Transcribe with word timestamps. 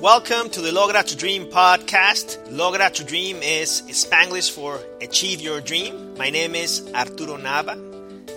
Welcome 0.00 0.50
to 0.50 0.60
the 0.60 0.70
Logra 0.70 1.04
to 1.04 1.16
Dream 1.16 1.46
podcast. 1.46 2.36
Logra 2.48 2.92
to 2.94 3.04
Dream 3.04 3.36
is 3.36 3.82
Spanglish 3.82 4.50
for 4.50 4.80
Achieve 5.00 5.40
Your 5.40 5.60
Dream. 5.60 6.16
My 6.18 6.30
name 6.30 6.56
is 6.56 6.90
Arturo 6.92 7.36
Nava. 7.36 7.78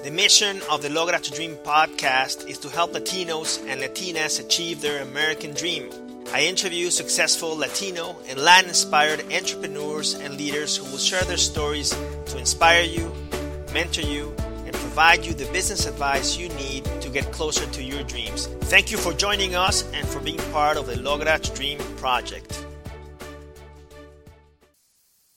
The 0.04 0.12
mission 0.12 0.62
of 0.70 0.84
the 0.84 0.90
Logra 0.90 1.20
to 1.20 1.32
Dream 1.32 1.56
podcast 1.66 2.48
is 2.48 2.60
to 2.60 2.70
help 2.70 2.94
Latinos 2.94 3.60
and 3.68 3.82
Latinas 3.82 4.40
achieve 4.40 4.82
their 4.82 5.02
American 5.02 5.52
dream. 5.56 5.90
I 6.32 6.46
interview 6.46 6.92
successful 6.92 7.58
Latino 7.58 8.16
and 8.30 8.38
Latin 8.38 8.70
inspired 8.70 9.26
entrepreneurs 9.34 10.14
and 10.14 10.38
leaders 10.38 10.78
who 10.78 10.86
will 10.92 11.00
share 11.00 11.24
their 11.24 11.38
stories 11.38 11.90
to 12.28 12.38
inspire 12.38 12.84
you, 12.84 13.12
mentor 13.74 14.02
you, 14.02 14.32
and 14.66 14.74
provide 14.74 15.26
you 15.26 15.34
the 15.34 15.52
business 15.52 15.88
advice 15.88 16.38
you 16.38 16.50
need 16.50 16.86
to 17.08 17.14
get 17.14 17.32
closer 17.32 17.66
to 17.72 17.84
your 17.84 18.04
dreams. 18.04 18.48
Thank 18.64 18.92
you 18.92 18.98
for 18.98 19.14
joining 19.14 19.56
us 19.56 19.90
and 19.94 20.06
for 20.08 20.20
being 20.20 20.40
part 20.52 20.78
of 20.78 20.88
the 20.88 20.96
Logra 20.96 21.38
Dream 21.56 21.80
project. 21.98 22.66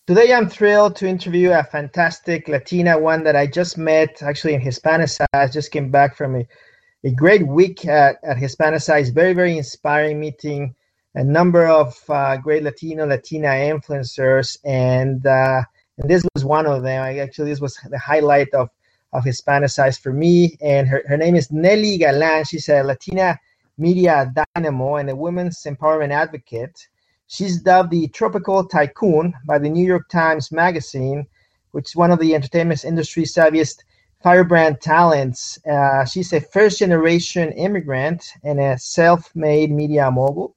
Today, 0.06 0.32
I'm 0.34 0.48
thrilled 0.48 0.96
to 0.96 1.06
interview 1.06 1.52
a 1.52 1.62
fantastic 1.62 2.48
Latina, 2.48 2.98
one 2.98 3.22
that 3.22 3.36
I 3.36 3.46
just 3.46 3.78
met 3.78 4.20
actually 4.22 4.54
in 4.54 4.60
Hispanicize. 4.60 5.52
Just 5.52 5.70
came 5.70 5.90
back 5.90 6.16
from 6.16 6.34
a, 6.34 6.46
a 7.04 7.12
great 7.12 7.46
week 7.46 7.86
at, 7.86 8.16
at 8.24 8.36
Hispanicize. 8.36 9.14
Very, 9.14 9.34
very 9.34 9.56
inspiring 9.56 10.18
meeting 10.18 10.74
a 11.14 11.22
number 11.22 11.66
of 11.66 11.94
uh, 12.08 12.36
great 12.38 12.64
Latino, 12.64 13.06
Latina 13.06 13.48
influencers, 13.48 14.58
and 14.64 15.24
uh, 15.24 15.62
and 15.98 16.10
this 16.10 16.24
was 16.34 16.44
one 16.44 16.66
of 16.66 16.82
them. 16.82 17.02
I, 17.02 17.18
actually, 17.18 17.50
this 17.50 17.60
was 17.60 17.78
the 17.88 17.98
highlight 17.98 18.52
of 18.54 18.70
of 19.12 19.24
Hispanicize 19.24 20.00
for 20.00 20.12
me. 20.12 20.56
And 20.60 20.88
her, 20.88 21.02
her 21.06 21.16
name 21.16 21.36
is 21.36 21.50
Nelly 21.50 21.98
Galan. 21.98 22.44
She's 22.44 22.68
a 22.68 22.82
Latina 22.82 23.38
media 23.78 24.32
dynamo 24.54 24.96
and 24.96 25.10
a 25.10 25.16
women's 25.16 25.62
empowerment 25.64 26.12
advocate. 26.12 26.88
She's 27.26 27.62
dubbed 27.62 27.90
the 27.90 28.08
tropical 28.08 28.66
tycoon 28.66 29.34
by 29.46 29.58
the 29.58 29.68
New 29.68 29.86
York 29.86 30.08
Times 30.08 30.50
Magazine, 30.52 31.26
which 31.70 31.90
is 31.90 31.96
one 31.96 32.10
of 32.10 32.18
the 32.18 32.34
entertainment 32.34 32.84
industry's 32.84 33.34
savviest 33.34 33.84
firebrand 34.22 34.80
talents. 34.80 35.58
Uh, 35.66 36.04
she's 36.04 36.32
a 36.32 36.40
first 36.40 36.78
generation 36.78 37.52
immigrant 37.52 38.32
and 38.44 38.60
a 38.60 38.78
self 38.78 39.34
made 39.34 39.70
media 39.70 40.10
mogul. 40.10 40.56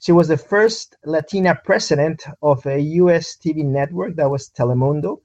She 0.00 0.12
was 0.12 0.28
the 0.28 0.36
first 0.36 0.96
Latina 1.04 1.58
president 1.64 2.24
of 2.42 2.66
a 2.66 2.78
US 2.78 3.36
TV 3.36 3.64
network 3.64 4.16
that 4.16 4.30
was 4.30 4.50
Telemundo. 4.50 5.20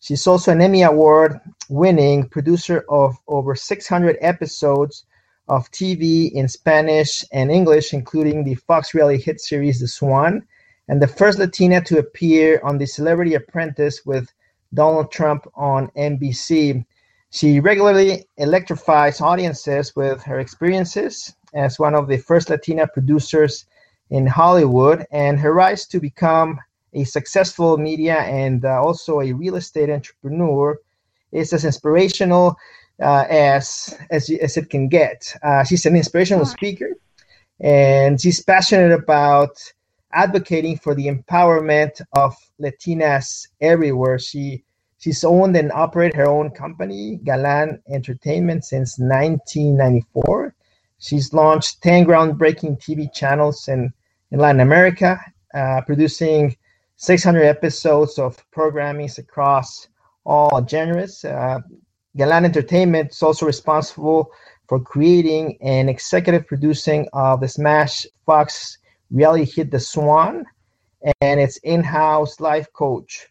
She's 0.00 0.26
also 0.26 0.52
an 0.52 0.62
Emmy 0.62 0.82
Award 0.82 1.40
winning 1.68 2.26
producer 2.26 2.84
of 2.88 3.16
over 3.28 3.54
600 3.54 4.16
episodes 4.22 5.04
of 5.46 5.70
TV 5.72 6.32
in 6.32 6.48
Spanish 6.48 7.22
and 7.32 7.50
English, 7.50 7.92
including 7.92 8.42
the 8.42 8.54
Fox 8.54 8.94
reality 8.94 9.22
hit 9.22 9.42
series 9.42 9.78
The 9.78 9.88
Swan, 9.88 10.42
and 10.88 11.02
the 11.02 11.06
first 11.06 11.38
Latina 11.38 11.82
to 11.82 11.98
appear 11.98 12.60
on 12.64 12.78
The 12.78 12.86
Celebrity 12.86 13.34
Apprentice 13.34 14.06
with 14.06 14.32
Donald 14.72 15.12
Trump 15.12 15.46
on 15.54 15.88
NBC. 15.88 16.82
She 17.28 17.60
regularly 17.60 18.24
electrifies 18.38 19.20
audiences 19.20 19.94
with 19.94 20.22
her 20.22 20.40
experiences 20.40 21.34
as 21.52 21.78
one 21.78 21.94
of 21.94 22.08
the 22.08 22.16
first 22.16 22.48
Latina 22.48 22.86
producers 22.86 23.66
in 24.08 24.26
Hollywood 24.26 25.04
and 25.12 25.38
her 25.38 25.52
rise 25.52 25.86
to 25.88 26.00
become 26.00 26.58
a 26.92 27.04
successful 27.04 27.76
media 27.76 28.18
and 28.18 28.64
uh, 28.64 28.82
also 28.82 29.20
a 29.20 29.32
real 29.32 29.56
estate 29.56 29.90
entrepreneur 29.90 30.78
is 31.32 31.52
as 31.52 31.64
inspirational 31.64 32.56
uh, 33.00 33.24
as, 33.30 33.98
as 34.10 34.30
as 34.30 34.56
it 34.56 34.68
can 34.68 34.88
get. 34.88 35.34
Uh, 35.42 35.64
she's 35.64 35.86
an 35.86 35.96
inspirational 35.96 36.44
speaker, 36.44 36.90
and 37.60 38.20
she's 38.20 38.42
passionate 38.42 38.92
about 38.92 39.50
advocating 40.12 40.76
for 40.76 40.94
the 40.94 41.06
empowerment 41.06 42.00
of 42.14 42.34
Latinas 42.60 43.46
everywhere. 43.60 44.18
She 44.18 44.64
she's 44.98 45.24
owned 45.24 45.56
and 45.56 45.72
operated 45.72 46.16
her 46.16 46.28
own 46.28 46.50
company, 46.50 47.20
Galan 47.24 47.82
Entertainment, 47.88 48.64
since 48.64 48.98
1994. 48.98 50.54
She's 50.98 51.32
launched 51.32 51.80
10 51.82 52.04
groundbreaking 52.04 52.78
TV 52.80 53.12
channels 53.12 53.68
in 53.68 53.92
in 54.32 54.38
Latin 54.38 54.60
America, 54.60 55.18
uh, 55.54 55.80
producing 55.86 56.56
600 57.02 57.44
episodes 57.44 58.18
of 58.18 58.36
programming 58.50 59.08
across 59.16 59.88
all 60.26 60.62
genres. 60.68 61.24
Uh, 61.24 61.58
Galan 62.14 62.44
Entertainment 62.44 63.12
is 63.12 63.22
also 63.22 63.46
responsible 63.46 64.30
for 64.68 64.78
creating 64.78 65.56
and 65.62 65.88
executive 65.88 66.46
producing 66.46 67.08
of 67.14 67.40
the 67.40 67.48
Smash 67.48 68.06
Fox 68.26 68.76
reality 69.10 69.46
hit 69.46 69.70
The 69.70 69.80
Swan 69.80 70.44
and 71.22 71.40
its 71.40 71.56
in-house 71.64 72.38
life 72.38 72.70
coach. 72.74 73.28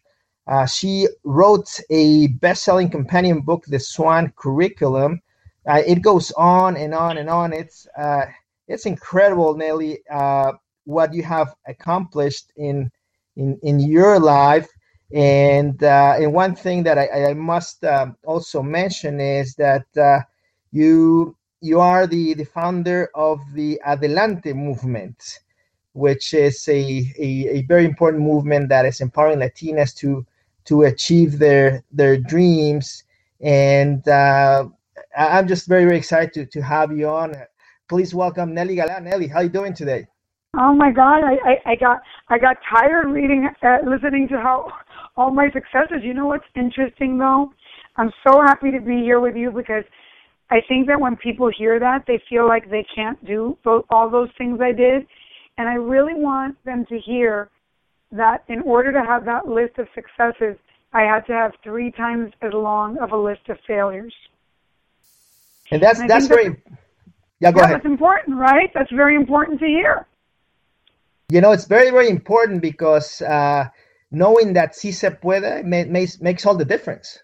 Uh, 0.48 0.66
she 0.66 1.06
wrote 1.22 1.70
a 1.90 2.26
best-selling 2.26 2.90
companion 2.90 3.40
book, 3.40 3.62
The 3.68 3.78
Swan 3.78 4.32
Curriculum. 4.34 5.22
Uh, 5.64 5.82
it 5.86 6.02
goes 6.02 6.32
on 6.32 6.76
and 6.76 6.92
on 6.92 7.18
and 7.18 7.30
on. 7.30 7.52
It's 7.52 7.86
uh, 7.96 8.26
it's 8.66 8.86
incredible, 8.86 9.56
Nelly. 9.56 10.00
Uh, 10.10 10.54
what 10.86 11.14
you 11.14 11.22
have 11.22 11.54
accomplished 11.68 12.50
in 12.56 12.90
in 13.36 13.58
in 13.62 13.80
your 13.80 14.18
life 14.18 14.68
and 15.12 15.82
uh, 15.82 16.14
and 16.18 16.32
one 16.32 16.54
thing 16.54 16.82
that 16.84 16.98
I, 16.98 17.30
I 17.30 17.34
must 17.34 17.84
um, 17.84 18.16
also 18.24 18.62
mention 18.62 19.20
is 19.20 19.54
that 19.56 19.86
uh, 19.96 20.20
you 20.70 21.36
you 21.60 21.80
are 21.80 22.06
the, 22.06 22.34
the 22.34 22.44
founder 22.44 23.10
of 23.14 23.40
the 23.54 23.80
Adelante 23.84 24.52
movement, 24.52 25.40
which 25.92 26.32
is 26.32 26.66
a, 26.68 27.12
a, 27.18 27.58
a 27.58 27.62
very 27.62 27.84
important 27.84 28.22
movement 28.22 28.68
that 28.70 28.86
is 28.86 29.00
empowering 29.00 29.40
Latinas 29.40 29.94
to 29.96 30.24
to 30.66 30.82
achieve 30.82 31.38
their 31.38 31.82
their 31.90 32.16
dreams. 32.16 33.02
And 33.40 34.06
uh, 34.06 34.68
I'm 35.16 35.48
just 35.48 35.66
very 35.66 35.84
very 35.84 35.96
excited 35.98 36.32
to, 36.34 36.46
to 36.46 36.62
have 36.62 36.96
you 36.96 37.08
on. 37.08 37.34
Please 37.88 38.14
welcome 38.14 38.54
Nelly 38.54 38.76
Galan. 38.76 39.04
Nelly, 39.04 39.26
how 39.26 39.38
are 39.38 39.44
you 39.44 39.48
doing 39.48 39.74
today? 39.74 40.06
Oh 40.56 40.74
my 40.74 40.90
God, 40.90 41.22
I, 41.22 41.36
I, 41.44 41.72
I 41.72 41.74
got 41.76 42.00
I 42.28 42.38
got 42.38 42.56
tired 42.68 43.06
reading, 43.08 43.48
uh, 43.62 43.78
listening 43.86 44.26
to 44.28 44.36
how 44.36 44.72
all 45.16 45.30
my 45.30 45.48
successes. 45.52 46.02
You 46.02 46.12
know 46.12 46.26
what's 46.26 46.44
interesting 46.56 47.18
though? 47.18 47.52
I'm 47.96 48.10
so 48.26 48.40
happy 48.42 48.72
to 48.72 48.80
be 48.80 48.96
here 48.96 49.20
with 49.20 49.36
you 49.36 49.52
because 49.52 49.84
I 50.50 50.60
think 50.66 50.88
that 50.88 51.00
when 51.00 51.16
people 51.16 51.50
hear 51.56 51.78
that, 51.78 52.04
they 52.06 52.20
feel 52.28 52.48
like 52.48 52.68
they 52.68 52.84
can't 52.94 53.24
do 53.24 53.56
all 53.90 54.10
those 54.10 54.30
things 54.38 54.60
I 54.60 54.72
did, 54.72 55.06
and 55.56 55.68
I 55.68 55.74
really 55.74 56.14
want 56.14 56.56
them 56.64 56.84
to 56.88 56.98
hear 56.98 57.48
that 58.10 58.42
in 58.48 58.60
order 58.62 58.92
to 58.92 59.04
have 59.06 59.24
that 59.26 59.46
list 59.46 59.78
of 59.78 59.86
successes, 59.94 60.56
I 60.92 61.02
had 61.02 61.20
to 61.26 61.32
have 61.32 61.52
three 61.62 61.92
times 61.92 62.32
as 62.42 62.52
long 62.52 62.98
of 62.98 63.12
a 63.12 63.16
list 63.16 63.48
of 63.48 63.58
failures. 63.68 64.14
And 65.70 65.80
that's 65.80 66.00
and 66.00 66.10
that's 66.10 66.26
very. 66.26 66.60
yeah, 67.38 67.52
go 67.52 67.60
yeah, 67.60 67.64
ahead. 67.66 67.76
That's 67.76 67.86
important, 67.86 68.36
right? 68.36 68.68
That's 68.74 68.90
very 68.90 69.14
important 69.14 69.60
to 69.60 69.66
hear. 69.66 70.08
You 71.30 71.40
know, 71.40 71.52
it's 71.52 71.66
very, 71.66 71.90
very 71.92 72.08
important 72.08 72.60
because 72.60 73.22
uh, 73.22 73.68
knowing 74.10 74.54
that 74.54 74.72
sí 74.72 74.92
se 74.92 75.10
puede 75.12 75.64
makes, 75.64 76.20
makes 76.20 76.44
all 76.44 76.56
the 76.56 76.64
difference. 76.64 77.22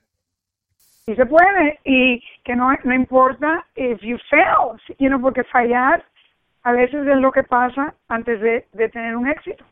Sí 1.07 1.17
se 1.17 1.27
puede 1.27 1.79
y 1.85 2.23
que 2.45 2.55
no, 2.55 2.71
no 2.85 2.95
importa 2.95 3.65
if 3.75 4.01
you 4.03 4.19
fail, 4.31 4.79
you 4.99 5.09
know, 5.09 5.21
porque 5.21 5.43
fallar 5.53 6.05
a 6.63 6.73
veces 6.73 7.07
es 7.07 7.21
lo 7.21 7.33
que 7.33 7.43
pasa 7.43 7.95
antes 8.09 8.41
de, 8.41 8.67
de 8.73 8.89
tener 8.89 9.17
un 9.17 9.29
éxito. 9.29 9.65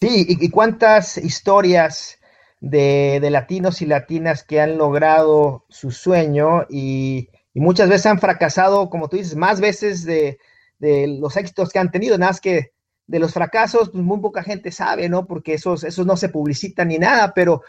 Sí, 0.00 0.26
y, 0.28 0.44
y 0.44 0.50
cuántas 0.50 1.16
historias 1.18 2.20
de, 2.60 3.18
de, 3.20 3.30
latinos 3.30 3.82
y 3.82 3.86
latinas 3.86 4.42
que 4.42 4.60
han 4.60 4.76
logrado 4.76 5.64
su 5.68 5.92
sueño 5.92 6.66
y, 6.68 7.28
y, 7.54 7.60
muchas 7.60 7.88
veces 7.88 8.06
han 8.06 8.18
fracasado, 8.18 8.90
como 8.90 9.08
tú 9.08 9.16
dices, 9.16 9.36
más 9.36 9.60
veces 9.60 10.04
de, 10.04 10.38
de 10.82 11.06
los 11.06 11.36
éxitos 11.36 11.70
que 11.70 11.78
han 11.78 11.92
tenido, 11.92 12.18
nada 12.18 12.30
más 12.32 12.40
que 12.40 12.72
de 13.06 13.20
los 13.20 13.32
fracasos, 13.32 13.90
pues 13.90 14.02
muy 14.02 14.18
poca 14.20 14.42
gente 14.42 14.72
sabe, 14.72 15.08
¿no? 15.08 15.26
Porque 15.26 15.54
esos, 15.54 15.84
esos 15.84 16.04
no 16.04 16.16
se 16.16 16.28
publicitan 16.28 16.88
ni 16.88 16.98
nada, 16.98 17.32
pero, 17.34 17.62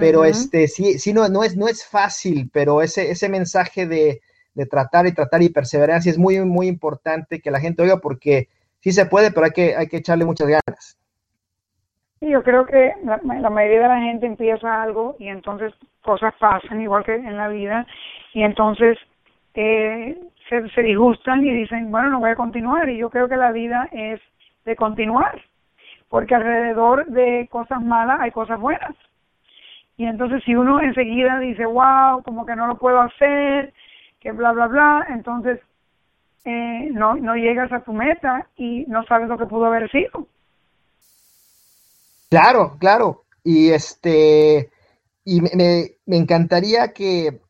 pero 0.00 0.24
este, 0.24 0.66
sí, 0.66 0.98
sí 0.98 1.12
no, 1.12 1.28
no 1.28 1.44
es, 1.44 1.56
no 1.56 1.68
es 1.68 1.86
fácil, 1.86 2.50
pero 2.52 2.82
ese, 2.82 3.10
ese 3.10 3.28
mensaje 3.28 3.86
de, 3.86 4.20
de 4.54 4.66
tratar 4.66 5.06
y 5.06 5.14
tratar 5.14 5.42
y 5.42 5.48
perseverancia 5.48 6.10
es 6.10 6.18
muy, 6.18 6.40
muy 6.40 6.66
importante 6.66 7.40
que 7.40 7.52
la 7.52 7.60
gente 7.60 7.82
oiga 7.82 7.98
porque 7.98 8.48
sí 8.80 8.90
se 8.90 9.06
puede, 9.06 9.30
pero 9.30 9.46
hay 9.46 9.52
que, 9.52 9.76
hay 9.76 9.86
que 9.86 9.98
echarle 9.98 10.24
muchas 10.24 10.48
ganas. 10.48 10.98
Sí, 12.18 12.30
yo 12.30 12.42
creo 12.42 12.66
que 12.66 12.94
la, 13.04 13.20
la 13.22 13.50
mayoría 13.50 13.82
de 13.82 13.88
la 13.88 14.00
gente 14.00 14.26
empieza 14.26 14.82
algo 14.82 15.14
y 15.20 15.28
entonces 15.28 15.72
cosas 16.02 16.34
pasan 16.40 16.80
igual 16.80 17.04
que 17.04 17.14
en 17.14 17.36
la 17.36 17.46
vida 17.46 17.86
y 18.34 18.42
entonces 18.42 18.98
eh, 19.54 20.18
se, 20.48 20.68
se 20.70 20.82
disgustan 20.82 21.44
y 21.44 21.52
dicen, 21.52 21.90
bueno, 21.90 22.10
no 22.10 22.20
voy 22.20 22.30
a 22.30 22.36
continuar 22.36 22.88
y 22.88 22.98
yo 22.98 23.10
creo 23.10 23.28
que 23.28 23.36
la 23.36 23.52
vida 23.52 23.88
es 23.92 24.20
de 24.64 24.76
continuar, 24.76 25.42
porque 26.08 26.34
alrededor 26.34 27.06
de 27.06 27.48
cosas 27.50 27.82
malas 27.82 28.20
hay 28.20 28.30
cosas 28.30 28.60
buenas. 28.60 28.94
Y 29.96 30.04
entonces 30.04 30.42
si 30.44 30.54
uno 30.54 30.80
enseguida 30.80 31.38
dice, 31.38 31.64
wow, 31.64 32.22
como 32.22 32.44
que 32.44 32.56
no 32.56 32.66
lo 32.66 32.76
puedo 32.78 33.00
hacer, 33.00 33.72
que 34.20 34.32
bla, 34.32 34.52
bla, 34.52 34.66
bla, 34.66 35.06
entonces 35.08 35.60
eh, 36.44 36.90
no, 36.92 37.16
no 37.16 37.34
llegas 37.34 37.72
a 37.72 37.80
tu 37.80 37.92
meta 37.92 38.46
y 38.56 38.84
no 38.88 39.04
sabes 39.04 39.28
lo 39.28 39.38
que 39.38 39.46
pudo 39.46 39.66
haber 39.66 39.90
sido. 39.90 40.28
Claro, 42.28 42.76
claro. 42.78 43.22
Y 43.42 43.70
este, 43.70 44.70
y 45.24 45.40
me, 45.40 45.90
me 46.06 46.16
encantaría 46.16 46.92
que, 46.92 47.40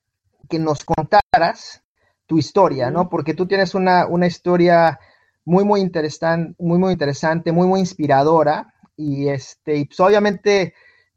que, 0.49 0.59
nos 0.59 0.85
contaras 0.85 1.83
tu 2.27 2.39
historia, 2.39 2.91
¿no? 2.91 3.09
Porque 3.09 3.35
tú 3.35 3.47
tienes 3.47 3.75
una, 3.75 4.07
una 4.07 4.27
historia 4.27 4.99
muy, 5.45 5.65
muy 5.65 5.81
interesante, 5.81 6.55
muy, 6.59 6.79
muy 6.79 6.93
interesante, 6.93 7.53
muy, 7.53 7.67
muy 7.67 7.81
inspiradora. 7.81 8.75
Y 8.97 9.29
este, 9.29 9.77
y 9.77 9.85
pues 9.85 10.01
obviamente 10.01 10.75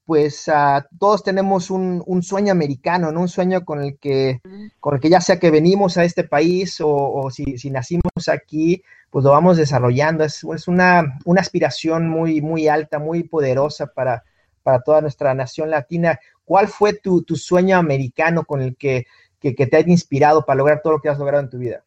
pues 0.10 0.48
uh, 0.48 0.82
todos 0.98 1.22
tenemos 1.22 1.70
un, 1.70 2.02
un, 2.04 2.24
sueño 2.24 2.52
americano, 2.52 3.12
¿no? 3.12 3.22
Un 3.22 3.28
sueño 3.28 3.64
con 3.64 3.80
el 3.84 4.00
que, 4.00 4.42
con 4.80 4.96
el 4.96 5.00
que 5.00 5.08
ya 5.08 5.22
sea 5.22 5.38
que 5.38 5.52
venimos 5.52 5.98
a 5.98 6.04
este 6.04 6.24
país 6.24 6.82
o, 6.82 6.90
o 6.90 7.30
si, 7.30 7.60
si, 7.60 7.70
nacimos 7.70 8.28
aquí, 8.28 8.82
pues 9.12 9.24
lo 9.24 9.30
vamos 9.30 9.58
desarrollando. 9.58 10.24
Es, 10.24 10.44
es 10.44 10.68
una, 10.68 11.20
una, 11.26 11.42
aspiración 11.42 12.10
muy, 12.10 12.42
muy 12.42 12.68
alta, 12.68 12.98
muy 12.98 13.22
poderosa 13.22 13.86
para, 13.86 14.24
para 14.64 14.82
toda 14.82 15.02
nuestra 15.02 15.36
nación 15.36 15.70
latina. 15.70 16.20
¿Cuál 16.44 16.70
fue 16.70 16.94
tu, 16.94 17.22
tu 17.22 17.36
sueño 17.36 17.78
americano 17.78 18.46
con 18.46 18.64
el 18.64 18.78
que, 18.78 19.06
que, 19.40 19.54
te 19.54 19.78
ha 19.78 19.82
inspirado 19.82 20.46
para 20.46 20.58
lograr 20.58 20.82
todo 20.82 20.94
lo 20.94 21.00
que 21.00 21.10
has 21.10 21.20
logrado 21.20 21.44
en 21.44 21.50
tu 21.50 21.58
vida? 21.58 21.82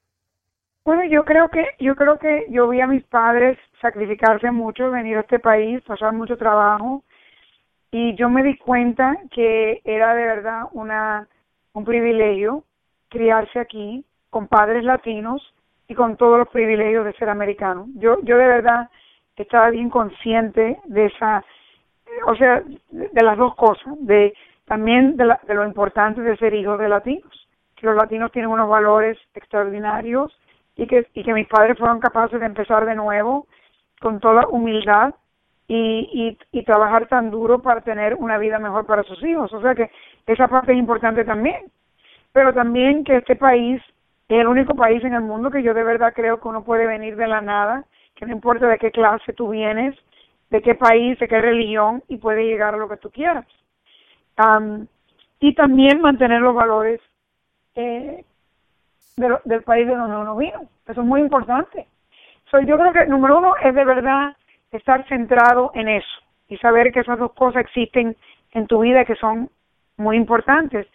Bueno, 0.85 1.05
yo 1.05 1.25
creo 1.25 1.49
que, 1.49 1.65
yo 1.79 1.95
creo 1.95 2.19
que 2.19 2.47
yo 2.51 2.69
vi 2.69 2.81
a 2.81 2.87
mis 2.87 3.05
padres 3.05 3.59
sacrificarse 3.81 4.51
mucho, 4.51 4.91
venir 4.91 5.17
a 5.17 5.21
este 5.21 5.39
país, 5.39 5.81
pasar 5.83 6.13
mucho 6.13 6.37
trabajo 6.37 7.05
y 7.91 8.15
yo 8.17 8.29
me 8.29 8.43
di 8.43 8.57
cuenta 8.57 9.17
que 9.31 9.81
era 9.85 10.15
de 10.15 10.25
verdad 10.25 10.63
una 10.73 11.29
un 11.75 11.85
privilegio 11.85 12.65
criarse 13.09 13.59
aquí 13.59 14.05
con 14.29 14.47
padres 14.47 14.85
latinos 14.85 15.55
y 15.89 15.95
con 15.95 16.17
todos 16.17 16.39
los 16.39 16.49
privilegios 16.49 17.05
de 17.05 17.13
ser 17.15 17.29
americano. 17.29 17.87
Yo 17.97 18.19
yo 18.23 18.37
de 18.37 18.47
verdad 18.47 18.91
estaba 19.37 19.71
bien 19.71 19.91
consciente 19.91 20.79
de 20.85 21.07
esa 21.07 21.45
o 22.27 22.35
sea, 22.37 22.63
de 22.91 23.23
las 23.23 23.39
dos 23.39 23.55
cosas, 23.55 23.95
de 24.01 24.35
también 24.67 25.17
de, 25.17 25.27
la, 25.27 25.41
de 25.47 25.55
lo 25.55 25.67
importante 25.67 26.21
de 26.21 26.37
ser 26.37 26.55
hijo 26.55 26.77
de 26.77 26.89
latinos, 26.89 27.42
los 27.82 27.96
latinos 27.96 28.32
tienen 28.32 28.50
unos 28.50 28.69
valores 28.69 29.19
extraordinarios 29.34 30.37
y 30.76 30.87
que 30.87 31.06
y 31.14 31.23
que 31.23 31.32
mis 31.34 31.49
padres 31.49 31.79
fueron 31.79 32.00
capaces 32.00 32.40
de 32.40 32.46
empezar 32.46 32.84
de 32.87 32.94
nuevo 32.94 33.46
con 34.00 34.20
toda 34.20 34.46
humildad 34.49 35.14
y, 35.69 36.37
y, 36.52 36.58
y 36.58 36.64
trabajar 36.64 37.06
tan 37.06 37.31
duro 37.31 37.61
para 37.61 37.81
tener 37.81 38.14
una 38.14 38.38
vida 38.38 38.58
mejor 38.58 38.84
para 38.87 39.02
sus 39.05 39.23
hijos. 39.23 39.52
O 39.52 39.62
sea 39.62 39.75
que 39.75 39.90
esa 40.26 40.49
parte 40.49 40.73
es 40.73 40.79
importante 40.79 41.25
también. 41.25 41.70
Pero 42.32 42.52
también 42.52 43.05
que 43.05 43.17
este 43.17 43.37
país 43.37 43.81
es 44.29 44.40
el 44.40 44.46
único 44.46 44.75
país 44.75 45.05
en 45.05 45.14
el 45.14 45.20
mundo 45.20 45.50
que 45.50 45.62
yo 45.62 45.75
de 45.75 45.84
verdad 45.84 46.12
creo 46.14 46.40
que 46.40 46.49
uno 46.49 46.64
puede 46.64 46.87
venir 46.87 47.17
de 47.17 47.26
la 47.26 47.40
nada, 47.40 47.84
que 48.14 48.26
no 48.26 48.32
importa 48.32 48.67
de 48.67 48.79
qué 48.79 48.90
clase 48.90 49.32
tú 49.34 49.50
vienes, 49.50 49.94
de 50.50 50.62
qué 50.62 50.75
país, 50.75 51.19
de 51.19 51.29
qué 51.29 51.40
religión, 51.40 52.02
y 52.08 52.17
puede 52.17 52.44
llegar 52.44 52.75
a 52.75 52.79
lo 52.79 52.88
que 52.88 52.96
tú 52.96 53.11
quieras. 53.11 53.46
Um, 54.38 54.87
y 55.40 55.55
también 55.55 56.00
mantener 56.00 56.40
los 56.40 56.55
valores 56.55 57.00
eh, 57.75 58.25
del 59.17 59.63
país 59.63 59.87
de 59.87 59.95
donde 59.95 60.17
uno 60.17 60.37
vino. 60.37 60.63
Eso 60.87 61.01
es 61.01 61.07
muy 61.07 61.21
importante. 61.21 61.87
So, 62.51 62.61
yo 62.61 62.77
creo 62.79 62.93
que, 62.93 63.07
número 63.07 63.39
uno, 63.39 63.57
es 63.57 63.75
de 63.75 63.85
verdad 63.85 64.37
estar 64.71 65.07
centrado 65.09 65.71
en 65.75 65.89
eso 65.89 66.23
y 66.49 66.57
saber 66.59 66.93
que 66.93 67.01
esas 67.01 67.19
dos 67.19 67.33
cosas 67.33 67.63
existen 67.63 68.17
en 68.53 68.67
tu 68.67 68.81
vida 68.81 69.05
que 69.05 69.15
son 69.17 69.51
muy 69.97 70.17
importantes. 70.17 70.87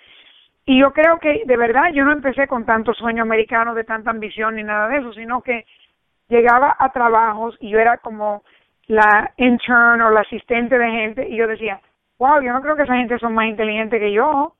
Y 0.65 0.79
yo 0.79 0.91
creo 0.91 1.19
que 1.19 1.43
de 1.45 1.57
verdad 1.57 1.93
yo 1.93 2.03
no 2.03 2.11
empecé 2.11 2.47
con 2.47 2.65
tanto 2.65 2.93
sueño 2.93 3.23
americano, 3.23 3.73
de 3.73 3.83
tanta 3.83 4.11
ambición 4.11 4.55
ni 4.55 4.63
nada 4.63 4.89
de 4.89 4.97
eso, 4.97 5.13
sino 5.13 5.41
que 5.41 5.65
llegaba 6.27 6.75
a 6.77 6.91
trabajos 6.91 7.55
y 7.59 7.69
yo 7.69 7.79
era 7.79 7.97
como 7.97 8.43
la 8.87 9.31
intern 9.37 10.01
o 10.01 10.09
la 10.09 10.21
asistente 10.21 10.77
de 10.77 10.91
gente 10.91 11.29
y 11.29 11.37
yo 11.37 11.47
decía, 11.47 11.79
wow, 12.19 12.41
yo 12.41 12.51
no 12.51 12.61
creo 12.61 12.75
que 12.75 12.83
esa 12.83 12.97
gente 12.97 13.17
son 13.19 13.33
más 13.33 13.47
inteligentes 13.47 13.99
que 13.99 14.11
yo, 14.11 14.53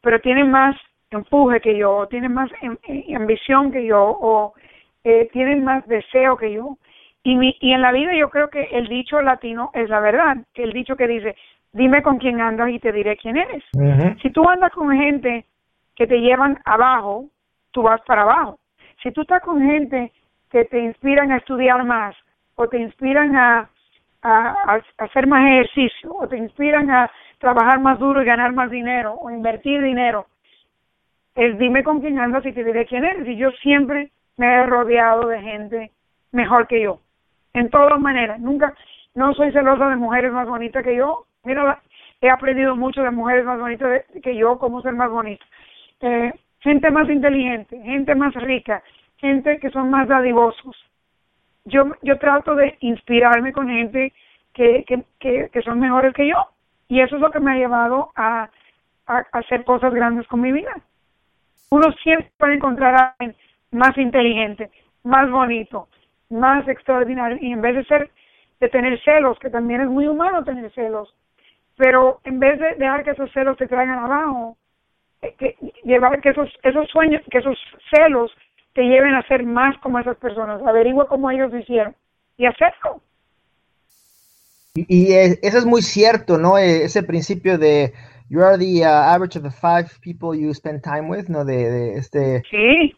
pero 0.00 0.20
tienen 0.20 0.50
más 0.50 0.76
empuje 1.10 1.60
que 1.60 1.76
yo, 1.76 2.06
tienen 2.08 2.32
más 2.32 2.50
ambición 3.14 3.72
que 3.72 3.84
yo, 3.84 4.16
o 4.20 4.54
eh, 5.04 5.28
tienen 5.32 5.64
más 5.64 5.86
deseo 5.86 6.36
que 6.36 6.52
yo. 6.52 6.76
Y, 7.22 7.36
mi, 7.36 7.56
y 7.60 7.72
en 7.72 7.82
la 7.82 7.92
vida 7.92 8.14
yo 8.14 8.30
creo 8.30 8.48
que 8.48 8.62
el 8.72 8.88
dicho 8.88 9.20
latino 9.20 9.70
es 9.74 9.88
la 9.88 10.00
verdad, 10.00 10.38
que 10.54 10.62
el 10.62 10.72
dicho 10.72 10.96
que 10.96 11.06
dice, 11.06 11.36
dime 11.72 12.02
con 12.02 12.18
quién 12.18 12.40
andas 12.40 12.70
y 12.70 12.78
te 12.78 12.92
diré 12.92 13.16
quién 13.16 13.36
eres. 13.36 13.62
Si 14.22 14.30
tú 14.30 14.48
andas 14.48 14.72
con 14.72 14.90
gente 14.96 15.44
que 15.94 16.06
te 16.06 16.20
llevan 16.20 16.58
abajo, 16.64 17.26
tú 17.72 17.82
vas 17.82 18.00
para 18.06 18.22
abajo. 18.22 18.58
Si 19.02 19.10
tú 19.12 19.22
estás 19.22 19.42
con 19.42 19.60
gente 19.60 20.12
que 20.50 20.64
te 20.64 20.80
inspiran 20.80 21.30
a 21.32 21.38
estudiar 21.38 21.84
más, 21.84 22.16
o 22.56 22.68
te 22.68 22.78
inspiran 22.78 23.36
a, 23.36 23.70
a, 24.22 24.74
a, 24.74 24.80
hacer 24.98 25.26
más 25.26 25.44
ejercicio, 25.46 26.14
o 26.14 26.26
te 26.26 26.36
inspiran 26.36 26.90
a 26.90 27.10
trabajar 27.38 27.80
más 27.80 27.98
duro 27.98 28.22
y 28.22 28.26
ganar 28.26 28.52
más 28.52 28.70
dinero, 28.70 29.14
o 29.14 29.30
invertir 29.30 29.82
dinero, 29.82 30.26
es 31.40 31.58
dime 31.58 31.82
con 31.82 32.00
quién 32.00 32.18
andas 32.18 32.44
y 32.44 32.52
te 32.52 32.62
diré 32.62 32.84
quién 32.84 33.02
eres. 33.02 33.26
Y 33.26 33.36
yo 33.36 33.50
siempre 33.62 34.10
me 34.36 34.46
he 34.46 34.66
rodeado 34.66 35.26
de 35.26 35.40
gente 35.40 35.90
mejor 36.32 36.66
que 36.66 36.82
yo 36.82 37.00
en 37.54 37.70
todas 37.70 37.98
maneras. 37.98 38.38
Nunca, 38.40 38.74
no 39.14 39.32
soy 39.32 39.50
celosa 39.50 39.88
de 39.88 39.96
mujeres 39.96 40.32
más 40.32 40.46
bonitas 40.46 40.84
que 40.84 40.96
yo. 40.96 41.24
Mira, 41.44 41.80
he 42.20 42.28
aprendido 42.28 42.76
mucho 42.76 43.02
de 43.02 43.10
mujeres 43.10 43.46
más 43.46 43.58
bonitas 43.58 44.04
que 44.22 44.36
yo, 44.36 44.58
cómo 44.58 44.82
ser 44.82 44.92
más 44.92 45.10
bonita. 45.10 45.42
Eh, 46.02 46.30
gente 46.58 46.90
más 46.90 47.08
inteligente, 47.08 47.80
gente 47.84 48.14
más 48.14 48.34
rica, 48.34 48.82
gente 49.16 49.58
que 49.60 49.70
son 49.70 49.88
más 49.88 50.08
dadivosos. 50.08 50.76
Yo, 51.64 51.84
yo 52.02 52.18
trato 52.18 52.54
de 52.54 52.76
inspirarme 52.80 53.54
con 53.54 53.66
gente 53.66 54.12
que, 54.52 54.84
que, 54.86 55.04
que, 55.18 55.48
que 55.50 55.62
son 55.62 55.80
mejores 55.80 56.12
que 56.12 56.28
yo. 56.28 56.36
Y 56.86 57.00
eso 57.00 57.16
es 57.16 57.22
lo 57.22 57.30
que 57.30 57.40
me 57.40 57.52
ha 57.52 57.56
llevado 57.56 58.10
a, 58.14 58.50
a, 59.06 59.16
a 59.32 59.38
hacer 59.38 59.64
cosas 59.64 59.94
grandes 59.94 60.26
con 60.26 60.42
mi 60.42 60.52
vida. 60.52 60.82
Uno 61.70 61.92
siempre 62.02 62.30
puede 62.36 62.54
encontrar 62.54 62.94
a 62.94 63.14
alguien 63.18 63.36
más 63.70 63.96
inteligente, 63.96 64.70
más 65.04 65.30
bonito, 65.30 65.88
más 66.28 66.66
extraordinario 66.68 67.38
y 67.40 67.52
en 67.52 67.62
vez 67.62 67.76
de 67.76 67.84
ser 67.84 68.10
de 68.60 68.68
tener 68.68 69.00
celos, 69.02 69.38
que 69.38 69.48
también 69.48 69.80
es 69.80 69.88
muy 69.88 70.06
humano 70.06 70.44
tener 70.44 70.70
celos, 70.74 71.14
pero 71.76 72.20
en 72.24 72.38
vez 72.38 72.58
de 72.60 72.74
dejar 72.74 73.04
que 73.04 73.12
esos 73.12 73.32
celos 73.32 73.56
te 73.56 73.66
traigan 73.66 73.98
abajo, 73.98 74.58
eh, 75.22 75.34
que 75.38 75.56
llevar 75.84 76.20
que 76.20 76.30
esos 76.30 76.50
esos 76.62 76.88
sueños, 76.88 77.22
que 77.30 77.38
esos 77.38 77.58
celos 77.94 78.30
te 78.74 78.82
lleven 78.82 79.14
a 79.14 79.26
ser 79.28 79.44
más 79.44 79.78
como 79.78 79.98
esas 79.98 80.16
personas, 80.16 80.60
averigua 80.62 81.08
cómo 81.08 81.30
ellos 81.30 81.50
lo 81.50 81.58
hicieron 81.58 81.94
y 82.36 82.46
hacerlo. 82.46 83.00
Y, 84.74 85.12
eso 85.12 85.58
es 85.58 85.66
muy 85.66 85.82
cierto, 85.82 86.38
¿no? 86.38 86.58
E, 86.58 86.84
ese 86.84 87.02
principio 87.02 87.58
de 87.58 87.92
you 88.30 88.40
are 88.42 88.56
the 88.56 88.84
uh, 88.84 88.88
average 88.88 89.36
of 89.36 89.42
the 89.42 89.50
five 89.50 89.98
people 90.00 90.34
you 90.34 90.54
spend 90.54 90.82
time 90.84 91.08
with, 91.08 91.28
¿no? 91.28 91.44
De, 91.44 91.68
de 91.68 91.98
este 91.98 92.42
sí. 92.48 92.94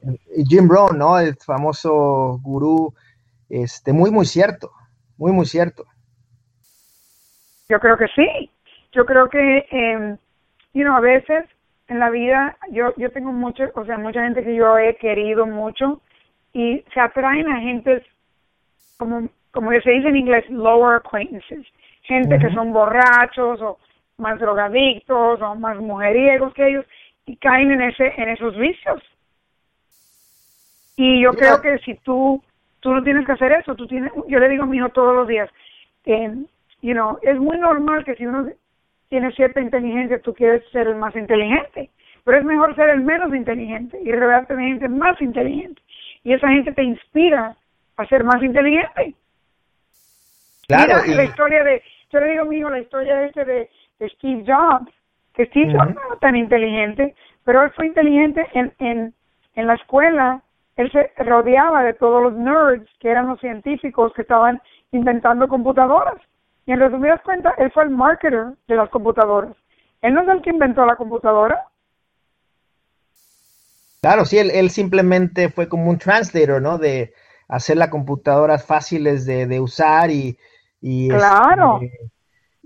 Jim 0.49 0.69
Brown, 0.69 0.99
¿no? 0.99 1.19
El 1.19 1.35
famoso 1.37 2.39
gurú 2.43 2.93
este, 3.49 3.93
muy, 3.93 4.11
muy 4.11 4.27
cierto, 4.27 4.71
muy, 5.17 5.33
muy 5.33 5.47
cierto. 5.47 5.85
Yo 7.69 7.81
creo 7.81 7.97
que 7.97 8.09
sí. 8.09 8.51
Yo 8.93 9.07
creo 9.07 9.31
que, 9.31 9.67
eh, 9.71 10.17
you 10.75 10.85
know, 10.85 10.97
a 10.97 11.01
veces 11.01 11.47
en 11.89 11.99
la 11.99 12.11
vida, 12.11 12.59
yo, 12.71 12.95
yo 12.99 13.11
tengo 13.11 13.33
mucho, 13.33 13.65
o 13.75 13.87
sea, 13.87 13.97
mucha 13.97 14.23
gente 14.23 14.45
que 14.45 14.55
yo 14.55 14.77
he 14.77 14.97
querido 14.97 15.47
mucho 15.47 16.03
y 16.53 16.85
se 16.93 17.01
atraen 17.01 17.51
a 17.51 17.59
gente 17.61 18.05
como, 18.99 19.31
como 19.51 19.71
se 19.71 19.91
dice 19.91 20.09
en 20.09 20.17
inglés, 20.17 20.45
lower 20.51 20.97
acquaintances. 20.97 21.67
Gente 22.03 22.35
uh 22.35 22.39
-huh. 22.39 22.49
que 22.49 22.55
son 22.55 22.73
borrachos 22.75 23.63
o 23.63 23.79
más 24.19 24.39
drogadictos 24.39 25.41
o 25.41 25.55
más 25.55 25.77
mujeriegos 25.79 26.55
que 26.55 26.69
ellos 26.69 26.87
y 27.27 27.37
caen 27.37 27.71
en 27.71 27.83
ese 27.83 28.13
en 28.17 28.29
esos 28.29 28.57
vicios. 28.57 29.03
Y 30.97 31.23
yo 31.23 31.33
creo 31.33 31.61
que 31.61 31.79
si 31.79 31.95
tú 31.97 32.43
tú 32.81 32.93
no 32.93 33.03
tienes 33.03 33.25
que 33.25 33.33
hacer 33.33 33.53
eso, 33.53 33.75
tú 33.75 33.87
tienes, 33.87 34.13
yo 34.27 34.39
le 34.39 34.49
digo 34.49 34.65
a 34.65 34.67
mi 34.67 34.77
hijo 34.77 34.89
todos 34.91 35.15
los 35.15 35.29
días, 35.29 35.49
eh, 36.05 36.35
you 36.83 36.93
know, 36.93 37.19
es 37.23 37.39
muy 37.39 37.57
normal 37.59 38.05
que 38.05 38.17
si 38.17 38.27
uno 38.27 38.49
tiene 39.09 39.31
cierta 39.33 39.61
inteligencia, 39.61 40.21
tú 40.21 40.35
quieres 40.35 40.63
ser 40.73 40.89
el 40.89 40.97
más 40.97 41.15
inteligente, 41.15 41.91
pero 42.25 42.39
es 42.39 42.45
mejor 42.45 42.75
ser 42.75 42.91
el 42.91 43.03
menos 43.03 43.35
inteligente 43.35 44.01
y 44.03 44.13
rodearte 44.13 44.57
de 44.57 44.63
gente 44.63 44.89
más 44.89 45.21
inteligente. 45.21 45.81
Y 46.25 46.33
esa 46.33 46.49
gente 46.49 46.73
te 46.73 46.83
inspira 46.83 47.57
a 47.97 48.07
ser 48.07 48.25
más 48.25 48.43
inteligente. 48.43 49.15
Claro. 50.67 51.03
Mira, 51.03 51.07
y... 51.07 51.15
la 51.15 51.25
historia 51.25 51.65
de, 51.65 51.83
yo 52.11 52.21
le 52.21 52.31
digo 52.31 52.43
a 52.43 52.47
mi 52.47 52.57
hijo 52.57 52.71
la 52.71 52.81
historia 52.81 53.25
este 53.25 53.45
de, 53.45 53.71
de 54.03 54.09
Steve 54.11 54.45
Jobs, 54.47 54.93
que 55.35 55.47
Steve 55.47 55.73
uh 55.73 55.75
-huh. 55.75 55.79
Jobs 55.79 55.95
no 55.95 56.01
era 56.07 56.17
tan 56.21 56.37
inteligente, 56.37 57.15
pero 57.45 57.63
él 57.63 57.71
fue 57.77 57.87
inteligente 57.87 58.47
en, 58.53 58.73
en, 58.79 59.15
en 59.55 59.67
la 59.67 59.75
escuela 59.75 60.43
él 60.77 60.91
se 60.91 61.11
rodeaba 61.23 61.83
de 61.83 61.95
todos 61.95 62.23
los 62.23 62.33
nerds 62.35 62.89
que 62.99 63.11
eran 63.11 63.29
los 63.29 63.41
científicos 63.41 64.13
que 64.15 64.23
estaban 64.23 64.61
inventando 64.91 65.49
computadoras. 65.49 66.17
Y 66.67 66.73
en 66.73 66.81
resumidas 66.81 67.21
cuentas, 67.23 67.55
él 67.59 67.71
fue 67.73 67.85
el 67.85 67.91
marketer 67.91 68.55
de 68.69 68.77
las 68.77 68.89
computadoras. 68.89 69.55
Él 70.01 70.15
no 70.15 70.23
es 70.23 70.29
el 70.29 70.43
que 70.43 70.51
inventó 70.51 70.87
la 70.87 70.97
computadora. 70.97 71.67
Claro, 74.01 74.25
sí, 74.25 74.39
él, 74.39 74.51
él 74.51 74.71
simplemente 74.71 75.49
fue 75.49 75.69
como 75.69 75.91
un 75.91 75.99
translator, 75.99 76.61
¿no? 76.61 76.79
De 76.79 77.13
hacer 77.49 77.77
las 77.77 77.89
computadoras 77.89 78.65
fáciles 78.65 79.27
de, 79.27 79.47
de 79.47 79.61
usar 79.61 80.11
y... 80.11 80.37
y 80.81 81.09
claro. 81.09 81.81
Este, 81.83 82.11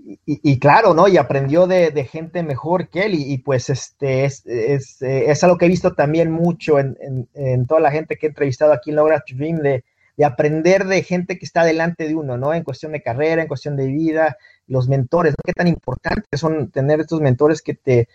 y, 0.07 0.19
y, 0.25 0.59
claro, 0.59 0.93
¿no? 0.93 1.09
Y 1.09 1.17
aprendió 1.17 1.67
de, 1.67 1.91
de 1.91 2.05
gente 2.05 2.41
mejor 2.41 2.87
que 2.87 3.03
él 3.03 3.15
y, 3.15 3.37
pues 3.39 3.69
este 3.69 4.23
es, 4.23 4.45
es, 4.45 5.01
es, 5.01 5.43
algo 5.43 5.57
que 5.57 5.65
he 5.65 5.69
visto 5.69 5.93
también 5.95 6.31
mucho 6.31 6.79
en, 6.79 6.97
en, 7.33 7.67
toda 7.67 7.81
la 7.81 7.91
gente 7.91 8.15
que 8.15 8.27
he 8.27 8.29
entrevistado 8.29 8.71
aquí 8.71 8.91
en 8.91 8.95
Logra 8.95 9.21
Dream, 9.27 9.57
de, 9.57 9.83
de 10.15 10.25
aprender 10.25 10.85
de 10.85 11.03
gente 11.03 11.37
que 11.37 11.43
está 11.43 11.65
delante 11.65 12.07
de 12.07 12.15
uno, 12.15 12.37
¿no? 12.37 12.53
En 12.53 12.63
cuestión 12.63 12.93
de 12.93 13.01
carrera, 13.01 13.41
en 13.41 13.49
cuestión 13.49 13.75
de 13.75 13.87
vida, 13.87 14.37
los 14.67 14.87
mentores, 14.87 15.33
¿no? 15.33 15.43
qué 15.45 15.53
tan 15.53 15.67
importantes 15.67 16.39
son 16.39 16.71
tener 16.71 17.01
estos 17.01 17.19
mentores 17.19 17.61
que 17.61 17.73
te, 17.73 18.07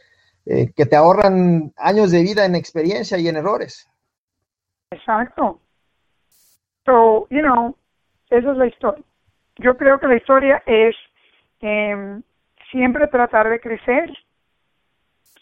eh, 0.47 0.73
que 0.75 0.87
te 0.87 0.97
ahorran 0.97 1.73
años 1.77 2.11
de 2.11 2.23
vida 2.23 2.47
en 2.47 2.55
experiencia 2.55 3.19
y 3.19 3.29
en 3.29 3.37
errores. 3.37 3.87
Exacto. 4.91 5.61
So, 6.87 7.27
you 7.29 7.41
know, 7.41 7.77
esa 8.31 8.51
es 8.51 8.57
la 8.57 8.67
historia. 8.67 9.05
Yo 9.57 9.77
creo 9.77 10.01
que 10.01 10.07
la 10.07 10.17
historia 10.17 10.63
es 10.65 10.97
eh, 11.63 12.21
siempre 12.71 13.07
tratar 13.07 13.49
de 13.49 13.61
crecer 13.61 14.13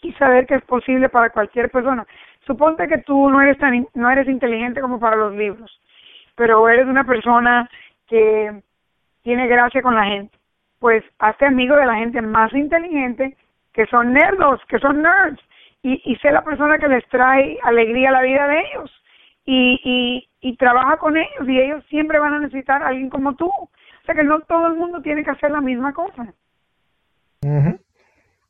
y 0.01 0.13
saber 0.13 0.47
que 0.47 0.55
es 0.55 0.63
posible 0.63 1.09
para 1.09 1.29
cualquier 1.29 1.69
persona. 1.69 2.05
Suponte 2.45 2.87
que 2.87 2.99
tú 2.99 3.29
no 3.29 3.41
eres 3.41 3.57
tan 3.57 3.87
no 3.93 4.09
eres 4.09 4.27
inteligente 4.27 4.81
como 4.81 4.99
para 4.99 5.15
los 5.15 5.33
libros, 5.35 5.79
pero 6.35 6.67
eres 6.69 6.87
una 6.87 7.03
persona 7.03 7.69
que 8.07 8.61
tiene 9.23 9.47
gracia 9.47 9.81
con 9.81 9.95
la 9.95 10.05
gente. 10.05 10.37
Pues 10.79 11.03
hazte 11.19 11.45
amigo 11.45 11.75
de 11.75 11.85
la 11.85 11.95
gente 11.95 12.21
más 12.21 12.51
inteligente 12.53 13.37
que 13.73 13.85
son 13.85 14.13
nerdos, 14.13 14.59
que 14.67 14.79
son 14.79 15.01
nerds, 15.01 15.39
y, 15.83 16.01
y 16.05 16.15
sé 16.17 16.31
la 16.31 16.43
persona 16.43 16.77
que 16.77 16.87
les 16.87 17.07
trae 17.07 17.57
alegría 17.63 18.09
a 18.09 18.13
la 18.13 18.21
vida 18.21 18.47
de 18.47 18.59
ellos. 18.59 18.91
Y, 19.45 19.79
y, 19.83 20.49
y 20.49 20.55
trabaja 20.57 20.97
con 20.97 21.17
ellos 21.17 21.47
y 21.47 21.59
ellos 21.59 21.83
siempre 21.89 22.19
van 22.19 22.33
a 22.33 22.39
necesitar 22.39 22.83
a 22.83 22.89
alguien 22.89 23.09
como 23.09 23.35
tú. 23.35 23.51
O 24.01 24.05
sea 24.05 24.15
que 24.15 24.23
no 24.23 24.39
todo 24.41 24.67
el 24.67 24.75
mundo 24.75 25.01
tiene 25.01 25.23
que 25.23 25.31
hacer 25.31 25.51
la 25.51 25.61
misma 25.61 25.93
cosa. 25.93 26.33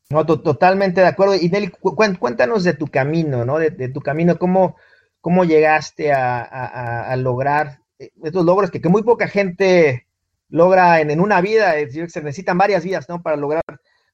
No, 0.09 0.25
to 0.25 0.41
totalmente 0.41 1.01
de 1.01 1.07
acuerdo. 1.07 1.35
Y 1.35 1.49
Nelly, 1.49 1.69
cu 1.69 1.95
cuéntanos 1.95 2.63
de 2.63 2.73
tu 2.73 2.87
camino, 2.87 3.45
¿no? 3.45 3.57
De, 3.57 3.69
de 3.69 3.89
tu 3.89 4.01
camino, 4.01 4.37
cómo, 4.37 4.75
cómo 5.21 5.45
llegaste 5.45 6.11
a, 6.11 6.41
a, 6.41 7.11
a 7.11 7.15
lograr 7.15 7.81
estos 8.23 8.45
logros 8.45 8.71
que, 8.71 8.81
que, 8.81 8.89
muy 8.89 9.03
poca 9.03 9.27
gente 9.27 10.07
logra 10.49 10.99
en, 10.99 11.11
en 11.11 11.21
una 11.21 11.41
vida, 11.41 11.73
se 11.89 12.21
necesitan 12.21 12.57
varias 12.57 12.83
vidas, 12.83 13.07
¿no? 13.07 13.21
Para 13.21 13.37
lograr 13.37 13.61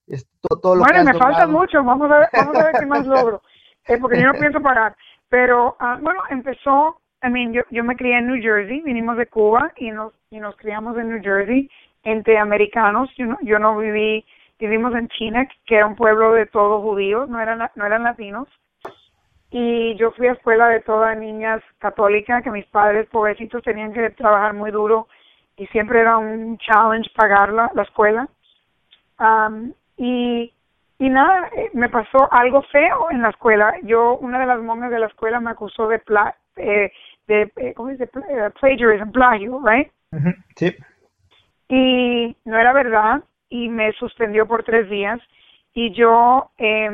esto, 0.07 0.59
todo 0.61 0.75
lo 0.75 0.83
bueno, 0.83 0.99
que 0.99 1.05
me 1.05 1.13
logrado. 1.13 1.33
falta 1.33 1.47
mucho, 1.47 1.83
vamos 1.83 2.11
a 2.11 2.19
ver, 2.19 2.29
vamos 2.33 2.55
a 2.55 2.63
ver 2.65 2.75
qué 2.79 2.85
más 2.85 3.05
logro, 3.05 3.41
eh, 3.87 3.97
porque 3.97 4.21
yo 4.21 4.27
no 4.27 4.39
pienso 4.39 4.61
parar. 4.61 4.95
Pero, 5.29 5.77
uh, 5.79 6.01
bueno, 6.01 6.21
empezó, 6.29 7.01
I 7.23 7.29
mean, 7.29 7.53
yo, 7.53 7.63
yo 7.71 7.83
me 7.83 7.95
crié 7.95 8.17
en 8.17 8.27
New 8.27 8.41
Jersey, 8.41 8.81
vinimos 8.81 9.17
de 9.17 9.27
Cuba 9.27 9.71
y 9.77 9.91
nos, 9.91 10.13
y 10.29 10.39
nos 10.39 10.55
criamos 10.57 10.97
en 10.97 11.09
New 11.09 11.21
Jersey 11.21 11.69
entre 12.03 12.37
americanos. 12.37 13.09
Yo 13.17 13.25
no, 13.25 13.37
yo 13.41 13.59
no 13.59 13.77
viví, 13.77 14.25
vivimos 14.59 14.93
en 14.95 15.07
China, 15.09 15.47
que 15.65 15.75
era 15.75 15.87
un 15.87 15.95
pueblo 15.95 16.33
de 16.33 16.45
todos 16.45 16.81
judíos, 16.81 17.27
no 17.27 17.39
eran, 17.39 17.69
no 17.75 17.85
eran 17.85 18.03
latinos. 18.03 18.47
Y 19.49 19.95
yo 19.95 20.11
fui 20.11 20.27
a 20.27 20.33
escuela 20.33 20.67
de 20.67 20.81
todas 20.81 21.17
niñas 21.17 21.63
católicas, 21.79 22.43
que 22.43 22.51
mis 22.51 22.65
padres 22.65 23.07
pobrecitos 23.09 23.63
tenían 23.63 23.93
que 23.93 24.09
trabajar 24.11 24.53
muy 24.53 24.71
duro 24.71 25.07
y 25.55 25.65
siempre 25.67 26.01
era 26.01 26.17
un 26.17 26.57
challenge 26.59 27.09
pagar 27.15 27.51
la, 27.51 27.71
la 27.73 27.83
escuela. 27.83 28.27
Um, 29.19 29.73
y, 29.97 30.53
y 30.99 31.09
nada, 31.09 31.49
eh, 31.55 31.71
me 31.73 31.89
pasó 31.89 32.31
algo 32.31 32.61
feo 32.63 33.09
en 33.09 33.21
la 33.21 33.29
escuela. 33.29 33.73
Yo, 33.83 34.17
una 34.17 34.39
de 34.39 34.45
las 34.45 34.59
monjas 34.59 34.91
de 34.91 34.99
la 34.99 35.07
escuela 35.07 35.39
me 35.39 35.51
acusó 35.51 35.87
de, 35.87 35.99
pla 35.99 36.35
eh, 36.57 36.91
de 37.27 37.51
eh, 37.57 37.73
¿cómo 37.75 37.89
dice? 37.89 38.09
Uh, 38.15 38.51
plagiarism, 38.59 39.11
plagio, 39.11 39.61
right? 39.63 39.91
Uh 40.11 40.17
-huh. 40.17 40.35
Sí. 40.55 40.75
Y 41.69 42.35
no 42.45 42.57
era 42.57 42.73
verdad 42.73 43.23
y 43.49 43.69
me 43.69 43.91
suspendió 43.93 44.47
por 44.47 44.63
tres 44.63 44.89
días 44.89 45.19
y 45.73 45.91
yo 45.91 46.49
eh, 46.57 46.89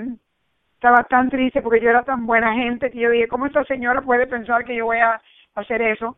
estaba 0.74 1.04
tan 1.06 1.30
triste 1.30 1.62
porque 1.62 1.80
yo 1.80 1.90
era 1.90 2.04
tan 2.04 2.25
buena 2.25 2.54
gente 2.54 2.92
que 2.92 3.00
yo 3.00 3.10
dije, 3.10 3.28
¿cómo 3.28 3.46
esta 3.46 3.63
señora 3.63 4.02
puede 4.02 4.28
pensar 4.28 4.66
que 4.66 4.75
yo 4.75 4.86
voy 4.86 4.98
a 4.98 5.22
hacer 5.56 5.82
eso? 5.82 6.18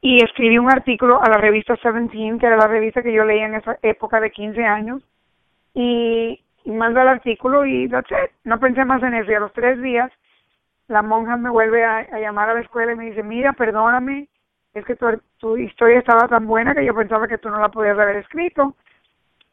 Y 0.00 0.22
escribí 0.22 0.58
un 0.58 0.70
artículo 0.70 1.22
a 1.22 1.28
la 1.28 1.36
revista 1.36 1.76
Seventeen, 1.76 2.38
que 2.38 2.46
era 2.46 2.56
la 2.56 2.68
revista 2.68 3.02
que 3.02 3.12
yo 3.12 3.24
leía 3.24 3.46
en 3.46 3.54
esa 3.56 3.78
época 3.82 4.20
de 4.20 4.30
15 4.30 4.64
años, 4.64 5.02
y, 5.74 6.40
y 6.64 6.70
mando 6.70 7.00
el 7.02 7.08
artículo 7.08 7.66
y 7.66 7.88
that's 7.88 8.10
it. 8.10 8.30
no 8.44 8.58
pensé 8.58 8.84
más 8.84 9.02
en 9.02 9.14
eso. 9.14 9.30
Y 9.30 9.34
a 9.34 9.40
los 9.40 9.52
tres 9.52 9.80
días, 9.82 10.10
la 10.88 11.02
monja 11.02 11.36
me 11.36 11.50
vuelve 11.50 11.84
a, 11.84 11.98
a 11.98 12.18
llamar 12.18 12.50
a 12.50 12.54
la 12.54 12.60
escuela 12.60 12.92
y 12.92 12.96
me 12.96 13.06
dice, 13.06 13.22
mira, 13.22 13.52
perdóname, 13.52 14.28
es 14.74 14.84
que 14.84 14.96
tu, 14.96 15.06
tu 15.38 15.56
historia 15.56 15.98
estaba 15.98 16.28
tan 16.28 16.46
buena 16.46 16.74
que 16.74 16.84
yo 16.84 16.94
pensaba 16.94 17.28
que 17.28 17.38
tú 17.38 17.48
no 17.48 17.60
la 17.60 17.68
podías 17.68 17.98
haber 17.98 18.16
escrito, 18.16 18.74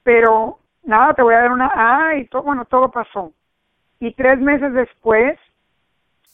pero 0.04 0.60
nada, 0.84 1.14
te 1.14 1.22
voy 1.22 1.36
a 1.36 1.42
dar 1.42 1.52
una 1.52 1.72
A 1.74 2.16
y 2.16 2.26
todo, 2.26 2.44
bueno, 2.44 2.66
todo 2.66 2.90
pasó. 2.90 3.32
Y 4.00 4.14
tres 4.14 4.40
meses 4.40 4.74
después, 4.74 5.38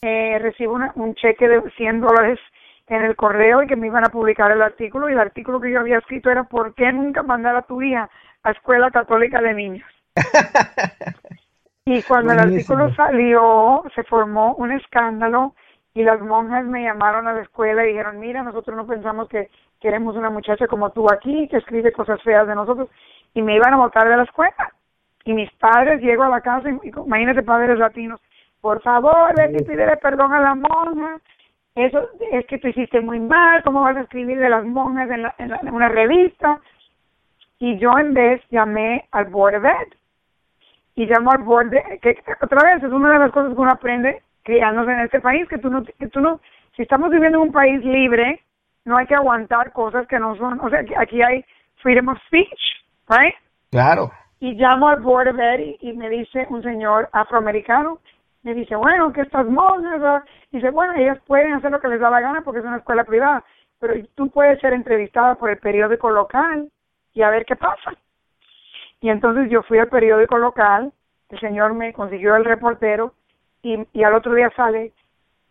eh, 0.02 0.40
recibo 0.40 0.74
una, 0.74 0.94
un 0.96 1.16
cheque 1.16 1.48
de 1.48 1.62
100 1.72 2.02
dólares 2.02 2.40
en 2.88 3.04
el 3.04 3.16
correo 3.18 3.62
y 3.62 3.68
que 3.68 3.76
me 3.76 3.88
iban 3.88 4.06
a 4.06 4.10
publicar 4.10 4.52
el 4.52 4.62
artículo 4.62 5.10
y 5.10 5.14
el 5.14 5.20
artículo 5.20 5.60
que 5.60 5.72
yo 5.72 5.82
había 5.82 5.98
escrito 5.98 6.30
era 6.30 6.44
¿por 6.44 6.74
qué 6.74 6.92
nunca 6.94 7.24
mandar 7.24 7.56
a 7.58 7.64
tu 7.64 7.82
hija 7.82 8.10
a 8.44 8.52
escuela 8.52 8.90
católica 8.92 9.42
de 9.42 9.54
niños? 9.54 9.90
y 11.88 12.04
cuando 12.04 12.34
Buenísimo. 12.34 12.76
el 12.76 12.82
artículo 12.82 12.96
salió 12.96 13.84
se 13.96 14.04
formó 14.04 14.56
un 14.56 14.74
escándalo 14.74 15.54
y 15.94 16.04
las 16.04 16.20
monjas 16.20 16.66
me 16.66 16.84
llamaron 16.84 17.28
a 17.28 17.34
la 17.34 17.42
escuela 17.42 17.86
y 17.86 17.90
dijeron 17.90 18.20
mira 18.20 18.44
nosotros 18.44 18.76
no 18.76 18.86
pensamos 18.86 19.30
que 19.30 19.50
queremos 19.80 20.18
una 20.18 20.30
muchacha 20.30 20.68
como 20.68 20.92
tú 20.92 21.10
aquí 21.10 21.48
que 21.48 21.58
escribe 21.58 21.94
cosas 21.94 22.22
feas 22.24 22.46
de 22.46 22.56
nosotros 22.56 22.90
y 23.34 23.42
me 23.42 23.56
iban 23.56 23.74
a 23.74 23.78
botar 23.78 24.10
de 24.10 24.18
la 24.18 24.24
escuela 24.24 24.74
y 25.24 25.32
mis 25.32 25.50
padres 25.54 26.02
llego 26.02 26.24
a 26.24 26.30
la 26.30 26.42
casa 26.42 26.70
y 26.70 26.90
imagínate 26.90 27.42
padres 27.42 27.80
latinos 27.80 28.20
por 28.60 28.82
favor 28.82 29.34
ven 29.38 29.56
y 29.56 29.64
pídele 29.64 29.96
perdón 29.96 30.34
a 30.34 30.42
la 30.42 30.56
monja 30.56 31.22
eso 31.74 32.10
es 32.32 32.46
que 32.48 32.58
tú 32.58 32.70
hiciste 32.70 33.00
muy 33.02 33.20
mal, 33.20 33.62
¿cómo 33.64 33.82
vas 33.82 33.96
a 33.96 34.02
escribir 34.02 34.40
de 34.40 34.50
las 34.50 34.66
monjas 34.66 35.12
en, 35.12 35.22
la, 35.22 35.36
en, 35.38 35.50
la, 35.50 35.60
en 35.62 35.76
una 35.76 35.88
revista? 35.88 36.60
Y 37.60 37.78
yo 37.78 37.96
en 38.00 38.16
vez 38.16 38.42
llamé 38.50 39.08
al 39.12 39.26
Board 39.26 39.58
of 39.58 39.66
Ed. 39.66 39.94
Y 40.98 41.06
llamo 41.06 41.32
al 41.32 41.44
Board 41.44 41.70
de, 41.70 42.00
que 42.02 42.18
otra 42.42 42.74
vez 42.74 42.84
es 42.84 42.92
una 42.92 43.14
de 43.14 43.20
las 43.20 43.32
cosas 43.32 43.54
que 43.54 43.62
uno 43.62 43.72
aprende 43.72 44.24
criándose 44.42 44.92
en 44.92 45.02
este 45.02 45.22
país, 45.22 45.48
que 45.48 45.60
tú 45.60 45.70
no, 45.70 45.84
que 45.84 46.08
tú 46.08 46.20
no, 46.20 46.42
si 46.76 46.82
estamos 46.82 47.12
viviendo 47.12 47.38
en 47.38 47.50
un 47.50 47.52
país 47.52 47.86
libre, 47.86 48.42
no 48.84 48.98
hay 48.98 49.06
que 49.06 49.14
aguantar 49.14 49.72
cosas 49.74 50.08
que 50.08 50.18
no 50.18 50.36
son, 50.38 50.60
o 50.60 50.70
sea, 50.72 50.80
aquí 50.98 51.22
hay 51.22 51.46
freedom 51.84 52.08
of 52.08 52.18
speech, 52.26 52.60
right? 53.10 53.36
Claro. 53.70 54.12
Y 54.40 54.56
llamo 54.56 54.88
al 54.88 55.02
Board 55.02 55.28
of 55.28 55.40
Ed 55.40 55.60
y, 55.60 55.78
y 55.82 55.94
me 55.94 56.10
dice 56.10 56.48
un 56.50 56.64
señor 56.64 57.10
afroamericano, 57.12 58.00
me 58.42 58.56
dice, 58.56 58.76
bueno, 58.76 59.14
que 59.14 59.22
estas 59.22 59.46
monjas, 59.46 60.24
dice, 60.52 60.72
bueno, 60.72 60.94
ellas 60.94 61.20
pueden 61.28 61.54
hacer 61.54 61.70
lo 61.70 61.80
que 61.80 61.90
les 61.90 62.00
da 62.00 62.10
la 62.10 62.22
gana 62.22 62.42
porque 62.42 62.62
es 62.62 62.66
una 62.66 62.78
escuela 62.78 63.04
privada, 63.04 63.44
pero 63.80 63.94
tú 64.16 64.32
puedes 64.32 64.60
ser 64.62 64.74
entrevistada 64.74 65.36
por 65.36 65.52
el 65.52 65.58
periódico 65.58 66.10
local 66.10 66.72
y 67.14 67.22
a 67.22 67.30
ver 67.30 67.46
qué 67.46 67.56
pasa. 67.56 67.92
Y 69.02 69.10
entonces 69.10 69.50
yo 69.50 69.64
fui 69.64 69.78
al 69.80 69.90
periódico 69.90 70.38
local, 70.38 70.92
el 71.30 71.40
señor 71.40 71.74
me 71.74 71.94
consiguió 71.94 72.36
el 72.36 72.46
reportero 72.46 73.14
y, 73.62 73.86
y 73.94 74.04
al 74.04 74.16
otro 74.16 74.34
día 74.34 74.52
sale, 74.56 74.94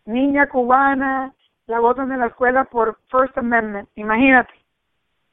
niña 0.05 0.47
cubana, 0.47 1.33
la 1.67 1.79
votan 1.79 2.09
de 2.09 2.17
la 2.17 2.27
escuela 2.27 2.65
por 2.65 2.97
First 3.09 3.37
Amendment, 3.37 3.89
imagínate. 3.95 4.53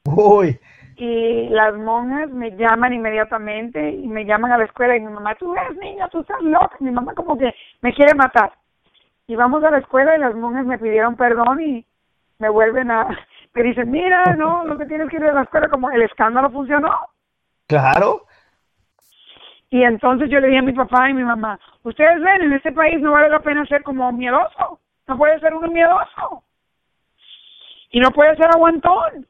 Uy, 0.04 0.58
y 0.96 1.48
las 1.48 1.74
monjas 1.74 2.30
me 2.30 2.50
llaman 2.52 2.92
inmediatamente 2.92 3.90
y 3.90 4.06
me 4.06 4.24
llaman 4.24 4.52
a 4.52 4.58
la 4.58 4.64
escuela 4.64 4.96
y 4.96 5.00
mi 5.00 5.12
mamá, 5.12 5.34
tú 5.34 5.54
eres 5.56 5.76
niña, 5.78 6.08
tú 6.08 6.20
estás 6.20 6.40
loca, 6.42 6.76
mi 6.80 6.90
mamá 6.90 7.14
como 7.14 7.36
que 7.36 7.52
me 7.80 7.92
quiere 7.92 8.14
matar. 8.14 8.52
Y 9.26 9.34
vamos 9.34 9.64
a 9.64 9.70
la 9.70 9.78
escuela 9.78 10.16
y 10.16 10.20
las 10.20 10.34
monjas 10.34 10.64
me 10.64 10.78
pidieron 10.78 11.16
perdón 11.16 11.60
y 11.60 11.84
me 12.38 12.48
vuelven 12.48 12.90
a, 12.90 13.08
me 13.54 13.62
dicen, 13.62 13.90
mira, 13.90 14.36
no, 14.36 14.64
lo 14.64 14.78
que 14.78 14.86
tienes 14.86 15.08
que 15.08 15.16
ir 15.16 15.24
a 15.24 15.32
la 15.32 15.42
escuela, 15.42 15.68
como 15.68 15.90
el 15.90 16.02
escándalo 16.02 16.50
funcionó. 16.50 16.90
Claro. 17.66 18.22
Y 19.70 19.82
entonces 19.82 20.30
yo 20.30 20.38
le 20.38 20.48
dije 20.48 20.58
a 20.58 20.62
mi 20.62 20.72
papá 20.72 21.10
y 21.10 21.14
mi 21.14 21.24
mamá, 21.24 21.58
ustedes 21.82 22.20
ven, 22.20 22.42
en 22.42 22.52
este 22.52 22.70
país 22.70 23.00
no 23.00 23.12
vale 23.12 23.28
la 23.28 23.40
pena 23.40 23.66
ser 23.66 23.82
como 23.82 24.12
miedoso, 24.12 24.78
no 25.08 25.18
puede 25.18 25.40
ser 25.40 25.52
uno 25.52 25.68
miedoso. 25.68 26.44
Y 27.90 28.00
no 28.00 28.10
puede 28.10 28.36
ser 28.36 28.46
aguantón. 28.46 29.26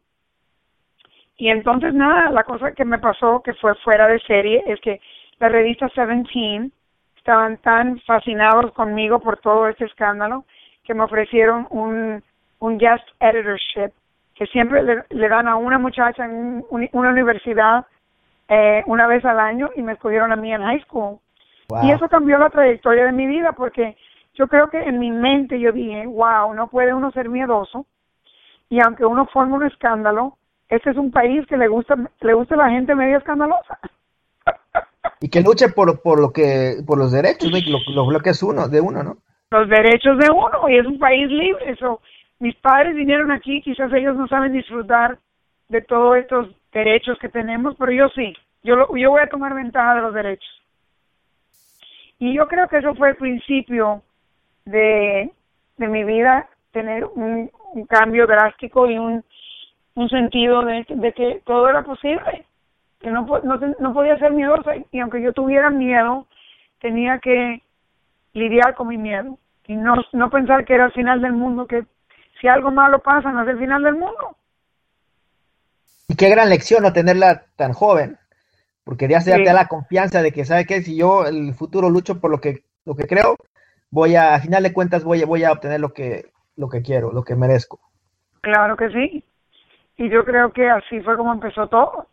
Y 1.37 1.49
entonces 1.49 1.95
nada, 1.95 2.31
la 2.31 2.45
cosa 2.45 2.73
que 2.73 2.85
me 2.85 2.99
pasó 2.99 3.43
que 3.43 3.55
fue 3.55 3.75
fuera 3.77 4.07
de 4.07 4.21
serie 4.21 4.63
es 4.67 4.81
que 4.81 5.01
la 5.39 5.49
revista 5.49 5.89
Seventeen 5.89 6.73
estaban 7.17 7.57
tan 7.59 7.99
fascinados 8.01 8.73
conmigo 8.73 9.21
por 9.21 9.39
todo 9.39 9.69
este 9.69 9.87
escándalo 9.87 10.45
que 10.85 10.95
me 10.95 11.05
ofrecieron 11.05 11.67
un, 11.71 12.23
un 12.59 12.79
guest 12.79 13.07
editorship 13.21 13.93
que 14.35 14.47
siempre 14.47 14.83
le, 14.83 15.05
le 15.09 15.29
dan 15.29 15.49
a 15.49 15.57
una 15.57 15.79
muchacha 15.79 16.25
en 16.25 16.65
un, 16.69 16.89
una 16.93 17.11
universidad 17.11 17.87
eh, 18.49 18.83
una 18.87 19.07
vez 19.07 19.25
al 19.25 19.41
año 19.41 19.71
y 19.77 19.83
me 19.83 19.93
escogieron 19.93 20.33
a 20.33 20.37
mí 20.37 20.53
en 20.53 20.63
high 20.63 20.83
school. 20.83 21.19
Wow. 21.69 21.85
Y 21.85 21.93
eso 21.93 22.09
cambió 22.09 22.39
la 22.39 22.51
trayectoria 22.51 23.07
de 23.07 23.13
mi 23.13 23.27
vida 23.27 23.53
porque 23.53 23.97
yo 24.35 24.49
creo 24.49 24.69
que 24.69 24.83
en 24.83 24.99
mi 24.99 25.11
mente 25.11 25.59
yo 25.59 25.73
dije, 25.73 26.07
wow, 26.07 26.53
no 26.55 26.69
puede 26.69 26.93
uno 26.93 27.11
ser 27.13 27.29
miedoso 27.29 27.87
y 28.69 28.81
aunque 28.81 29.05
uno 29.05 29.27
forme 29.27 29.55
un 29.55 29.65
escándalo, 29.65 30.37
este 30.69 30.91
es 30.91 30.97
un 30.97 31.11
país 31.11 31.47
que 31.47 31.57
le 31.57 31.69
gusta 31.69 31.97
le 32.21 32.35
gusta 32.35 32.55
a 32.55 32.59
la 32.59 32.71
gente 32.71 32.95
medio 32.95 33.19
escandalosa. 33.19 33.79
Y 35.21 35.29
que 35.29 35.41
luche 35.41 35.69
por, 35.69 36.03
por 36.03 36.21
lo 36.21 36.33
que 36.33 36.83
por 36.87 36.99
los 36.99 37.13
derechos, 37.13 37.51
lo, 37.51 38.11
lo, 38.11 38.21
que 38.21 38.31
es 38.31 38.43
uno 38.43 38.69
de 38.69 38.81
uno, 38.81 39.03
¿no? 39.03 39.17
Los 39.51 39.69
derechos 39.69 40.19
de 40.19 40.31
uno 40.31 40.69
y 40.69 40.79
es 40.79 40.87
un 40.87 40.99
país 40.99 41.29
libre, 41.29 41.71
eso. 41.71 42.01
Mis 42.41 42.55
padres 42.57 42.95
vinieron 42.95 43.31
aquí, 43.31 43.63
quizás 43.63 43.91
ellos 43.93 44.17
no 44.17 44.27
saben 44.29 44.53
disfrutar 44.53 45.19
de 45.69 45.81
todos 45.83 46.17
estos 46.17 46.49
derechos 46.75 47.19
que 47.19 47.31
tenemos, 47.31 47.75
pero 47.79 47.93
yo 47.93 48.09
sí. 48.11 48.35
Yo 48.63 48.75
yo 48.97 49.11
voy 49.11 49.23
a 49.23 49.29
tomar 49.29 49.55
ventaja 49.55 49.95
de 49.95 50.03
los 50.03 50.13
derechos. 50.13 50.63
Y 52.19 52.35
yo 52.35 52.47
creo 52.49 52.69
que 52.69 52.79
eso 52.79 52.95
fue 52.95 53.11
el 53.11 53.17
principio 53.17 54.03
de, 54.65 55.31
de 55.77 55.89
mi 55.89 56.05
vida, 56.05 56.49
tener 56.73 57.05
un, 57.05 57.51
un 57.73 57.87
cambio 57.87 58.27
drástico 58.27 58.91
y 58.91 58.99
un, 58.99 59.25
un 59.95 60.09
sentido 60.09 60.63
de, 60.63 60.85
de, 60.89 61.13
que 61.13 61.43
todo 61.45 61.69
era 61.69 61.83
posible, 61.83 62.47
que 63.01 63.11
no, 63.11 63.27
no, 63.43 63.61
no 63.79 63.93
podía 63.93 64.19
ser 64.19 64.33
miedosa 64.33 64.73
y 64.91 65.01
aunque 65.01 65.23
yo 65.23 65.33
tuviera 65.33 65.71
miedo, 65.71 66.27
tenía 66.81 67.19
que 67.19 67.63
lidiar 68.33 68.75
con 68.75 68.89
mi 68.89 68.99
miedo 68.99 69.39
y 69.67 69.77
no, 69.77 69.97
no 70.13 70.31
pensar 70.31 70.65
que 70.65 70.75
era 70.75 70.87
el 70.87 70.93
final 70.93 71.21
del 71.21 71.33
mundo, 71.33 71.67
que 71.67 71.85
si 72.41 72.49
algo 72.49 72.71
malo 72.71 73.01
pasa 73.01 73.31
no 73.33 73.43
es 73.43 73.49
el 73.49 73.59
final 73.59 73.83
del 73.83 73.95
mundo. 73.95 74.37
Y 76.15 76.17
qué 76.17 76.29
gran 76.29 76.49
lección 76.49 76.85
no 76.85 76.93
tenerla 76.93 77.47
tan 77.57 77.73
joven, 77.73 78.19
porque 78.85 79.09
ya 79.09 79.21
se 79.21 79.35
te 79.35 79.43
da 79.43 79.53
la 79.53 79.67
confianza 79.67 80.23
de 80.23 80.31
que, 80.31 80.45
¿sabe 80.45 80.65
qué? 80.65 80.81
Si 80.81 80.97
yo 80.97 81.27
el 81.27 81.55
futuro 81.55 81.91
lucho 81.91 82.21
por 82.21 82.31
lo 82.31 82.41
que, 82.41 82.63
lo 82.85 82.95
que 82.95 83.09
creo, 83.09 83.37
voy 83.91 84.15
a, 84.15 84.37
a 84.37 84.39
final 84.39 84.63
de 84.63 84.73
cuentas, 84.73 85.03
voy, 85.03 85.25
voy 85.25 85.43
a 85.43 85.51
obtener 85.51 85.81
lo 85.81 85.93
que, 85.93 86.27
lo 86.55 86.69
que 86.69 86.83
quiero, 86.83 87.13
lo 87.13 87.25
que 87.25 87.35
merezco. 87.35 87.81
Claro 88.43 88.77
que 88.77 88.91
sí. 88.91 89.25
Y 89.97 90.09
yo 90.09 90.25
creo 90.25 90.53
que 90.53 90.71
así 90.71 91.01
fue 91.01 91.17
como 91.17 91.33
empezó 91.33 91.67
todo. 91.67 92.07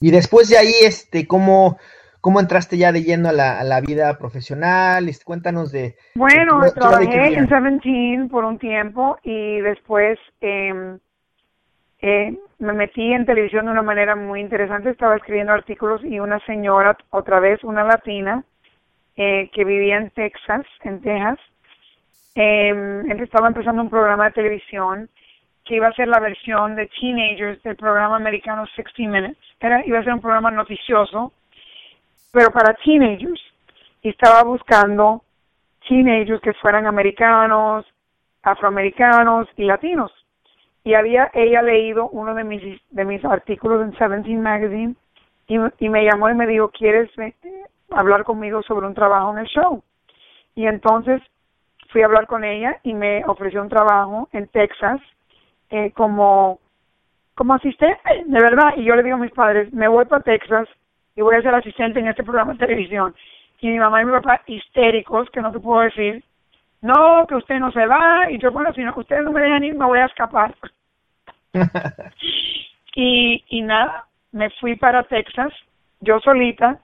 Y 0.00 0.10
después 0.10 0.48
de 0.48 0.58
ahí, 0.58 0.74
este, 0.82 1.28
¿cómo, 1.28 1.78
cómo 2.20 2.40
entraste 2.40 2.78
ya 2.78 2.90
de 2.90 3.04
lleno 3.04 3.28
a 3.28 3.32
la, 3.32 3.60
a 3.60 3.62
la 3.62 3.80
vida 3.80 4.18
profesional? 4.18 5.08
Este, 5.08 5.24
cuéntanos 5.24 5.70
de... 5.70 5.94
Bueno, 6.16 6.62
trabajé 6.74 7.34
en 7.34 7.48
Seventeen 7.48 8.28
por 8.28 8.44
un 8.44 8.58
tiempo 8.58 9.18
y 9.22 9.60
después 9.60 10.18
eh, 10.40 10.98
eh, 12.00 12.36
me 12.58 12.72
metí 12.72 13.12
en 13.12 13.26
televisión 13.26 13.66
de 13.66 13.72
una 13.72 13.82
manera 13.82 14.14
muy 14.16 14.40
interesante. 14.40 14.90
Estaba 14.90 15.16
escribiendo 15.16 15.52
artículos 15.52 16.02
y 16.04 16.20
una 16.20 16.38
señora, 16.40 16.96
otra 17.10 17.40
vez 17.40 17.62
una 17.64 17.84
latina, 17.84 18.44
eh, 19.16 19.50
que 19.52 19.64
vivía 19.64 19.96
en 19.96 20.10
Texas, 20.10 20.64
en 20.84 21.00
Texas, 21.00 21.38
eh, 22.34 23.04
estaba 23.18 23.48
empezando 23.48 23.82
un 23.82 23.90
programa 23.90 24.26
de 24.26 24.30
televisión 24.30 25.08
que 25.64 25.76
iba 25.76 25.88
a 25.88 25.92
ser 25.92 26.08
la 26.08 26.20
versión 26.20 26.76
de 26.76 26.86
teenagers 26.86 27.62
del 27.62 27.76
programa 27.76 28.16
americano 28.16 28.64
60 28.76 29.10
Minutes. 29.10 29.36
Era, 29.60 29.84
iba 29.84 29.98
a 29.98 30.04
ser 30.04 30.14
un 30.14 30.20
programa 30.20 30.50
noticioso, 30.50 31.32
pero 32.32 32.50
para 32.50 32.74
teenagers. 32.74 33.40
Y 34.02 34.10
estaba 34.10 34.44
buscando 34.44 35.22
teenagers 35.88 36.40
que 36.40 36.54
fueran 36.54 36.86
americanos, 36.86 37.84
afroamericanos 38.42 39.48
y 39.56 39.64
latinos. 39.64 40.12
Y 40.88 40.94
había 40.94 41.30
ella 41.34 41.60
leído 41.60 42.08
uno 42.08 42.32
de 42.32 42.44
mis, 42.44 42.62
de 42.88 43.04
mis 43.04 43.22
artículos 43.22 43.82
en 43.82 43.94
Seventeen 43.98 44.40
Magazine 44.40 44.94
y, 45.46 45.58
y 45.80 45.88
me 45.90 46.02
llamó 46.02 46.30
y 46.30 46.34
me 46.34 46.46
dijo, 46.46 46.70
¿quieres 46.70 47.10
eh, 47.18 47.34
hablar 47.90 48.24
conmigo 48.24 48.62
sobre 48.62 48.86
un 48.86 48.94
trabajo 48.94 49.32
en 49.32 49.40
el 49.40 49.46
show? 49.48 49.82
Y 50.54 50.66
entonces 50.66 51.20
fui 51.90 52.00
a 52.00 52.06
hablar 52.06 52.26
con 52.26 52.42
ella 52.42 52.80
y 52.84 52.94
me 52.94 53.22
ofreció 53.26 53.60
un 53.60 53.68
trabajo 53.68 54.30
en 54.32 54.48
Texas 54.48 54.98
eh, 55.68 55.92
como 55.94 56.58
como 57.34 57.52
asistente, 57.52 58.00
de 58.24 58.40
verdad. 58.40 58.72
Y 58.78 58.84
yo 58.84 58.96
le 58.96 59.02
digo 59.02 59.16
a 59.16 59.20
mis 59.20 59.32
padres, 59.32 59.70
me 59.74 59.88
voy 59.88 60.06
para 60.06 60.22
Texas 60.22 60.70
y 61.14 61.20
voy 61.20 61.36
a 61.36 61.42
ser 61.42 61.54
asistente 61.54 62.00
en 62.00 62.08
este 62.08 62.24
programa 62.24 62.54
de 62.54 62.60
televisión. 62.60 63.14
Y 63.60 63.68
mi 63.68 63.78
mamá 63.78 64.00
y 64.00 64.06
mi 64.06 64.12
papá 64.12 64.40
histéricos, 64.46 65.28
que 65.32 65.42
no 65.42 65.52
te 65.52 65.60
puedo 65.60 65.82
decir, 65.82 66.24
no, 66.80 67.26
que 67.26 67.34
usted 67.34 67.58
no 67.58 67.72
se 67.72 67.84
va. 67.84 68.30
Y 68.30 68.38
yo, 68.38 68.50
bueno, 68.52 68.72
si 68.72 68.80
no, 68.80 68.94
ustedes 68.96 69.22
no 69.22 69.32
me 69.32 69.42
dejan 69.42 69.64
ir, 69.64 69.74
me 69.74 69.84
voy 69.84 69.98
a 69.98 70.06
escapar. 70.06 70.54
Y, 72.94 73.44
y 73.48 73.62
nada, 73.62 74.06
me 74.32 74.50
fui 74.60 74.76
para 74.76 75.02
Texas, 75.04 75.52
yo 76.00 76.20
solita. 76.20 76.80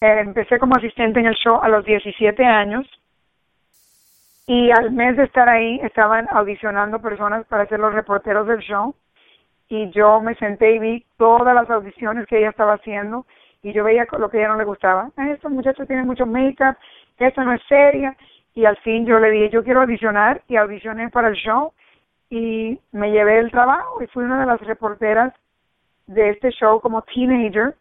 Eh, 0.00 0.20
empecé 0.20 0.58
como 0.58 0.76
asistente 0.76 1.20
en 1.20 1.26
el 1.26 1.34
show 1.34 1.60
a 1.62 1.68
los 1.68 1.84
17 1.84 2.44
años. 2.44 2.86
Y 4.46 4.70
al 4.70 4.92
mes 4.92 5.16
de 5.16 5.24
estar 5.24 5.48
ahí 5.48 5.80
estaban 5.82 6.28
audicionando 6.30 7.00
personas 7.00 7.46
para 7.46 7.66
ser 7.66 7.80
los 7.80 7.94
reporteros 7.94 8.46
del 8.46 8.60
show. 8.60 8.94
Y 9.68 9.90
yo 9.90 10.20
me 10.20 10.34
senté 10.34 10.74
y 10.74 10.78
vi 10.78 11.06
todas 11.16 11.54
las 11.54 11.70
audiciones 11.70 12.26
que 12.26 12.38
ella 12.38 12.50
estaba 12.50 12.74
haciendo. 12.74 13.26
Y 13.62 13.72
yo 13.72 13.82
veía 13.82 14.06
lo 14.18 14.28
que 14.28 14.38
ella 14.38 14.48
no 14.48 14.58
le 14.58 14.64
gustaba. 14.64 15.10
Estos 15.16 15.50
muchachos 15.50 15.86
tienen 15.86 16.06
mucho 16.06 16.26
make-up, 16.26 16.76
esto 17.18 17.42
no 17.42 17.54
es 17.54 17.62
seria 17.66 18.14
y 18.54 18.64
al 18.64 18.76
fin 18.78 19.04
yo 19.04 19.18
le 19.18 19.30
dije 19.30 19.50
yo 19.50 19.64
quiero 19.64 19.82
audicionar 19.82 20.42
y 20.48 20.56
audicioné 20.56 21.10
para 21.10 21.28
el 21.28 21.34
show 21.34 21.72
y 22.30 22.80
me 22.92 23.10
llevé 23.10 23.38
el 23.38 23.50
trabajo 23.50 24.02
y 24.02 24.06
fui 24.08 24.24
una 24.24 24.40
de 24.40 24.46
las 24.46 24.60
reporteras 24.60 25.32
de 26.06 26.30
este 26.30 26.50
show 26.50 26.80
como 26.80 27.02
teenager 27.02 27.74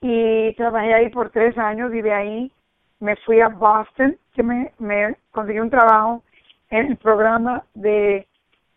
y 0.00 0.52
trabajé 0.54 0.94
ahí 0.94 1.08
por 1.10 1.30
tres 1.30 1.56
años 1.58 1.94
y 1.94 2.02
de 2.02 2.12
ahí 2.12 2.52
me 3.00 3.16
fui 3.16 3.40
a 3.40 3.48
Boston, 3.48 4.16
que 4.34 4.42
me, 4.42 4.72
me 4.78 5.16
conseguí 5.30 5.58
un 5.60 5.70
trabajo 5.70 6.22
en 6.70 6.86
el 6.92 6.96
programa 6.96 7.64
de 7.74 8.26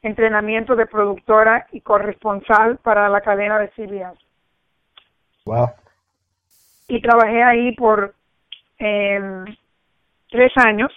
entrenamiento 0.02 0.76
de 0.76 0.86
productora 0.86 1.68
y 1.72 1.82
corresponsal 1.82 2.78
para 2.78 3.10
la 3.10 3.22
cadena 3.22 3.58
de 3.60 3.70
CBS. 3.70 4.20
Wow. 5.46 5.70
Y 6.88 7.02
trabajé 7.02 7.42
ahí 7.42 7.72
por 7.76 8.14
eh, 8.78 9.46
tres 10.30 10.52
años 10.58 10.92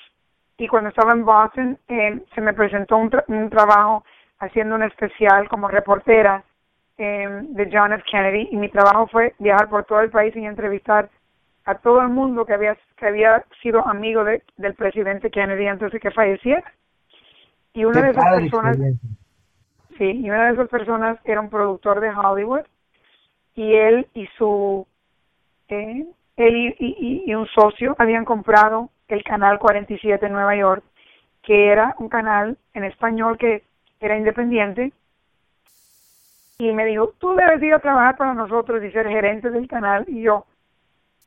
y 0.58 0.66
cuando 0.66 0.90
estaba 0.90 1.12
en 1.12 1.24
Boston 1.24 1.78
eh, 1.88 2.20
se 2.34 2.40
me 2.40 2.52
presentó 2.52 2.96
un, 2.96 3.10
un, 3.28 3.48
trabajo 3.48 4.04
haciendo 4.40 4.74
un 4.74 4.82
especial 4.82 5.48
como 5.48 5.68
reportera 5.68 6.42
eh, 6.98 7.28
de 7.50 7.70
John 7.72 7.92
F. 7.92 8.02
Kennedy 8.10 8.48
y 8.50 8.56
mi 8.56 8.68
trabajo 8.68 9.06
fue 9.06 9.34
viajar 9.38 9.68
por 9.68 9.84
todo 9.84 10.00
el 10.00 10.10
país 10.10 10.34
y 10.34 10.44
entrevistar 10.44 11.08
a 11.64 11.76
todo 11.76 12.02
el 12.02 12.08
mundo 12.08 12.44
que 12.44 12.54
había 12.54 12.76
que 12.96 13.06
había 13.06 13.44
sido 13.62 13.86
amigo 13.86 14.24
de, 14.24 14.42
del 14.56 14.74
presidente 14.74 15.30
Kennedy 15.30 15.68
antes 15.68 15.92
de 15.92 16.00
que 16.00 16.10
falleciera. 16.10 16.64
Y 17.72 17.84
una 17.84 18.02
de 18.02 18.10
esas 18.10 18.24
personas, 18.24 18.76
sí, 19.96 20.10
y 20.10 20.30
una 20.30 20.46
de 20.46 20.54
esas 20.54 20.68
personas 20.68 21.18
era 21.24 21.40
un 21.40 21.50
productor 21.50 22.00
de 22.00 22.10
Hollywood 22.10 22.62
y 23.54 23.74
él 23.74 24.08
y 24.14 24.26
su 24.38 24.84
eh, 25.68 26.04
él 26.36 26.56
y, 26.56 26.74
y, 26.80 27.22
y 27.26 27.34
un 27.34 27.46
socio 27.46 27.94
habían 27.98 28.24
comprado 28.24 28.90
el 29.08 29.24
canal 29.24 29.58
47 29.58 30.24
en 30.24 30.32
Nueva 30.32 30.56
York, 30.56 30.84
que 31.42 31.68
era 31.68 31.94
un 31.98 32.08
canal 32.08 32.58
en 32.74 32.84
español 32.84 33.38
que 33.38 33.64
era 34.00 34.16
independiente 34.16 34.92
y 36.58 36.72
me 36.72 36.84
dijo, 36.84 37.14
tú 37.18 37.34
debes 37.34 37.62
ir 37.62 37.72
a 37.72 37.78
trabajar 37.78 38.16
para 38.16 38.34
nosotros 38.34 38.82
y 38.82 38.90
ser 38.90 39.08
gerente 39.08 39.48
del 39.48 39.68
canal. 39.68 40.04
Y 40.08 40.22
yo, 40.22 40.44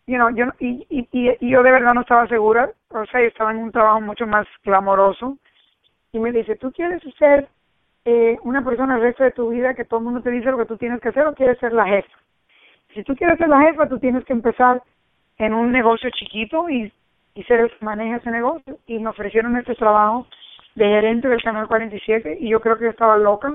you 0.05 0.15
know, 0.15 0.29
yo, 0.29 0.45
y, 0.59 0.85
y, 0.89 1.07
y, 1.11 1.49
yo 1.49 1.63
de 1.63 1.71
verdad 1.71 1.93
no 1.93 2.01
estaba 2.01 2.27
segura, 2.27 2.69
o 2.89 3.05
sea, 3.05 3.21
yo 3.21 3.27
estaba 3.27 3.51
en 3.51 3.57
un 3.57 3.71
trabajo 3.71 4.01
mucho 4.01 4.27
más 4.27 4.45
clamoroso, 4.61 5.37
y 6.11 6.19
me 6.19 6.33
dice, 6.33 6.57
¿tú 6.57 6.73
quieres 6.73 7.01
ser 7.17 7.47
eh, 8.03 8.37
una 8.43 8.63
persona 8.63 8.95
el 8.95 9.01
resto 9.01 9.23
de 9.23 9.31
tu 9.31 9.49
vida 9.49 9.73
que 9.73 9.85
todo 9.85 9.99
el 9.99 10.05
mundo 10.05 10.21
te 10.21 10.31
dice 10.31 10.51
lo 10.51 10.57
que 10.57 10.65
tú 10.65 10.75
tienes 10.75 10.99
que 10.99 11.09
hacer 11.09 11.25
o 11.25 11.33
quieres 11.33 11.57
ser 11.59 11.71
la 11.71 11.85
jefa? 11.85 12.17
Si 12.93 13.03
tú 13.03 13.15
quieres 13.15 13.37
ser 13.37 13.47
la 13.47 13.61
jefa, 13.61 13.87
tú 13.87 13.99
tienes 13.99 14.25
que 14.25 14.33
empezar 14.33 14.83
en 15.37 15.53
un 15.53 15.71
negocio 15.71 16.09
chiquito 16.09 16.69
y, 16.69 16.91
y 17.33 17.43
que 17.43 17.71
maneja 17.79 18.17
ese 18.17 18.31
negocio. 18.31 18.77
Y 18.87 18.99
me 18.99 19.09
ofrecieron 19.09 19.57
este 19.57 19.75
trabajo 19.75 20.27
de 20.75 20.85
gerente 20.85 21.27
del 21.27 21.43
Canal 21.43 21.67
47 21.67 22.37
y 22.39 22.49
yo 22.49 22.59
creo 22.61 22.77
que 22.77 22.85
yo 22.85 22.91
estaba 22.91 23.17
loca. 23.17 23.53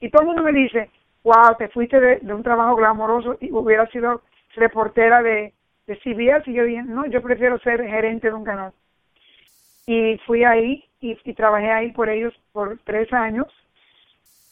Y 0.00 0.10
todo 0.10 0.22
el 0.22 0.28
mundo 0.28 0.42
me 0.42 0.52
dice, 0.52 0.90
wow, 1.24 1.56
te 1.58 1.68
fuiste 1.68 1.98
de, 2.00 2.18
de 2.20 2.34
un 2.34 2.42
trabajo 2.42 2.76
glamoroso 2.76 3.36
y 3.40 3.50
hubiera 3.52 3.86
sido 3.88 4.22
reportera 4.54 5.22
de, 5.22 5.52
de 5.86 5.96
CBS 5.96 6.50
y 6.50 6.54
yo 6.54 6.64
dije, 6.64 6.82
no, 6.82 7.06
yo 7.06 7.22
prefiero 7.22 7.58
ser 7.60 7.82
gerente 7.84 8.28
de 8.28 8.34
un 8.34 8.44
canal. 8.44 8.72
Y 9.86 10.18
fui 10.26 10.44
ahí 10.44 10.84
y, 11.00 11.16
y 11.24 11.34
trabajé 11.34 11.70
ahí 11.70 11.92
por 11.92 12.08
ellos 12.08 12.34
por 12.52 12.78
tres 12.84 13.12
años, 13.12 13.46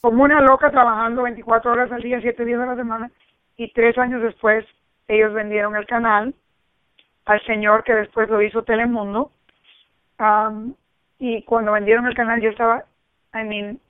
como 0.00 0.22
una 0.22 0.40
loca 0.40 0.70
trabajando 0.70 1.22
24 1.22 1.72
horas 1.72 1.90
al 1.90 2.02
día, 2.02 2.20
7 2.20 2.44
días 2.44 2.60
a 2.60 2.66
la 2.66 2.76
semana, 2.76 3.10
y 3.56 3.72
tres 3.72 3.96
años 3.98 4.22
después 4.22 4.64
ellos 5.08 5.32
vendieron 5.32 5.76
el 5.76 5.86
canal 5.86 6.34
al 7.26 7.40
señor 7.44 7.84
que 7.84 7.94
después 7.94 8.28
lo 8.28 8.42
hizo 8.42 8.62
Telemundo. 8.62 9.30
Um, 10.18 10.74
y 11.18 11.42
cuando 11.42 11.72
vendieron 11.72 12.06
el 12.06 12.14
canal 12.14 12.40
yo 12.40 12.50
estaba, 12.50 12.84
I 13.34 13.44
mean, 13.44 13.80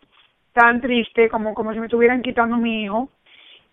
tan 0.52 0.80
triste 0.80 1.28
como, 1.28 1.54
como 1.54 1.72
si 1.72 1.80
me 1.80 1.86
estuvieran 1.86 2.22
quitando 2.22 2.56
mi 2.56 2.84
hijo. 2.84 3.08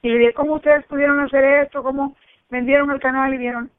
Y 0.02 0.10
le 0.10 0.17
dije, 0.17 0.34
¿cómo 0.34 0.56
ustedes 0.56 0.86
pudieron 0.86 1.19
hacer 1.19 1.43
esto? 1.65 1.84
¿Cómo 1.84 2.15
vendieron 2.50 2.91
el 2.91 3.00
canal 3.00 3.34
y 3.34 3.38
vieron, 3.38 3.71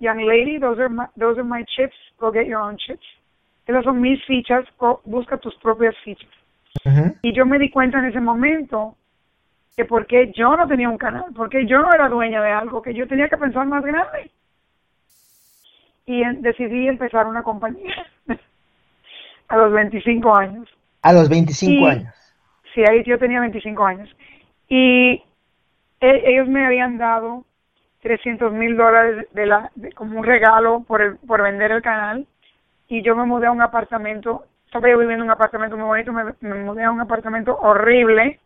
young 0.00 0.20
lady, 0.20 0.58
those 0.58 0.80
are 0.80 0.88
my, 0.88 1.06
those 1.18 1.38
are 1.38 1.44
my 1.44 1.64
chips, 1.64 1.96
go 2.18 2.32
get 2.32 2.46
your 2.46 2.60
own 2.60 2.76
chips. 2.76 3.04
Esas 3.66 3.84
son 3.84 4.00
mis 4.00 4.22
fichas, 4.24 4.64
busca 5.04 5.38
tus 5.38 5.54
propias 5.56 5.96
fichas. 6.04 6.30
Y 7.22 7.32
yo 7.32 7.46
me 7.46 7.58
di 7.58 7.70
cuenta 7.70 7.98
en 7.98 8.06
ese 8.06 8.20
momento 8.20 8.96
que 9.76 9.84
porque 9.84 10.32
yo 10.36 10.56
no 10.56 10.66
tenía 10.66 10.88
un 10.88 10.98
canal, 10.98 11.26
porque 11.34 11.66
yo 11.66 11.78
no 11.78 11.92
era 11.92 12.08
dueña 12.08 12.42
de 12.42 12.50
algo, 12.50 12.82
que 12.82 12.94
yo 12.94 13.06
tenía 13.06 13.28
que 13.28 13.36
pensar 13.36 13.66
más 13.66 13.82
grande. 13.82 14.30
Y 16.06 16.22
decidí 16.40 16.86
empezar 16.88 17.26
una 17.26 17.42
compañía 17.42 18.06
a 19.48 19.56
los 19.56 19.72
25 19.72 20.36
años. 20.36 20.68
A 21.02 21.12
los 21.12 21.28
25 21.28 21.86
años. 21.86 22.14
Sí, 22.74 22.82
ahí 22.88 23.02
yo 23.04 23.18
tenía 23.18 23.40
25 23.40 23.84
años. 23.84 24.16
Y 24.68 25.22
e, 26.00 26.22
ellos 26.26 26.48
me 26.48 26.66
habían 26.66 26.98
dado 26.98 27.44
300 28.02 28.52
mil 28.52 28.76
dólares 28.76 29.26
de 29.32 29.46
la, 29.46 29.70
como 29.94 30.18
un 30.18 30.26
regalo 30.26 30.84
por, 30.86 31.00
el, 31.00 31.16
por 31.16 31.42
vender 31.42 31.72
el 31.72 31.82
canal. 31.82 32.26
Y 32.88 33.02
yo 33.02 33.16
me 33.16 33.24
mudé 33.24 33.46
a 33.46 33.52
un 33.52 33.62
apartamento, 33.62 34.44
estaba 34.66 34.90
yo 34.90 34.98
viviendo 34.98 35.24
en 35.24 35.30
un 35.30 35.34
apartamento 35.34 35.76
muy 35.76 35.86
bonito, 35.86 36.12
me, 36.12 36.24
me 36.40 36.64
mudé 36.64 36.84
a 36.84 36.90
un 36.90 37.00
apartamento 37.00 37.56
horrible 37.56 38.40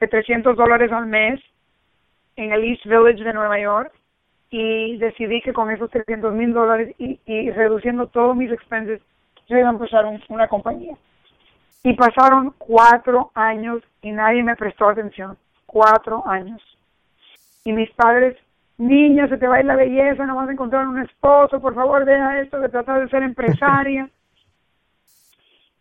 de 0.00 0.08
300 0.08 0.56
dólares 0.56 0.90
al 0.90 1.06
mes 1.06 1.40
en 2.34 2.52
el 2.52 2.64
East 2.64 2.84
Village 2.84 3.22
de 3.22 3.32
Nueva 3.32 3.60
York 3.60 3.92
y 4.50 4.96
decidí 4.98 5.40
que 5.42 5.52
con 5.52 5.70
esos 5.70 5.90
300 5.90 6.32
mil 6.34 6.52
dólares 6.52 6.94
y, 6.98 7.18
y, 7.26 7.50
reduciendo 7.50 8.06
todos 8.06 8.36
mis 8.36 8.50
expenses, 8.52 9.00
yo 9.48 9.58
iba 9.58 9.68
a 9.68 9.72
empezar 9.72 10.04
una 10.28 10.48
compañía. 10.48 10.96
Y 11.82 11.94
pasaron 11.94 12.54
cuatro 12.58 13.30
años 13.34 13.82
y 14.02 14.12
nadie 14.12 14.42
me 14.42 14.56
prestó 14.56 14.88
atención. 14.88 15.36
Cuatro 15.66 16.26
años. 16.26 16.60
Y 17.64 17.72
mis 17.72 17.90
padres, 17.92 18.36
niña, 18.78 19.28
se 19.28 19.36
te 19.36 19.46
va 19.46 19.56
a 19.56 19.60
ir 19.60 19.66
la 19.66 19.76
belleza, 19.76 20.26
no 20.26 20.36
vas 20.36 20.48
a 20.48 20.52
encontrar 20.52 20.86
un 20.86 21.00
esposo, 21.00 21.60
por 21.60 21.74
favor, 21.74 22.04
deja 22.04 22.40
esto 22.40 22.58
de 22.60 22.68
tratar 22.68 23.00
de 23.00 23.08
ser 23.08 23.22
empresaria. 23.22 24.08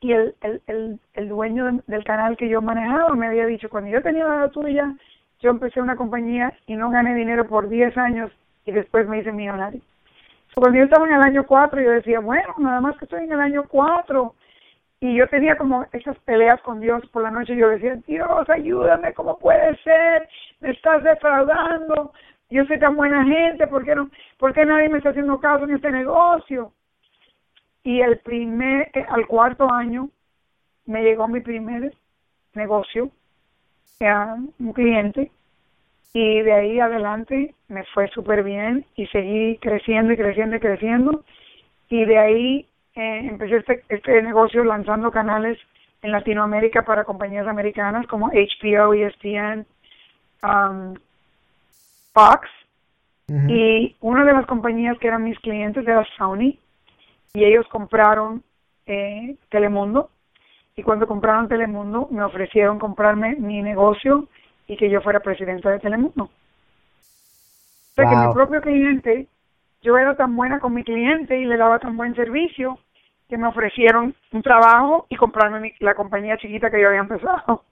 y 0.01 0.11
el, 0.11 0.35
el, 0.41 0.61
el, 0.67 0.99
el 1.13 1.29
dueño 1.29 1.81
del 1.87 2.03
canal 2.03 2.37
que 2.37 2.49
yo 2.49 2.61
manejaba 2.61 3.15
me 3.15 3.27
había 3.27 3.45
dicho, 3.45 3.69
cuando 3.69 3.89
yo 3.89 4.01
tenía 4.01 4.27
la 4.27 4.49
tuya, 4.49 4.93
yo 5.39 5.49
empecé 5.49 5.81
una 5.81 5.95
compañía 5.95 6.53
y 6.67 6.75
no 6.75 6.89
gané 6.89 7.15
dinero 7.15 7.47
por 7.47 7.69
10 7.69 7.97
años 7.97 8.31
y 8.65 8.71
después 8.71 9.07
me 9.07 9.19
hice 9.19 9.31
millonario. 9.31 9.81
Cuando 10.55 10.77
yo 10.77 10.85
estaba 10.85 11.05
en 11.07 11.15
el 11.15 11.21
año 11.21 11.45
4, 11.45 11.81
yo 11.81 11.91
decía, 11.91 12.19
bueno, 12.19 12.55
nada 12.59 12.79
más 12.79 12.97
que 12.97 13.05
estoy 13.05 13.25
en 13.25 13.33
el 13.33 13.39
año 13.39 13.65
4. 13.67 14.33
Y 15.01 15.15
yo 15.15 15.27
tenía 15.27 15.57
como 15.57 15.85
esas 15.91 16.17
peleas 16.19 16.61
con 16.61 16.79
Dios 16.79 17.05
por 17.11 17.23
la 17.23 17.31
noche. 17.31 17.55
Yo 17.55 17.69
decía, 17.69 17.95
Dios, 18.07 18.49
ayúdame, 18.49 19.13
¿cómo 19.13 19.37
puede 19.37 19.75
ser? 19.83 20.27
Me 20.61 20.71
estás 20.71 21.03
defraudando. 21.03 22.13
Yo 22.49 22.63
soy 22.65 22.79
tan 22.79 22.95
buena 22.95 23.23
gente, 23.25 23.67
¿por 23.67 23.83
qué, 23.83 23.95
no, 23.95 24.09
¿por 24.37 24.53
qué 24.53 24.65
nadie 24.65 24.87
me 24.87 24.99
está 24.99 25.09
haciendo 25.09 25.39
caso 25.39 25.65
en 25.65 25.75
este 25.75 25.91
negocio? 25.91 26.71
Y 27.83 28.01
el 28.01 28.19
primer, 28.19 28.89
eh, 28.93 29.05
al 29.09 29.27
cuarto 29.27 29.69
año, 29.71 30.09
me 30.85 31.03
llegó 31.03 31.27
mi 31.27 31.41
primer 31.41 31.93
negocio, 32.53 33.09
a 34.01 34.35
un 34.59 34.73
cliente, 34.73 35.31
y 36.13 36.41
de 36.41 36.53
ahí 36.53 36.79
adelante 36.79 37.53
me 37.67 37.83
fue 37.93 38.07
súper 38.09 38.43
bien 38.43 38.85
y 38.95 39.07
seguí 39.07 39.57
creciendo 39.57 40.13
y 40.13 40.17
creciendo 40.17 40.55
y 40.55 40.59
creciendo. 40.59 41.23
Y 41.89 42.05
de 42.05 42.17
ahí 42.17 42.67
eh, 42.95 43.19
empecé 43.23 43.57
este, 43.57 43.83
este 43.89 44.21
negocio 44.21 44.63
lanzando 44.63 45.11
canales 45.11 45.57
en 46.01 46.11
Latinoamérica 46.11 46.83
para 46.83 47.03
compañías 47.03 47.47
americanas 47.47 48.07
como 48.07 48.29
HBO, 48.29 48.93
ESPN, 48.93 49.65
um, 50.43 50.95
Fox. 52.13 52.47
Y 53.27 53.95
una 54.01 54.23
de 54.23 54.33
las 54.33 54.45
compañías 54.45 54.99
que 54.99 55.07
eran 55.07 55.23
mis 55.23 55.39
clientes 55.39 55.87
era 55.87 56.05
Sony 56.15 56.59
y 57.33 57.43
ellos 57.43 57.65
compraron 57.69 58.43
eh, 58.85 59.35
Telemundo 59.49 60.11
y 60.75 60.83
cuando 60.83 61.07
compraron 61.07 61.47
Telemundo 61.47 62.07
me 62.11 62.23
ofrecieron 62.23 62.77
comprarme 62.77 63.35
mi 63.35 63.63
negocio 63.63 64.27
y 64.67 64.77
que 64.77 64.89
yo 64.89 65.01
fuera 65.01 65.19
presidenta 65.19 65.69
de 65.71 65.79
Telemundo. 65.79 66.23
O 66.25 66.29
sea 67.95 68.09
que 68.09 68.15
mi 68.15 68.33
propio 68.33 68.61
cliente, 68.61 69.27
yo 69.81 69.97
era 69.97 70.15
tan 70.15 70.35
buena 70.35 70.59
con 70.59 70.73
mi 70.73 70.83
cliente 70.83 71.39
y 71.39 71.45
le 71.45 71.57
daba 71.57 71.79
tan 71.79 71.95
buen 71.95 72.15
servicio 72.15 72.79
que 73.29 73.37
me 73.37 73.47
ofrecieron 73.47 74.15
un 74.31 74.41
trabajo 74.41 75.07
y 75.09 75.15
comprarme 75.15 75.73
la 75.79 75.95
compañía 75.95 76.37
chiquita 76.37 76.69
que 76.69 76.81
yo 76.81 76.89
había 76.89 76.99
empezado. 76.99 77.63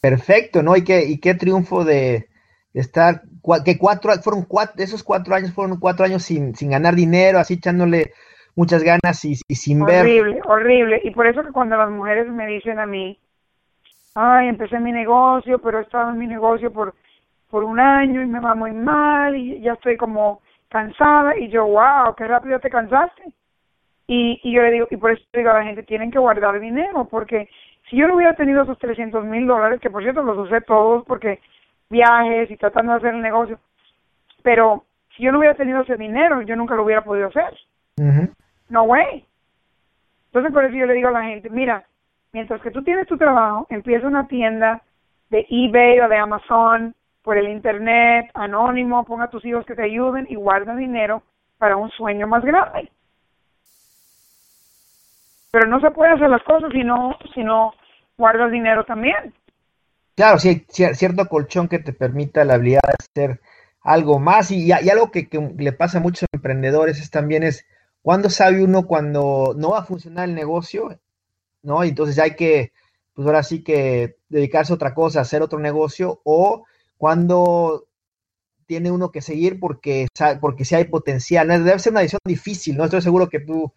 Perfecto, 0.00 0.62
¿no? 0.62 0.76
Y 0.76 0.82
qué, 0.84 1.04
y 1.06 1.18
qué 1.18 1.34
triunfo 1.34 1.84
de, 1.84 2.28
estar, 2.74 3.22
que 3.64 3.78
cuatro, 3.78 4.12
fueron 4.22 4.44
cuatro, 4.44 4.82
esos 4.82 5.02
cuatro 5.02 5.34
años 5.34 5.52
fueron 5.52 5.78
cuatro 5.78 6.04
años 6.04 6.22
sin, 6.22 6.54
sin 6.54 6.70
ganar 6.70 6.94
dinero, 6.94 7.38
así 7.38 7.54
echándole 7.54 8.12
muchas 8.54 8.82
ganas 8.82 9.24
y, 9.24 9.36
sin 9.36 9.84
ver. 9.84 10.02
Horrible, 10.02 10.40
horrible. 10.44 11.00
Y 11.04 11.10
por 11.10 11.26
eso 11.26 11.42
que 11.42 11.52
cuando 11.52 11.76
las 11.76 11.90
mujeres 11.90 12.28
me 12.28 12.46
dicen 12.46 12.78
a 12.78 12.86
mí, 12.86 13.18
ay, 14.14 14.48
empecé 14.48 14.78
mi 14.78 14.92
negocio, 14.92 15.58
pero 15.58 15.78
he 15.78 15.82
estado 15.82 16.10
en 16.10 16.18
mi 16.18 16.26
negocio 16.26 16.72
por, 16.72 16.94
por 17.50 17.64
un 17.64 17.80
año 17.80 18.22
y 18.22 18.26
me 18.26 18.40
va 18.40 18.54
muy 18.54 18.72
mal 18.72 19.36
y 19.36 19.60
ya 19.60 19.74
estoy 19.74 19.96
como 19.96 20.40
cansada 20.68 21.36
y 21.36 21.48
yo, 21.48 21.66
wow, 21.66 22.14
qué 22.16 22.26
rápido 22.26 22.58
te 22.60 22.70
cansaste. 22.70 23.22
Y, 24.06 24.40
y 24.42 24.52
yo 24.52 24.62
le 24.62 24.72
digo, 24.72 24.86
y 24.90 24.96
por 24.96 25.12
eso 25.12 25.22
digo 25.32 25.50
a 25.50 25.58
la 25.58 25.64
gente, 25.64 25.82
tienen 25.82 26.10
que 26.10 26.18
guardar 26.18 26.58
dinero, 26.60 27.06
porque 27.10 27.48
si 27.88 27.96
yo 27.96 28.08
no 28.08 28.16
hubiera 28.16 28.34
tenido 28.34 28.62
esos 28.62 28.78
300 28.78 29.24
mil 29.24 29.46
dólares, 29.46 29.80
que 29.80 29.90
por 29.90 30.02
cierto 30.02 30.22
los 30.22 30.38
usé 30.38 30.60
todos 30.62 31.04
porque 31.06 31.40
viajes 31.90 32.50
y 32.50 32.56
tratando 32.56 32.92
de 32.92 32.98
hacer 32.98 33.14
el 33.14 33.22
negocio, 33.22 33.58
pero 34.42 34.84
si 35.16 35.22
yo 35.22 35.32
no 35.32 35.38
hubiera 35.38 35.54
tenido 35.54 35.82
ese 35.82 35.96
dinero, 35.96 36.40
yo 36.42 36.56
nunca 36.56 36.74
lo 36.74 36.84
hubiera 36.84 37.04
podido 37.04 37.28
hacer. 37.28 37.54
No 38.68 38.84
way. 38.84 39.26
Entonces 40.26 40.52
por 40.52 40.64
eso 40.64 40.74
yo 40.74 40.86
le 40.86 40.94
digo 40.94 41.08
a 41.08 41.12
la 41.12 41.24
gente, 41.24 41.50
mira, 41.50 41.84
mientras 42.32 42.62
que 42.62 42.70
tú 42.70 42.82
tienes 42.82 43.06
tu 43.06 43.16
trabajo, 43.16 43.66
empieza 43.68 44.06
una 44.06 44.26
tienda 44.26 44.82
de 45.30 45.46
eBay 45.48 46.00
o 46.00 46.08
de 46.08 46.16
Amazon 46.16 46.94
por 47.22 47.36
el 47.36 47.48
internet, 47.48 48.30
anónimo, 48.34 49.04
ponga 49.04 49.24
a 49.24 49.30
tus 49.30 49.44
hijos 49.44 49.64
que 49.66 49.74
te 49.74 49.84
ayuden 49.84 50.26
y 50.28 50.34
guarda 50.34 50.74
dinero 50.74 51.22
para 51.58 51.76
un 51.76 51.90
sueño 51.90 52.26
más 52.26 52.42
grande. 52.42 52.90
Pero 55.52 55.68
no 55.68 55.80
se 55.80 55.90
puede 55.90 56.12
hacer 56.12 56.30
las 56.30 56.42
cosas 56.42 56.72
si 56.72 56.82
no, 56.82 57.16
si 57.34 57.44
no 57.44 57.74
guardas 58.16 58.50
dinero 58.50 58.84
también. 58.84 59.34
Claro, 60.16 60.38
sí, 60.38 60.64
cierto 60.68 61.26
colchón 61.26 61.68
que 61.68 61.78
te 61.78 61.92
permita 61.92 62.44
la 62.44 62.54
habilidad 62.54 62.80
de 62.86 62.94
hacer 62.98 63.40
algo 63.82 64.18
más 64.18 64.50
y, 64.50 64.72
algo 64.72 65.10
que, 65.10 65.28
que, 65.28 65.54
le 65.58 65.72
pasa 65.72 65.98
a 65.98 66.02
muchos 66.02 66.26
emprendedores 66.32 67.00
es 67.00 67.10
también 67.10 67.42
es 67.42 67.66
cuando 68.00 68.30
sabe 68.30 68.64
uno 68.64 68.86
cuando 68.86 69.54
no 69.56 69.70
va 69.70 69.80
a 69.80 69.84
funcionar 69.84 70.28
el 70.28 70.34
negocio 70.34 70.98
¿no? 71.62 71.84
Y 71.84 71.90
entonces 71.90 72.18
hay 72.18 72.34
que, 72.36 72.72
pues 73.14 73.26
ahora 73.26 73.42
sí 73.42 73.62
que 73.62 74.16
dedicarse 74.28 74.72
a 74.72 74.76
otra 74.76 74.94
cosa, 74.94 75.20
hacer 75.20 75.42
otro 75.42 75.58
negocio, 75.58 76.20
o 76.24 76.64
cuando 76.96 77.86
tiene 78.72 78.90
uno 78.90 79.10
que 79.10 79.20
seguir 79.20 79.60
porque, 79.60 80.06
porque 80.40 80.64
si 80.64 80.74
hay 80.74 80.84
potencial. 80.84 81.48
Debe 81.48 81.78
ser 81.78 81.92
una 81.92 82.00
decisión 82.00 82.20
difícil, 82.24 82.76
¿no? 82.76 82.84
Estoy 82.84 83.02
seguro 83.02 83.28
que 83.28 83.40
tú 83.40 83.70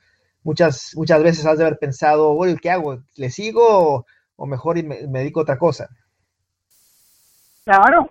muchas, 0.43 0.93
muchas 0.95 1.21
veces 1.21 1.45
has 1.45 1.57
de 1.57 1.65
haber 1.65 1.77
pensado, 1.77 2.33
bueno, 2.33 2.57
¿qué 2.61 2.69
hago? 2.69 2.99
¿Le 3.17 3.29
sigo 3.29 4.05
o, 4.37 4.45
mejor 4.45 4.81
me, 4.83 4.95
dedico 5.19 5.41
a 5.41 5.43
otra 5.43 5.57
cosa? 5.57 5.89
Claro, 7.65 8.09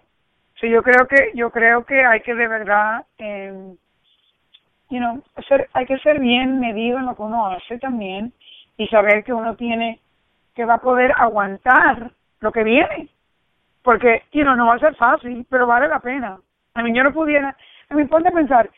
sí, 0.60 0.68
yo 0.68 0.82
creo 0.82 1.06
que, 1.08 1.30
yo 1.34 1.50
creo 1.50 1.86
que 1.86 2.04
hay 2.04 2.20
que 2.20 2.34
de 2.34 2.48
verdad, 2.48 3.06
eh, 3.18 3.76
know, 4.90 5.22
hay 5.72 5.86
que 5.86 5.98
ser 6.00 6.18
bien 6.18 6.60
medido 6.60 6.98
en 6.98 7.06
lo 7.06 7.16
que 7.16 7.22
uno 7.22 7.46
hace 7.46 7.78
también 7.78 8.32
y 8.76 8.86
saber 8.88 9.24
que 9.24 9.32
uno 9.32 9.56
tiene 9.56 10.00
que 10.54 10.64
va 10.64 10.74
a 10.74 10.78
poder 10.78 11.12
aguantar 11.16 12.12
lo 12.40 12.52
que 12.52 12.62
viene. 12.62 13.08
Porque, 13.82 14.22
you 14.32 14.42
know, 14.42 14.56
no 14.56 14.66
va 14.66 14.74
a 14.74 14.78
ser 14.78 14.94
fácil, 14.94 15.46
pero 15.50 15.66
vale 15.66 15.88
la 15.88 16.00
pena. 16.00 16.38
A 16.74 16.82
mí 16.82 16.94
yo 16.94 17.02
no 17.04 17.12
pudiera, 17.12 17.56
a 17.90 17.94
mí 17.94 18.04
ponte 18.04 18.28
a 18.28 18.32
pensar, 18.32 18.70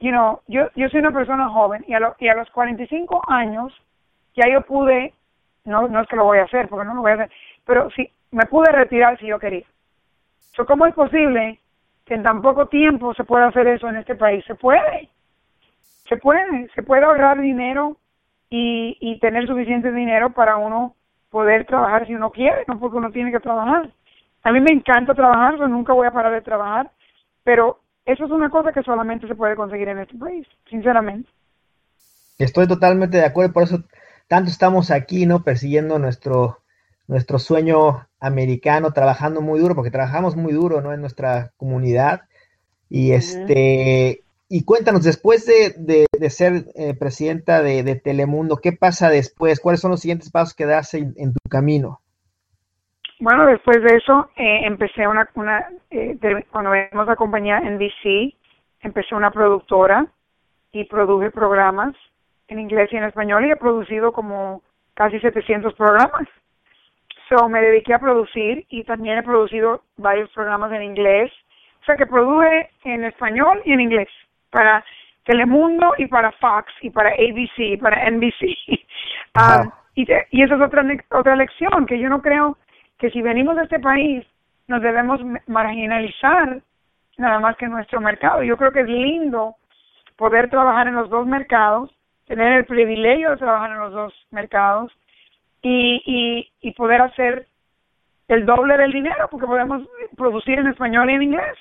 you 0.00 0.10
know, 0.10 0.40
yo, 0.48 0.68
yo 0.74 0.88
soy 0.88 1.00
una 1.00 1.12
persona 1.12 1.48
joven 1.48 1.84
y 1.86 1.94
a, 1.94 2.00
lo, 2.00 2.16
y 2.18 2.28
a 2.28 2.34
los 2.34 2.50
45 2.50 3.22
años 3.28 3.72
ya 4.34 4.48
yo 4.50 4.62
pude, 4.62 5.12
no, 5.64 5.86
no 5.88 6.00
es 6.00 6.08
que 6.08 6.16
lo 6.16 6.24
voy 6.24 6.38
a 6.38 6.44
hacer, 6.44 6.68
porque 6.68 6.86
no 6.86 6.94
lo 6.94 7.02
voy 7.02 7.12
a 7.12 7.14
hacer, 7.14 7.30
pero 7.64 7.90
sí, 7.90 8.10
me 8.30 8.46
pude 8.46 8.72
retirar 8.72 9.18
si 9.18 9.26
yo 9.26 9.38
quería. 9.38 9.64
So, 10.56 10.66
¿Cómo 10.66 10.86
es 10.86 10.94
posible 10.94 11.60
que 12.04 12.14
en 12.14 12.22
tan 12.22 12.42
poco 12.42 12.66
tiempo 12.66 13.14
se 13.14 13.24
pueda 13.24 13.46
hacer 13.46 13.66
eso 13.66 13.88
en 13.88 13.96
este 13.96 14.14
país? 14.14 14.44
Se 14.46 14.54
puede. 14.54 15.08
Se 16.08 16.16
puede. 16.16 16.68
Se 16.74 16.82
puede 16.82 17.04
ahorrar 17.04 17.40
dinero 17.40 17.96
y, 18.56 18.96
y 19.00 19.18
tener 19.18 19.48
suficiente 19.48 19.90
dinero 19.90 20.32
para 20.32 20.56
uno 20.58 20.94
poder 21.28 21.66
trabajar 21.66 22.06
si 22.06 22.14
uno 22.14 22.30
quiere, 22.30 22.64
no 22.68 22.78
porque 22.78 22.98
uno 22.98 23.10
tiene 23.10 23.32
que 23.32 23.40
trabajar. 23.40 23.92
A 24.44 24.52
mí 24.52 24.60
me 24.60 24.70
encanta 24.70 25.12
trabajar, 25.12 25.58
yo 25.58 25.66
nunca 25.66 25.92
voy 25.92 26.06
a 26.06 26.12
parar 26.12 26.32
de 26.32 26.40
trabajar, 26.40 26.92
pero 27.42 27.80
eso 28.06 28.26
es 28.26 28.30
una 28.30 28.50
cosa 28.50 28.72
que 28.72 28.84
solamente 28.84 29.26
se 29.26 29.34
puede 29.34 29.56
conseguir 29.56 29.88
en 29.88 29.98
este 29.98 30.16
país, 30.16 30.46
sinceramente. 30.70 31.28
Estoy 32.38 32.68
totalmente 32.68 33.16
de 33.16 33.24
acuerdo, 33.24 33.52
por 33.52 33.64
eso 33.64 33.82
tanto 34.28 34.50
estamos 34.50 34.92
aquí, 34.92 35.26
¿no? 35.26 35.42
Persiguiendo 35.42 35.98
nuestro, 35.98 36.60
nuestro 37.08 37.40
sueño 37.40 38.06
americano, 38.20 38.92
trabajando 38.92 39.40
muy 39.40 39.58
duro, 39.58 39.74
porque 39.74 39.90
trabajamos 39.90 40.36
muy 40.36 40.52
duro, 40.52 40.80
¿no? 40.80 40.92
En 40.92 41.00
nuestra 41.00 41.50
comunidad. 41.56 42.22
Y 42.88 43.12
este, 43.12 44.23
y 44.48 44.64
cuéntanos, 44.64 45.04
después 45.04 45.46
de, 45.46 46.06
de, 46.12 46.30
ser 46.30 46.66
eh, 46.76 46.94
presidenta 46.98 47.62
de, 47.62 47.96
Telemundo, 47.96 48.58
¿qué 48.62 48.72
pasa 48.72 49.08
después? 49.08 49.60
¿Cuáles 49.60 49.80
son 49.80 49.90
los 49.90 50.00
siguientes 50.00 50.30
pasos 50.30 50.54
que 50.54 50.66
das 50.66 50.92
en, 50.94 51.14
tu 51.14 51.48
camino? 51.50 52.00
Bueno, 53.20 53.46
después 53.46 53.82
de 53.82 53.96
eso 53.96 54.28
eh, 54.36 54.60
empecé 54.64 55.08
una, 55.08 55.28
una 55.34 55.66
eh, 55.90 56.18
cuando 56.50 56.72
vemos 56.72 57.06
la 57.06 57.16
compañía 57.16 57.60
NBC, 57.60 58.34
empecé 58.80 59.14
una 59.14 59.30
productora 59.30 60.06
y 60.72 60.84
produje 60.84 61.30
programas 61.30 61.94
en 62.48 62.58
inglés 62.58 62.90
y 62.92 62.96
en 62.96 63.04
español 63.04 63.46
y 63.46 63.50
he 63.50 63.56
producido 63.56 64.12
como 64.12 64.62
casi 64.92 65.20
700 65.20 65.72
programas. 65.74 66.28
So 67.30 67.48
me 67.48 67.62
dediqué 67.62 67.94
a 67.94 67.98
producir 67.98 68.66
y 68.68 68.84
también 68.84 69.18
he 69.18 69.22
producido 69.22 69.82
varios 69.96 70.30
programas 70.32 70.70
en 70.72 70.82
inglés. 70.82 71.32
O 71.80 71.84
sea 71.86 71.96
que 71.96 72.06
produje 72.06 72.68
en 72.84 73.04
español 73.04 73.62
y 73.64 73.72
en 73.72 73.80
inglés 73.80 74.08
para 74.54 74.84
Telemundo 75.24 75.94
y 75.98 76.06
para 76.06 76.30
Fox 76.32 76.72
y 76.80 76.90
para 76.90 77.10
ABC 77.10 77.58
y 77.58 77.76
para 77.76 78.08
NBC. 78.08 78.56
Um, 79.34 79.70
y, 79.96 80.06
y 80.30 80.42
esa 80.42 80.54
es 80.54 80.60
otra, 80.60 80.84
otra 81.10 81.34
lección, 81.34 81.86
que 81.86 81.98
yo 81.98 82.08
no 82.08 82.22
creo 82.22 82.56
que 82.98 83.10
si 83.10 83.20
venimos 83.20 83.56
de 83.56 83.64
este 83.64 83.80
país 83.80 84.24
nos 84.68 84.80
debemos 84.80 85.20
marginalizar 85.46 86.62
nada 87.18 87.40
más 87.40 87.56
que 87.56 87.66
nuestro 87.66 88.00
mercado. 88.00 88.42
Yo 88.42 88.56
creo 88.56 88.72
que 88.72 88.80
es 88.80 88.88
lindo 88.88 89.56
poder 90.16 90.48
trabajar 90.48 90.86
en 90.86 90.94
los 90.94 91.10
dos 91.10 91.26
mercados, 91.26 91.90
tener 92.26 92.52
el 92.52 92.64
privilegio 92.64 93.30
de 93.30 93.36
trabajar 93.36 93.72
en 93.72 93.78
los 93.78 93.92
dos 93.92 94.14
mercados 94.30 94.92
y, 95.62 96.00
y, 96.06 96.68
y 96.68 96.72
poder 96.72 97.02
hacer 97.02 97.48
el 98.28 98.46
doble 98.46 98.78
del 98.78 98.92
dinero 98.92 99.28
porque 99.30 99.46
podemos 99.46 99.82
producir 100.16 100.58
en 100.60 100.68
español 100.68 101.10
y 101.10 101.14
en 101.14 101.22
inglés. 101.22 101.58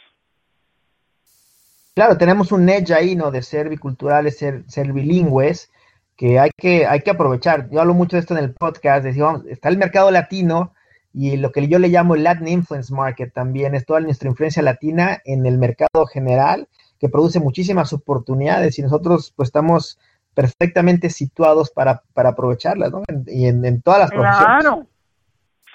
Claro, 1.96 2.18
tenemos 2.18 2.52
un 2.52 2.68
edge 2.70 2.92
ahí, 2.92 3.16
¿no? 3.16 3.30
De 3.30 3.44
ser 3.44 3.70
biculturales, 3.70 4.38
ser, 4.38 4.64
ser 4.68 4.92
bilingües, 4.94 5.72
que 6.18 6.40
hay 6.40 6.50
que, 6.58 6.88
hay 6.88 7.02
que 7.02 7.12
aprovechar. 7.12 7.70
Yo 7.70 7.82
hablo 7.82 7.94
mucho 7.94 8.16
de 8.16 8.22
esto 8.22 8.36
en 8.36 8.44
el 8.44 8.54
podcast, 8.54 9.04
decimos, 9.04 9.46
está 9.46 9.70
el 9.70 9.78
mercado 9.78 10.10
latino 10.10 10.74
y 11.14 11.38
lo 11.38 11.52
que 11.52 11.68
yo 11.68 11.78
le 11.78 11.90
llamo 11.90 12.16
el 12.16 12.24
Latin 12.24 12.48
Influence 12.48 12.92
Market 12.92 13.32
también 13.32 13.76
es 13.76 13.86
toda 13.86 14.00
nuestra 14.00 14.28
influencia 14.28 14.64
latina 14.64 15.22
en 15.26 15.46
el 15.46 15.60
mercado 15.60 16.08
general, 16.12 16.68
que 17.00 17.10
produce 17.10 17.40
muchísimas 17.40 17.94
oportunidades 17.94 18.80
y 18.80 18.82
nosotros 18.82 19.32
pues 19.36 19.50
estamos 19.50 20.00
perfectamente 20.34 21.12
situados 21.12 21.70
para, 21.70 22.02
para 22.14 22.30
aprovecharlas, 22.30 22.92
¿no? 22.92 23.04
y 23.28 23.46
en, 23.46 23.82
todas 23.84 24.00
las 24.00 24.10
profesiones. 24.10 24.64
Claro, 24.64 24.88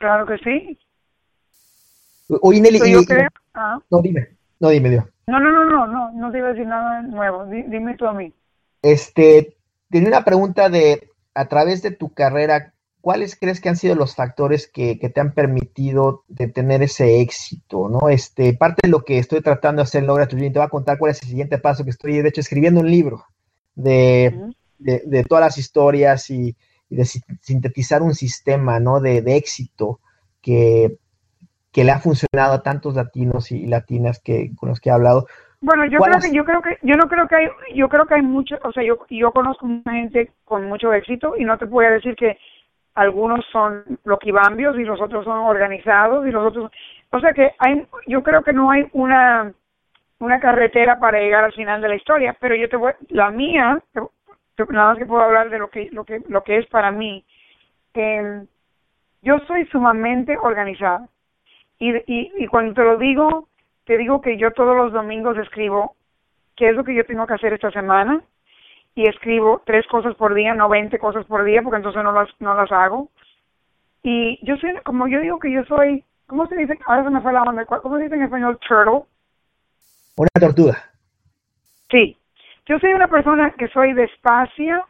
claro 0.01 0.27
que 0.27 0.39
sí. 0.39 0.79
Oye, 2.41 2.61
Nelly, 2.61 2.79
y, 2.85 3.07
ah. 3.55 3.79
no, 3.89 4.03
dime, 4.03 4.31
no, 4.59 4.69
dime, 4.71 4.91
Dios. 4.91 5.05
No, 5.29 5.39
no, 5.39 5.53
no, 5.53 5.67
no, 5.67 5.87
no, 5.87 6.11
no 6.13 6.33
te 6.33 6.39
iba 6.39 6.49
a 6.49 6.53
decir 6.53 6.67
nada 6.67 7.03
nuevo. 7.03 7.45
Dime 7.45 7.99
tú 7.99 8.07
a 8.07 8.15
mí. 8.15 8.33
Este, 8.81 9.59
tenía 9.91 10.09
una 10.09 10.25
pregunta 10.25 10.71
de, 10.71 11.11
a 11.35 11.49
través 11.49 11.83
de 11.83 11.91
tu 11.91 12.15
carrera, 12.15 12.73
¿cuáles 13.03 13.37
crees 13.37 13.61
que 13.61 13.69
han 13.69 13.77
sido 13.77 13.95
los 13.95 14.15
factores 14.15 14.67
que, 14.67 14.97
te 14.97 15.21
han 15.21 15.35
permitido 15.35 16.25
de 16.29 16.49
tener 16.49 16.83
ese 16.83 17.21
éxito? 17.21 17.91
¿no? 17.91 18.09
Este, 18.09 18.55
parte 18.55 18.81
de 18.85 18.89
lo 18.89 19.05
que 19.05 19.19
estoy 19.19 19.43
tratando 19.43 19.81
de 19.81 19.85
hacer 19.85 20.01
en 20.01 20.07
Logra 20.07 20.29
tu 20.29 20.39
te 20.39 20.49
voy 20.49 20.63
a 20.63 20.69
contar 20.69 20.97
cuál 20.97 21.11
es 21.11 21.23
el 21.23 21.29
siguiente 21.29 21.59
paso 21.59 21.85
que 21.85 21.91
estoy, 21.91 22.23
de 22.23 22.29
hecho, 22.31 22.41
escribiendo 22.41 22.81
un 22.81 22.91
libro 22.91 23.27
de, 23.75 24.35
de, 24.79 25.25
todas 25.25 25.45
las 25.45 25.59
historias 25.59 26.31
y, 26.31 26.57
de 26.89 27.05
sintetizar 27.05 28.01
un 28.01 28.15
sistema, 28.15 28.81
¿no? 28.81 28.99
De, 28.99 29.21
de 29.21 29.37
éxito 29.37 30.01
que, 30.41 30.97
que 31.73 31.85
le 31.85 31.93
ha 31.93 31.99
funcionado 31.99 32.55
a 32.55 32.63
tantos 32.63 32.95
latinos 32.95 33.53
y 33.53 33.67
latinas 33.67 34.21
que 34.23 34.51
con 34.57 34.69
los 34.69 34.81
que 34.81 34.89
he 34.89 34.93
hablado. 34.93 35.27
Bueno, 35.61 35.85
yo 35.87 35.99
creo 35.99 36.19
que 36.21 36.33
yo 36.33 36.45
creo 36.45 36.63
que 36.63 36.79
yo 36.83 36.97
no 36.97 37.09
creo 37.09 37.27
que 37.27 37.35
hay 37.35 37.49
yo 37.75 37.89
creo 37.89 38.07
que 38.07 38.15
hay 38.15 38.23
mucho, 38.23 38.57
o 38.63 38.73
sea, 38.73 38.83
yo 38.85 38.99
yo 39.11 39.33
conozco 39.33 39.67
mucha 39.67 39.91
gente 39.91 40.33
con 40.45 40.67
mucho 40.67 40.93
éxito 40.93 41.35
y 41.37 41.45
no 41.45 41.59
te 41.59 41.65
voy 41.65 41.85
a 41.85 41.91
decir 41.91 42.15
que 42.15 42.39
algunos 42.95 43.45
son 43.53 43.83
loquibambios 44.05 44.79
y 44.79 44.85
los 44.85 45.01
otros 45.01 45.25
son 45.25 45.39
organizados 45.39 46.27
y 46.27 46.31
los 46.31 46.47
otros, 46.47 46.71
o 47.11 47.21
sea 47.21 47.33
que 47.33 47.55
hay 47.59 47.87
yo 48.07 48.23
creo 48.23 48.43
que 48.43 48.53
no 48.53 48.71
hay 48.71 48.89
una 48.93 49.53
una 50.21 50.41
carretera 50.41 50.99
para 51.01 51.19
llegar 51.19 51.45
al 51.45 51.53
final 51.53 51.81
de 51.81 51.89
la 51.89 51.97
historia, 51.97 52.37
pero 52.41 52.55
yo 52.55 52.69
te 52.69 52.77
voy 52.77 52.93
la 53.09 53.31
mía, 53.31 53.83
nada 53.95 54.89
más 54.89 54.99
que 54.99 55.07
puedo 55.07 55.23
hablar 55.23 55.51
de 55.51 55.59
lo 55.59 55.71
que 55.71 55.89
lo 55.91 56.05
que 56.05 56.23
lo 56.29 56.45
que 56.45 56.59
es 56.59 56.67
para 56.69 56.93
mí. 56.93 57.25
Eh, 57.95 58.45
yo 59.23 59.41
soy 59.49 59.67
sumamente 59.67 60.37
organizada 60.37 61.09
y, 61.79 61.97
y, 62.07 62.33
y 62.37 62.47
cuando 62.47 62.75
te 62.75 62.83
lo 62.83 62.99
digo, 62.99 63.49
te 63.85 63.97
digo 63.97 64.21
que 64.21 64.37
yo 64.37 64.53
todos 64.53 64.77
los 64.77 64.93
domingos 64.93 65.37
escribo 65.39 65.97
qué 66.57 66.71
es 66.71 66.77
lo 66.77 66.85
que 66.85 66.95
yo 66.95 67.05
tengo 67.07 67.27
que 67.27 67.35
hacer 67.35 67.53
esta 67.53 67.71
semana 67.71 68.23
y 68.95 69.09
escribo 69.09 69.63
tres 69.65 69.87
cosas 69.87 70.15
por 70.17 70.35
día, 70.35 70.55
no 70.55 70.69
veinte 70.69 70.99
cosas 70.99 71.25
por 71.27 71.45
día, 71.45 71.63
porque 71.63 71.77
entonces 71.77 72.03
no 72.03 72.13
las, 72.13 72.29
no 72.41 72.55
las 72.55 72.71
hago. 72.73 73.09
Y 74.03 74.45
yo 74.45 74.57
soy, 74.57 74.75
como 74.85 75.07
yo 75.07 75.21
digo 75.21 75.39
que 75.39 75.53
yo 75.53 75.65
soy, 75.65 76.05
¿cómo 76.27 76.47
se 76.49 76.57
dice? 76.57 76.77
Ahora 76.87 77.05
se 77.05 77.11
me 77.11 77.21
fue 77.21 77.33
la 77.33 77.43
onda, 77.43 77.65
¿cómo 77.65 77.97
se 77.97 78.05
dice 78.05 78.17
en 78.17 78.23
español? 78.23 78.59
Turtle. 78.67 79.03
Una 80.17 80.29
tortuga. 80.41 80.91
Sí. 81.91 82.17
Yo 82.67 82.79
soy 82.81 82.93
una 82.93 83.09
persona 83.09 83.53
que 83.53 83.69
soy 83.69 83.93
despacia, 83.93 84.85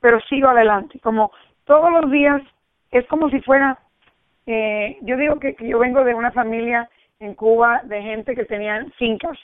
pero 0.00 0.20
sigo 0.22 0.48
adelante. 0.48 0.98
Como 1.00 1.30
todos 1.64 1.90
los 1.92 2.10
días, 2.10 2.42
es 2.90 3.06
como 3.06 3.30
si 3.30 3.40
fuera 3.40 3.78
eh, 4.46 4.98
yo 5.02 5.16
digo 5.16 5.38
que, 5.38 5.56
yo 5.60 5.78
vengo 5.78 6.04
de 6.04 6.14
una 6.14 6.30
familia 6.32 6.88
en 7.20 7.34
Cuba 7.34 7.80
de 7.84 8.02
gente 8.02 8.34
que 8.34 8.44
tenían 8.44 8.92
fincas. 8.92 9.38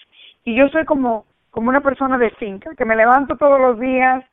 Y 0.44 0.54
yo 0.54 0.68
soy 0.68 0.84
como 0.84 1.26
como 1.50 1.68
una 1.68 1.80
persona 1.80 2.16
de 2.16 2.30
finca 2.30 2.74
que 2.76 2.84
me 2.84 2.94
levanto 2.94 3.36
todos 3.36 3.60
los 3.60 3.80
días 3.80 4.24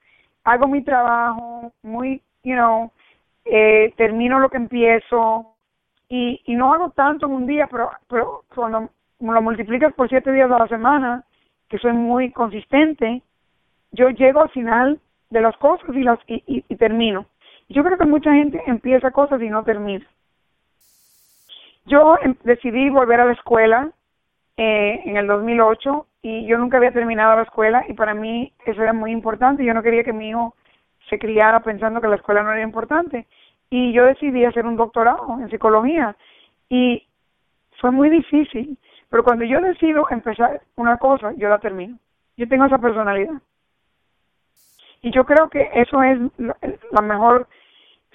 hago 0.44 0.68
mi 0.68 0.84
trabajo 0.84 1.74
muy 1.82 2.22
you 2.44 2.54
know 2.54 2.92
eh, 3.46 3.92
termino 3.98 4.40
lo 4.40 4.50
que 4.50 4.58
empiezo. 4.58 5.54
Y, 6.10 6.42
y 6.46 6.56
no 6.56 6.74
hago 6.74 6.92
tanto 6.92 7.26
en 7.26 7.34
un 7.34 7.48
día 7.48 7.68
pero 7.70 7.90
pero 8.08 8.44
cuando 8.54 8.90
lo 9.20 9.42
multiplicas 9.42 9.94
por 9.94 10.08
siete 10.10 10.32
días 10.32 10.50
a 10.52 10.60
la 10.60 10.68
semana 10.68 11.26
que 11.70 11.78
soy 11.80 11.94
muy 11.94 12.32
consistente 12.32 13.22
yo 13.92 14.10
llego 14.10 14.42
al 14.42 14.50
final 14.50 15.00
de 15.30 15.42
las 15.42 15.58
cosas 15.58 15.90
y 15.94 16.04
las 16.04 16.20
y, 16.28 16.64
y 16.68 16.76
termino. 16.76 17.26
Yo 17.70 17.84
creo 17.84 17.98
que 17.98 18.06
mucha 18.06 18.34
gente 18.34 18.62
empieza 18.68 19.12
cosas 19.12 19.42
y 19.42 19.50
no 19.50 19.64
termina 19.64 20.06
yo 21.88 22.18
em, 22.22 22.36
decidí 22.44 22.90
volver 22.90 23.22
a 23.22 23.26
la 23.26 23.34
escuela 23.34 23.90
eh, 24.58 25.02
en 25.06 25.18
el 25.18 25.28
2008 25.28 26.06
y 26.22 26.46
yo 26.46 26.58
nunca 26.58 26.78
había 26.78 26.92
terminado 26.92 27.36
la 27.36 27.44
escuela 27.44 27.86
y 27.88 27.94
para 27.94 28.14
mí 28.14 28.54
eso 28.66 28.84
era 28.84 28.94
muy 28.94 29.12
importante. 29.12 29.64
Yo 29.64 29.74
no 29.74 29.82
quería 29.82 30.04
que 30.04 30.14
mi 30.14 30.30
hijo 30.30 30.56
se 31.10 31.18
criara 31.18 31.62
pensando 31.62 32.02
que 32.02 32.08
la 32.08 32.18
escuela 32.18 32.44
no 32.44 32.52
era 32.52 32.62
importante. 32.62 33.26
Y 33.70 33.94
yo 33.94 34.06
decidí 34.06 34.46
hacer 34.46 34.66
un 34.66 34.76
doctorado 34.76 35.38
en 35.40 35.50
psicología 35.50 36.16
y 36.70 37.04
fue 37.80 37.92
muy 37.92 38.10
difícil. 38.10 38.78
Pero 39.10 39.24
cuando 39.24 39.46
yo 39.46 39.62
decido 39.62 40.08
empezar 40.10 40.62
una 40.76 40.98
cosa, 40.98 41.32
yo 41.38 41.48
la 41.48 41.60
termino. 41.60 41.98
Yo 42.36 42.48
tengo 42.48 42.66
esa 42.66 42.78
personalidad. 42.78 43.42
Y 45.02 45.12
yo 45.12 45.24
creo 45.26 45.50
que 45.50 45.70
eso 45.74 46.04
es 46.04 46.20
la 46.92 47.02
mejor, 47.02 47.48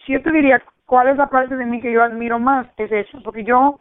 si 0.04 0.12
yo 0.12 0.22
te 0.22 0.32
diría 0.32 0.62
¿cuál 0.92 1.08
es 1.08 1.16
la 1.16 1.30
parte 1.30 1.56
de 1.56 1.64
mí 1.64 1.80
que 1.80 1.90
yo 1.90 2.02
admiro 2.02 2.38
más? 2.38 2.66
Es 2.76 2.92
eso, 2.92 3.18
porque 3.24 3.44
yo 3.44 3.80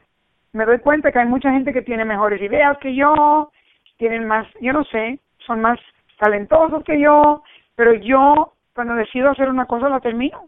me 0.53 0.63
doy 0.63 0.79
cuenta 0.79 1.11
que 1.11 1.19
hay 1.19 1.25
mucha 1.25 1.51
gente 1.51 1.73
que 1.73 1.81
tiene 1.81 2.05
mejores 2.05 2.41
ideas 2.41 2.77
que 2.81 2.95
yo, 2.95 3.51
tienen 3.97 4.25
más, 4.25 4.47
yo 4.61 4.71
no 4.71 4.85
sé, 4.85 5.19
son 5.45 5.59
más 5.59 5.77
talentosos 6.17 6.85
que 6.85 7.01
yo, 7.01 7.43
pero 7.75 7.95
yo 7.95 8.53
cuando 8.73 8.95
decido 8.95 9.29
hacer 9.29 9.49
una 9.49 9.65
cosa 9.65 9.89
la 9.89 9.99
termino. 9.99 10.47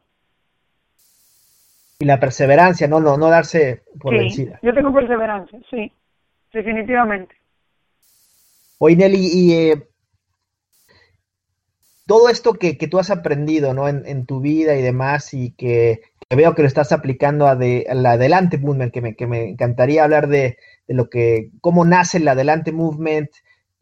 Y 2.00 2.06
la 2.06 2.18
perseverancia, 2.22 2.88
no, 2.88 3.02
no, 3.02 3.18
no 3.18 3.30
darse 3.30 3.84
por 4.00 4.14
vencida. 4.18 4.58
Yo 4.62 4.74
tengo 4.74 4.94
perseverancia, 4.94 5.60
sí, 5.70 5.92
definitivamente. 6.54 7.36
Oye, 8.78 8.96
Nelly, 8.96 9.30
y 9.34 9.54
eh, 9.54 9.88
todo 12.08 12.30
esto 12.30 12.54
que, 12.54 12.78
que, 12.78 12.88
tú 12.88 13.00
has 13.00 13.12
aprendido 13.12 13.74
¿no? 13.74 13.90
En, 13.90 14.06
en, 14.06 14.26
tu 14.26 14.40
vida 14.40 14.78
y 14.78 14.82
demás, 14.82 15.34
y 15.34 15.52
que, 15.52 16.02
veo 16.30 16.56
que 16.56 16.62
lo 16.62 16.68
estás 16.68 16.92
aplicando 16.92 17.48
a, 17.48 17.56
de, 17.56 17.86
la 17.94 18.12
Adelante 18.12 18.58
Movement, 18.58 18.94
que 18.94 19.02
me, 19.02 19.16
que 19.16 19.28
me 19.28 19.50
encantaría 19.50 20.04
hablar 20.04 20.28
de, 20.28 20.58
de, 20.88 20.94
lo 20.94 21.10
que, 21.10 21.50
cómo 21.62 21.86
nace 21.86 22.18
el 22.18 22.28
Adelante 22.28 22.72
Movement 22.72 23.30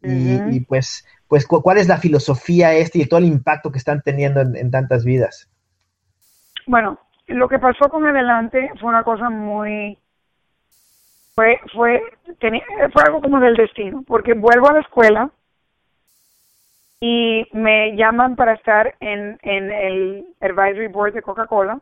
y, 0.02 0.60
pues, 0.60 1.06
pues 1.28 1.46
cuál 1.46 1.78
es 1.78 1.86
la 1.86 1.96
filosofía 1.96 2.74
este 2.74 2.98
y 2.98 3.06
todo 3.06 3.18
el 3.18 3.26
impacto 3.26 3.70
que 3.70 3.78
están 3.78 4.02
teniendo 4.02 4.40
en, 4.40 4.56
en 4.56 4.70
tantas 4.70 5.04
vidas. 5.04 5.48
Bueno, 6.66 6.98
lo 7.28 7.48
que 7.48 7.58
pasó 7.58 7.88
con 7.88 8.04
Adelante 8.04 8.70
fue 8.80 8.88
una 8.88 9.04
cosa 9.04 9.30
muy 9.30 9.98
fue 11.34 11.60
fue 11.72 12.02
tenía, 12.40 12.62
fue 12.92 13.02
algo 13.04 13.20
como 13.20 13.40
del 13.40 13.56
destino 13.56 14.04
porque 14.06 14.34
vuelvo 14.34 14.68
a 14.68 14.74
la 14.74 14.80
escuela 14.80 15.30
y 17.00 17.48
me 17.52 17.96
llaman 17.96 18.36
para 18.36 18.54
estar 18.54 18.94
en, 19.00 19.38
en 19.42 19.72
el 19.72 20.26
advisory 20.40 20.88
board 20.88 21.14
de 21.14 21.22
Coca-Cola 21.22 21.80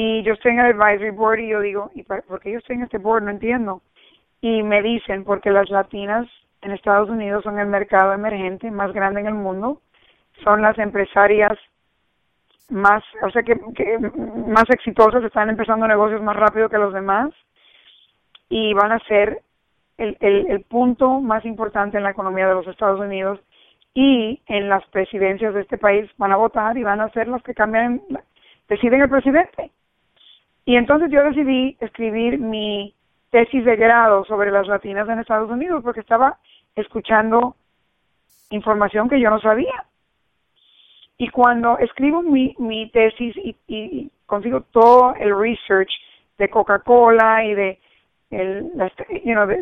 y 0.00 0.22
yo 0.22 0.34
estoy 0.34 0.52
en 0.52 0.60
el 0.60 0.80
advisory 0.80 1.10
board 1.10 1.40
y 1.40 1.48
yo 1.48 1.60
digo, 1.60 1.90
¿y 1.92 2.04
por 2.04 2.38
qué 2.40 2.52
yo 2.52 2.58
estoy 2.58 2.76
en 2.76 2.82
este 2.82 2.98
board? 2.98 3.24
No 3.24 3.32
entiendo. 3.32 3.82
Y 4.40 4.62
me 4.62 4.80
dicen, 4.80 5.24
porque 5.24 5.50
las 5.50 5.68
latinas 5.70 6.28
en 6.62 6.70
Estados 6.70 7.10
Unidos 7.10 7.42
son 7.42 7.58
el 7.58 7.66
mercado 7.66 8.12
emergente 8.12 8.70
más 8.70 8.92
grande 8.92 9.22
en 9.22 9.26
el 9.26 9.34
mundo, 9.34 9.80
son 10.44 10.62
las 10.62 10.78
empresarias 10.78 11.58
más, 12.68 13.02
o 13.22 13.30
sea, 13.30 13.42
que, 13.42 13.56
más 14.46 14.70
exitosas, 14.70 15.24
están 15.24 15.50
empezando 15.50 15.88
negocios 15.88 16.22
más 16.22 16.36
rápido 16.36 16.68
que 16.68 16.78
los 16.78 16.94
demás 16.94 17.30
y 18.48 18.74
van 18.74 18.92
a 18.92 19.00
ser 19.00 19.42
el, 19.96 20.16
el, 20.20 20.62
punto 20.62 21.18
más 21.18 21.44
importante 21.44 21.96
en 21.96 22.04
la 22.04 22.10
economía 22.10 22.46
de 22.46 22.54
los 22.54 22.68
Estados 22.68 23.00
Unidos 23.00 23.40
y 23.94 24.40
en 24.46 24.68
las 24.68 24.86
presidencias 24.90 25.54
de 25.54 25.62
este 25.62 25.76
país 25.76 26.08
van 26.18 26.30
a 26.30 26.36
votar 26.36 26.78
y 26.78 26.84
van 26.84 27.00
a 27.00 27.10
ser 27.10 27.26
los 27.26 27.42
que 27.42 27.52
cambian, 27.52 28.00
deciden 28.68 29.02
el 29.02 29.10
presidente. 29.10 29.72
Y 30.68 30.76
entonces 30.76 31.10
yo 31.10 31.24
decidí 31.24 31.78
escribir 31.80 32.38
mi 32.38 32.94
tesis 33.30 33.64
de 33.64 33.74
grado 33.76 34.26
sobre 34.26 34.50
las 34.50 34.66
latinas 34.66 35.08
en 35.08 35.18
Estados 35.18 35.50
Unidos 35.50 35.82
porque 35.82 36.00
estaba 36.00 36.36
escuchando 36.76 37.56
información 38.50 39.08
que 39.08 39.18
yo 39.18 39.30
no 39.30 39.40
sabía. 39.40 39.86
Y 41.16 41.30
cuando 41.30 41.78
escribo 41.78 42.20
mi, 42.20 42.54
mi 42.58 42.90
tesis 42.90 43.34
y, 43.66 44.10
consigo 44.26 44.60
todo 44.70 45.14
el 45.14 45.34
research 45.34 45.88
de 46.36 46.50
Coca-Cola 46.50 47.46
y 47.46 47.54
de 47.54 47.78
el, 48.30 48.70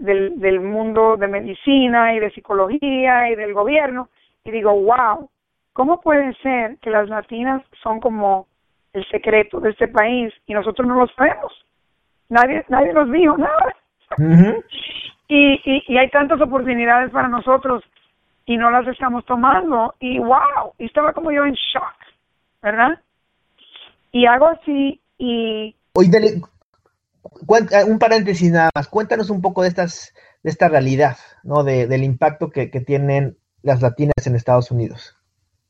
del, 0.02 0.40
del 0.40 0.60
mundo 0.60 1.16
de 1.16 1.28
medicina 1.28 2.16
y 2.16 2.18
de 2.18 2.32
psicología 2.32 3.30
y 3.30 3.36
del 3.36 3.54
gobierno, 3.54 4.08
y 4.42 4.50
digo, 4.50 4.72
wow, 4.72 5.30
¿cómo 5.72 6.00
puede 6.00 6.34
ser 6.42 6.78
que 6.78 6.90
las 6.90 7.08
latinas 7.08 7.62
son 7.80 8.00
como 8.00 8.48
el 8.96 9.06
secreto 9.08 9.60
de 9.60 9.70
este 9.70 9.88
país 9.88 10.32
y 10.46 10.54
nosotros 10.54 10.86
no 10.86 10.94
lo 10.94 11.06
sabemos? 11.08 11.52
Nadie, 12.28 12.64
nadie 12.68 12.92
nos 12.92 13.10
dijo 13.12 13.36
nada. 13.36 13.76
y, 15.28 15.82
y, 15.88 15.98
hay 15.98 16.10
tantas 16.10 16.40
oportunidades 16.40 17.10
para 17.10 17.28
nosotros 17.28 17.84
y 18.46 18.56
no 18.56 18.70
las 18.70 18.86
estamos 18.88 19.24
tomando. 19.26 19.94
Y 20.00 20.18
wow, 20.18 20.72
y 20.78 20.86
estaba 20.86 21.12
como 21.12 21.30
yo 21.30 21.44
en 21.44 21.54
shock, 21.54 21.94
¿verdad? 22.62 22.98
Y 24.12 24.26
hago 24.26 24.46
así 24.46 25.00
y... 25.18 25.74
Oye, 25.94 26.10
eh, 26.18 27.84
un 27.86 27.98
paréntesis 27.98 28.50
nada 28.50 28.70
más. 28.74 28.88
Cuéntanos 28.88 29.30
un 29.30 29.42
poco 29.42 29.62
de 29.62 29.68
estas 29.68 30.14
de 30.42 30.50
esta 30.50 30.68
realidad, 30.68 31.16
¿no? 31.42 31.64
De, 31.64 31.88
del 31.88 32.04
impacto 32.04 32.50
que, 32.50 32.70
que 32.70 32.80
tienen 32.80 33.36
las 33.62 33.82
latinas 33.82 34.26
en 34.26 34.36
Estados 34.36 34.70
Unidos. 34.70 35.15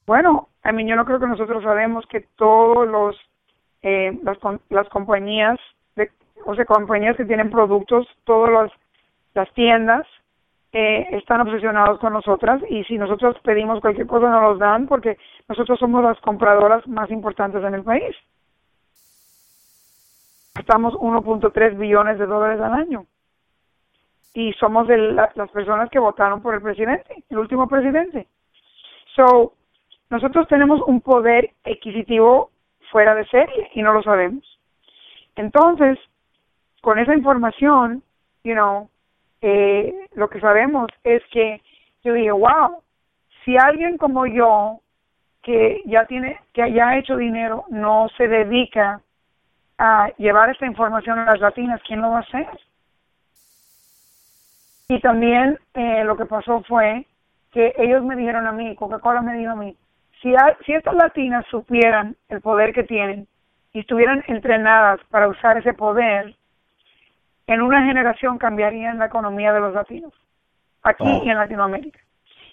Bueno, 0.06 0.48
a 0.62 0.72
yo 0.72 0.96
no 0.96 1.04
creo 1.04 1.18
que 1.18 1.26
nosotros 1.26 1.62
sabemos 1.64 2.06
que 2.06 2.20
todos 2.36 2.86
los 2.88 3.16
eh, 3.82 4.18
las, 4.22 4.38
las 4.70 4.88
compañías 4.88 5.58
de, 5.96 6.10
o 6.44 6.54
sea 6.54 6.64
compañías 6.64 7.16
que 7.16 7.24
tienen 7.24 7.50
productos 7.50 8.06
todas 8.24 8.50
las, 8.52 8.72
las 9.34 9.52
tiendas 9.54 10.06
eh, 10.72 11.06
están 11.12 11.40
obsesionados 11.40 11.98
con 12.00 12.12
nosotras 12.12 12.62
y 12.68 12.84
si 12.84 12.98
nosotros 12.98 13.36
pedimos 13.42 13.80
cualquier 13.80 14.06
cosa 14.06 14.28
no 14.28 14.40
los 14.42 14.58
dan 14.58 14.86
porque 14.86 15.18
nosotros 15.48 15.78
somos 15.78 16.02
las 16.02 16.18
compradoras 16.20 16.86
más 16.86 17.10
importantes 17.10 17.62
en 17.64 17.74
el 17.74 17.82
país. 17.82 18.14
Gastamos 20.54 20.94
1.3 20.94 21.76
billones 21.76 22.18
de 22.18 22.26
dólares 22.26 22.60
al 22.60 22.72
año 22.74 23.06
y 24.34 24.52
somos 24.54 24.86
de 24.86 24.98
las 24.98 25.50
personas 25.50 25.90
que 25.90 25.98
votaron 25.98 26.42
por 26.42 26.54
el 26.54 26.62
presidente, 26.62 27.24
el 27.28 27.38
último 27.38 27.68
presidente. 27.68 28.26
So, 29.14 29.54
nosotros 30.10 30.46
tenemos 30.48 30.80
un 30.86 31.00
poder 31.00 31.50
adquisitivo 31.64 32.50
fuera 32.90 33.14
de 33.14 33.26
serie 33.26 33.70
y 33.74 33.82
no 33.82 33.92
lo 33.92 34.02
sabemos. 34.02 34.44
Entonces, 35.34 35.98
con 36.80 36.98
esa 36.98 37.14
información, 37.14 38.02
you 38.44 38.54
know, 38.54 38.88
eh, 39.40 40.08
lo 40.14 40.28
que 40.30 40.40
sabemos 40.40 40.88
es 41.04 41.22
que 41.30 41.60
yo 42.04 42.14
dije, 42.14 42.30
wow, 42.30 42.82
si 43.44 43.56
alguien 43.56 43.98
como 43.98 44.26
yo, 44.26 44.80
que 45.42 45.82
ya 45.84 46.06
tiene, 46.06 46.40
que 46.52 46.72
ya 46.72 46.88
ha 46.88 46.98
hecho 46.98 47.16
dinero, 47.16 47.64
no 47.68 48.08
se 48.16 48.28
dedica 48.28 49.00
a 49.78 50.08
llevar 50.16 50.50
esta 50.50 50.66
información 50.66 51.18
a 51.18 51.26
las 51.26 51.40
latinas, 51.40 51.80
¿quién 51.86 52.00
lo 52.00 52.10
va 52.10 52.18
a 52.18 52.22
hacer? 52.22 52.48
Y 54.88 55.00
también 55.00 55.58
eh, 55.74 56.04
lo 56.04 56.16
que 56.16 56.26
pasó 56.26 56.62
fue 56.62 57.06
que 57.52 57.74
ellos 57.78 58.04
me 58.04 58.16
dijeron 58.16 58.46
a 58.46 58.52
mí, 58.52 58.74
Coca-Cola 58.76 59.22
me 59.22 59.36
dijo 59.36 59.52
a 59.52 59.56
mí, 59.56 59.76
si, 60.22 60.34
si 60.64 60.72
estas 60.72 60.94
latinas 60.94 61.44
supieran 61.50 62.16
el 62.28 62.40
poder 62.40 62.72
que 62.72 62.84
tienen 62.84 63.26
y 63.72 63.80
estuvieran 63.80 64.24
entrenadas 64.26 65.00
para 65.10 65.28
usar 65.28 65.58
ese 65.58 65.74
poder, 65.74 66.34
en 67.46 67.62
una 67.62 67.84
generación 67.84 68.38
cambiarían 68.38 68.98
la 68.98 69.06
economía 69.06 69.52
de 69.52 69.60
los 69.60 69.74
latinos, 69.74 70.12
aquí 70.82 71.04
y 71.24 71.30
en 71.30 71.36
Latinoamérica. 71.36 72.00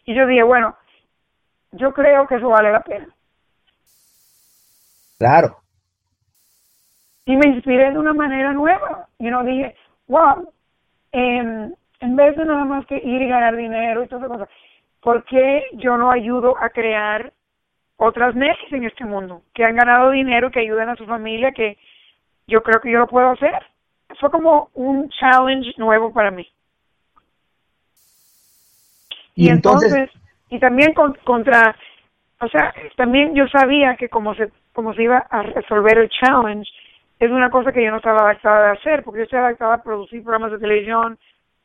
Y 0.05 0.13
yo 0.13 0.27
dije, 0.27 0.43
bueno, 0.43 0.75
yo 1.71 1.93
creo 1.93 2.27
que 2.27 2.35
eso 2.35 2.49
vale 2.49 2.71
la 2.71 2.81
pena. 2.81 3.07
Claro. 5.17 5.57
Y 7.25 7.37
me 7.37 7.47
inspiré 7.47 7.91
de 7.91 7.97
una 7.97 8.13
manera 8.13 8.51
nueva. 8.51 9.07
Y 9.17 9.29
no 9.29 9.43
dije, 9.43 9.75
wow, 10.07 10.51
en, 11.13 11.75
en 12.01 12.15
vez 12.15 12.35
de 12.35 12.45
nada 12.45 12.65
más 12.65 12.85
que 12.85 12.97
ir 12.97 13.21
y 13.21 13.29
ganar 13.29 13.55
dinero 13.55 14.03
y 14.03 14.07
todas 14.07 14.25
esas 14.25 14.37
cosas, 14.37 14.55
¿por 15.01 15.23
qué 15.25 15.63
yo 15.73 15.97
no 15.97 16.11
ayudo 16.11 16.55
a 16.61 16.69
crear 16.69 17.31
otras 18.03 18.35
Nelly 18.35 18.67
en 18.71 18.85
este 18.85 19.05
mundo 19.05 19.41
que 19.53 19.63
han 19.63 19.75
ganado 19.75 20.11
dinero, 20.11 20.51
que 20.51 20.59
ayuden 20.59 20.89
a 20.89 20.95
su 20.95 21.05
familia, 21.05 21.51
que 21.51 21.77
yo 22.47 22.61
creo 22.61 22.81
que 22.81 22.91
yo 22.91 22.99
lo 22.99 23.07
puedo 23.07 23.29
hacer? 23.29 23.53
fue 24.19 24.31
como 24.31 24.69
un 24.73 25.09
challenge 25.09 25.73
nuevo 25.77 26.13
para 26.13 26.31
mí. 26.31 26.47
Y, 29.35 29.49
entonces, 29.49 30.09
y 30.49 30.59
también 30.59 30.93
contra, 30.93 31.75
o 32.39 32.47
sea, 32.47 32.73
también 32.95 33.33
yo 33.33 33.47
sabía 33.47 33.95
que 33.95 34.09
como 34.09 34.35
se, 34.35 34.51
como 34.73 34.93
se 34.93 35.03
iba 35.03 35.17
a 35.17 35.41
resolver 35.41 35.97
el 35.97 36.09
challenge, 36.09 36.69
es 37.19 37.31
una 37.31 37.49
cosa 37.49 37.71
que 37.71 37.83
yo 37.83 37.89
no 37.89 37.97
estaba 37.97 38.21
adaptada 38.21 38.69
a 38.69 38.73
hacer, 38.73 39.03
porque 39.03 39.19
yo 39.19 39.23
estoy 39.23 39.39
adaptada 39.39 39.75
a 39.75 39.83
producir 39.83 40.23
programas 40.23 40.51
de 40.51 40.59
televisión, 40.59 41.17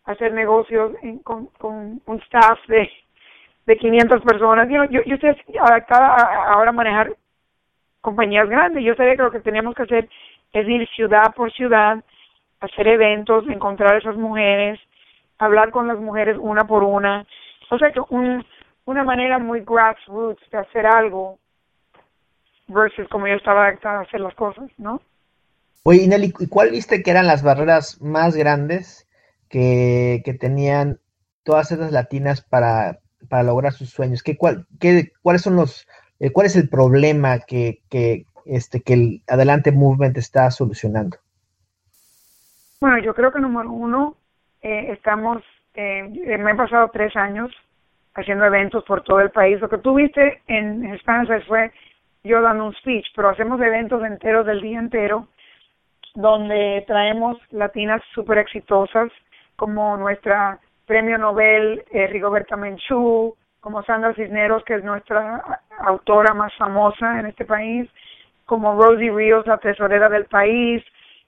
a 0.05 0.13
hacer 0.13 0.33
negocios 0.33 0.93
con, 1.25 1.47
con 1.59 2.01
un 2.07 2.23
staff 2.23 2.59
de, 2.69 2.89
de 3.69 3.77
500 3.77 4.23
personas. 4.23 4.67
Yo, 4.71 4.85
yo, 4.85 5.03
yo 5.05 5.15
estoy 5.15 5.37
adaptada 5.61 6.07
a, 6.17 6.53
ahora 6.55 6.71
a 6.71 6.73
manejar 6.73 7.15
compañías 8.01 8.49
grandes. 8.49 8.83
Yo 8.83 8.95
sabía 8.95 9.15
que 9.15 9.23
lo 9.23 9.31
que 9.31 9.41
teníamos 9.41 9.75
que 9.75 9.83
hacer 9.83 10.09
es 10.55 10.67
ir 10.67 10.89
ciudad 10.97 11.35
por 11.37 11.53
ciudad, 11.53 12.03
hacer 12.61 12.89
eventos, 12.89 13.47
encontrar 13.47 13.95
a 13.95 13.99
esas 13.99 14.17
mujeres, 14.17 14.81
hablar 15.39 15.71
con 15.71 15.87
las 15.87 15.99
mujeres 15.99 16.39
una 16.41 16.67
por 16.67 16.83
una. 16.83 17.27
O 17.71 17.79
sea 17.79 17.93
que 17.93 18.01
un, 18.09 18.43
una 18.87 19.05
manera 19.05 19.39
muy 19.39 19.61
grassroots 19.61 20.51
de 20.51 20.59
hacer 20.59 20.87
algo 20.87 21.39
versus 22.69 23.07
como 23.09 23.29
yo 23.29 23.35
estaba 23.35 23.67
adaptada 23.67 23.99
a 23.99 24.03
hacer 24.03 24.21
las 24.21 24.35
cosas, 24.35 24.71
¿no? 24.79 25.03
Oye, 25.83 26.09
Nelly, 26.09 26.33
¿y 26.39 26.49
cuál 26.49 26.71
viste 26.71 27.03
que 27.03 27.11
eran 27.11 27.27
las 27.27 27.43
barreras 27.43 28.01
más 28.01 28.35
grandes 28.35 29.07
que, 29.51 30.23
que 30.25 30.33
tenían 30.33 31.01
todas 31.45 31.71
esas 31.71 31.93
latinas 31.93 32.41
para, 32.41 32.99
para 33.29 33.43
lograr 33.43 33.73
sus 33.73 33.91
sueños? 33.91 34.23
¿Qué, 34.23 34.37
cuál, 34.37 34.67
qué, 34.81 35.13
¿Cuáles 35.23 35.43
son 35.43 35.57
los, 35.57 35.87
eh, 36.21 36.31
cuál 36.31 36.47
es 36.47 36.57
el 36.57 36.69
problema 36.69 37.41
que, 37.41 37.81
que, 37.91 38.27
este, 38.47 38.81
que 38.83 38.95
el 38.95 39.23
Adelante 39.29 39.73
Movement 39.73 40.17
está 40.17 40.51
solucionando? 40.51 41.17
Bueno, 42.81 42.99
yo 42.99 43.15
creo 43.15 43.33
que 43.33 43.41
número 43.41 43.71
uno, 43.71 44.17
eh, 44.63 44.93
estamos, 44.93 45.43
eh, 45.75 46.03
me 46.39 46.53
he 46.53 46.55
pasado 46.55 46.91
tres 46.93 47.15
años 47.17 47.51
haciendo 48.15 48.45
eventos 48.45 48.85
por 48.85 49.03
todo 49.03 49.21
el 49.21 49.31
país. 49.31 49.61
Lo 49.61 49.69
que 49.69 49.79
tú 49.79 49.95
viste 49.95 50.43
en 50.47 50.85
España 50.87 51.41
fue 51.47 51.73
yo 52.25 52.41
dando 52.43 52.67
un 52.67 52.75
speech, 52.75 53.07
pero 53.15 53.31
hacemos 53.31 53.61
eventos 53.61 54.03
enteros 54.05 54.47
del 54.47 54.61
día 54.61 54.79
entero 54.79 55.29
donde 56.15 56.85
traemos 56.87 57.37
latinas 57.51 58.03
súper 58.13 58.39
exitosas 58.39 59.11
como 59.57 59.97
nuestra 59.97 60.59
premio 60.89 61.19
Nobel 61.19 61.85
eh, 61.93 62.09
Rigoberta 62.09 62.57
Menchú, 62.57 63.37
como 63.61 63.83
Sandra 63.85 64.15
Cisneros, 64.15 64.65
que 64.65 64.75
es 64.77 64.83
nuestra 64.83 65.61
autora 65.85 66.33
más 66.35 66.53
famosa 66.57 67.21
en 67.21 67.27
este 67.27 67.45
país, 67.45 67.89
como 68.47 68.81
Rosie 68.81 69.13
Ríos, 69.13 69.47
la 69.47 69.59
tesorera 69.59 70.09
del 70.09 70.25
país, 70.25 70.83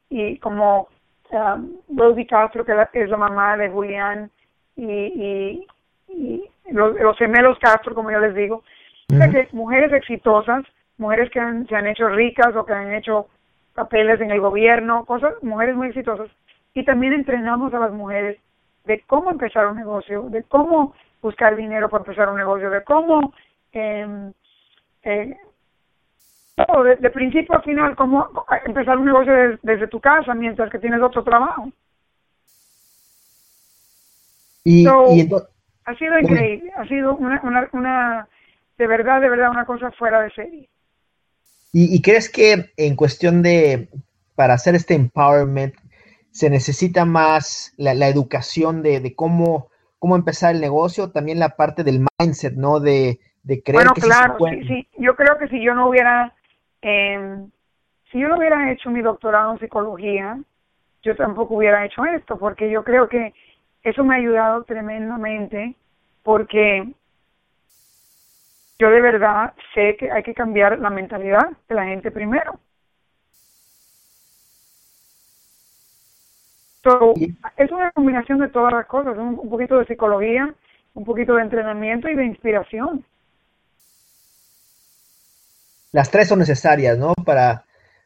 y 0.09 0.39
como 0.39 0.89
um, 1.31 1.77
Rosie 1.95 2.27
Castro, 2.27 2.65
que 2.65 2.73
es 2.95 3.11
la 3.11 3.17
mamá 3.19 3.57
de 3.59 3.69
Julián, 3.69 4.31
y, 4.75 5.67
y, 6.09 6.49
los, 6.73 7.19
gemelos 7.19 7.59
Castro, 7.59 7.95
como 7.95 8.11
yo 8.11 8.21
les 8.21 8.35
digo. 8.35 8.63
que 9.09 9.49
mujeres 9.53 9.93
exitosas, 9.93 10.65
mujeres 10.97 11.31
que 11.31 11.41
se 11.69 11.77
han 11.77 11.87
hecho 11.87 12.09
ricas 12.09 12.57
o 12.57 12.65
que 12.65 12.73
han 12.73 12.95
hecho 12.95 13.27
papeles 13.75 14.21
en 14.21 14.31
el 14.31 14.41
gobierno, 14.41 15.05
cosas, 15.05 15.35
mujeres 15.43 15.77
muy 15.77 15.89
exitosas. 15.89 16.31
Y 16.73 16.85
también 16.85 17.13
entrenamos 17.13 17.75
a 17.75 17.81
las 17.81 17.93
mujeres 17.93 18.39
de 18.85 19.03
cómo 19.07 19.31
empezar 19.31 19.66
un 19.66 19.76
negocio, 19.76 20.22
de 20.31 20.43
cómo 20.45 20.95
buscar 21.22 21.57
dinero 21.57 21.89
para 21.89 22.03
empezar 22.03 22.28
un 22.28 22.37
negocio, 22.37 22.70
de 22.70 22.83
cómo 22.85 23.33
eh, 23.72 24.33
eh, 25.03 25.37
de, 27.01 27.11
principio 27.11 27.57
a 27.57 27.62
final, 27.62 27.97
cómo 27.97 28.28
empezar 28.64 28.99
un 28.99 29.07
negocio 29.07 29.33
desde 29.62 29.89
tu 29.89 30.01
casa 30.01 30.35
mientras 30.35 30.70
que 30.70 30.78
tienes 30.78 31.01
otro 31.01 31.24
trabajo. 31.24 31.70
Y, 34.64 34.87
Ha 34.87 35.95
sido 35.97 36.18
increíble, 36.18 36.70
ha 36.76 36.87
sido 36.87 37.16
una, 37.16 37.41
una, 37.43 37.68
una, 37.72 38.28
de 38.76 38.87
verdad, 38.87 39.20
de 39.20 39.31
verdad, 39.31 39.51
una 39.51 39.64
cosa 39.64 39.91
fuera 39.93 40.20
de 40.20 40.31
serie. 40.31 40.68
¿Y, 41.72 41.95
¿Y, 41.95 42.03
crees 42.03 42.28
que 42.28 42.72
en 42.76 42.97
cuestión 42.97 43.43
de, 43.43 43.89
para 44.35 44.55
hacer 44.55 44.74
este 44.74 44.95
empowerment, 44.95 45.74
se 46.31 46.51
necesita 46.51 47.05
más 47.05 47.74
la, 47.76 47.95
la 47.95 48.09
educación 48.09 48.83
de, 48.83 49.01
de, 49.01 49.14
cómo, 49.14 49.68
cómo 49.99 50.16
empezar 50.16 50.55
el 50.55 50.61
negocio, 50.61 51.11
también 51.11 51.39
la 51.39 51.57
parte 51.57 51.85
del 51.85 52.07
mindset, 52.18 52.55
¿no? 52.55 52.81
De, 52.81 53.20
de 53.43 53.62
creer 53.62 53.85
bueno, 53.85 53.93
que 53.95 54.01
claro, 54.03 54.37
sí, 54.51 54.64
sí, 54.66 54.89
Yo 54.99 55.16
creo 55.16 55.39
que 55.39 55.49
si 55.49 55.62
yo 55.62 55.74
no 55.74 55.89
hubiera, 55.89 56.35
eh, 56.83 57.39
si 58.11 58.20
yo 58.20 58.28
no 58.28 58.37
hubiera 58.37 58.70
hecho 58.70 58.91
mi 58.91 59.03
doctorado 59.03 59.53
en 59.53 59.59
psicología, 59.59 60.39
yo 61.03 61.16
tampoco 61.16 61.55
hubiera 61.55 61.85
hecho 61.85 62.05
esto, 62.05 62.39
porque 62.39 62.70
yo 62.70 62.85
creo 62.85 63.09
que 63.09 63.33
eso 63.83 64.05
me 64.05 64.14
ha 64.14 64.18
ayudado 64.18 64.64
tremendamente, 64.64 65.74
porque 66.22 66.87
yo 68.78 68.91
de 68.91 69.01
verdad 69.01 69.55
sé 69.74 69.97
que 69.97 70.11
hay 70.11 70.22
que 70.22 70.35
cambiar 70.35 70.78
la 70.78 70.91
mentalidad 70.91 71.51
de 71.68 71.74
la 71.74 71.85
gente 71.85 72.11
primero. 72.11 72.59
So, 76.83 77.14
es 77.57 77.70
una 77.70 77.91
combinación 77.93 78.39
de 78.39 78.49
todas 78.49 78.72
las 78.72 78.87
cosas, 78.87 79.16
un, 79.18 79.39
un 79.39 79.51
poquito 79.51 79.78
de 79.78 79.87
psicología, 79.87 80.55
un 80.95 81.05
poquito 81.05 81.35
de 81.35 81.43
entrenamiento 81.43 82.09
y 82.09 82.14
de 82.14 82.24
inspiración. 82.24 83.05
Las 85.93 86.11
tres 86.11 86.28
son 86.28 86.39
necesarias, 86.39 86.97
¿no? 86.97 87.14
Para, 87.24 87.64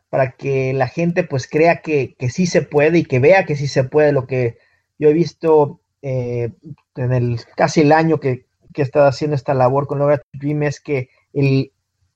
para 0.08 0.32
que 0.32 0.72
la 0.72 0.88
gente 0.88 1.24
pues 1.24 1.46
crea 1.48 1.82
que, 1.82 2.14
que 2.18 2.30
sí 2.30 2.46
se 2.46 2.62
puede 2.62 2.98
y 2.98 3.04
que 3.04 3.18
vea 3.18 3.44
que 3.44 3.56
sí 3.56 3.68
se 3.68 3.84
puede. 3.84 4.12
Lo 4.12 4.26
que 4.26 4.58
yo 4.98 5.08
he 5.08 5.12
visto 5.12 5.80
eh, 6.02 6.50
en 6.96 7.12
el 7.12 7.40
casi 7.56 7.82
el 7.82 7.92
año 7.92 8.20
que, 8.20 8.46
que 8.72 8.82
he 8.82 8.84
estado 8.84 9.06
haciendo 9.06 9.36
esta 9.36 9.54
labor 9.54 9.86
con 9.86 9.98
Logra 9.98 10.22
Dream 10.32 10.62
es 10.64 10.80
que 10.80 11.10
el, 11.32 11.72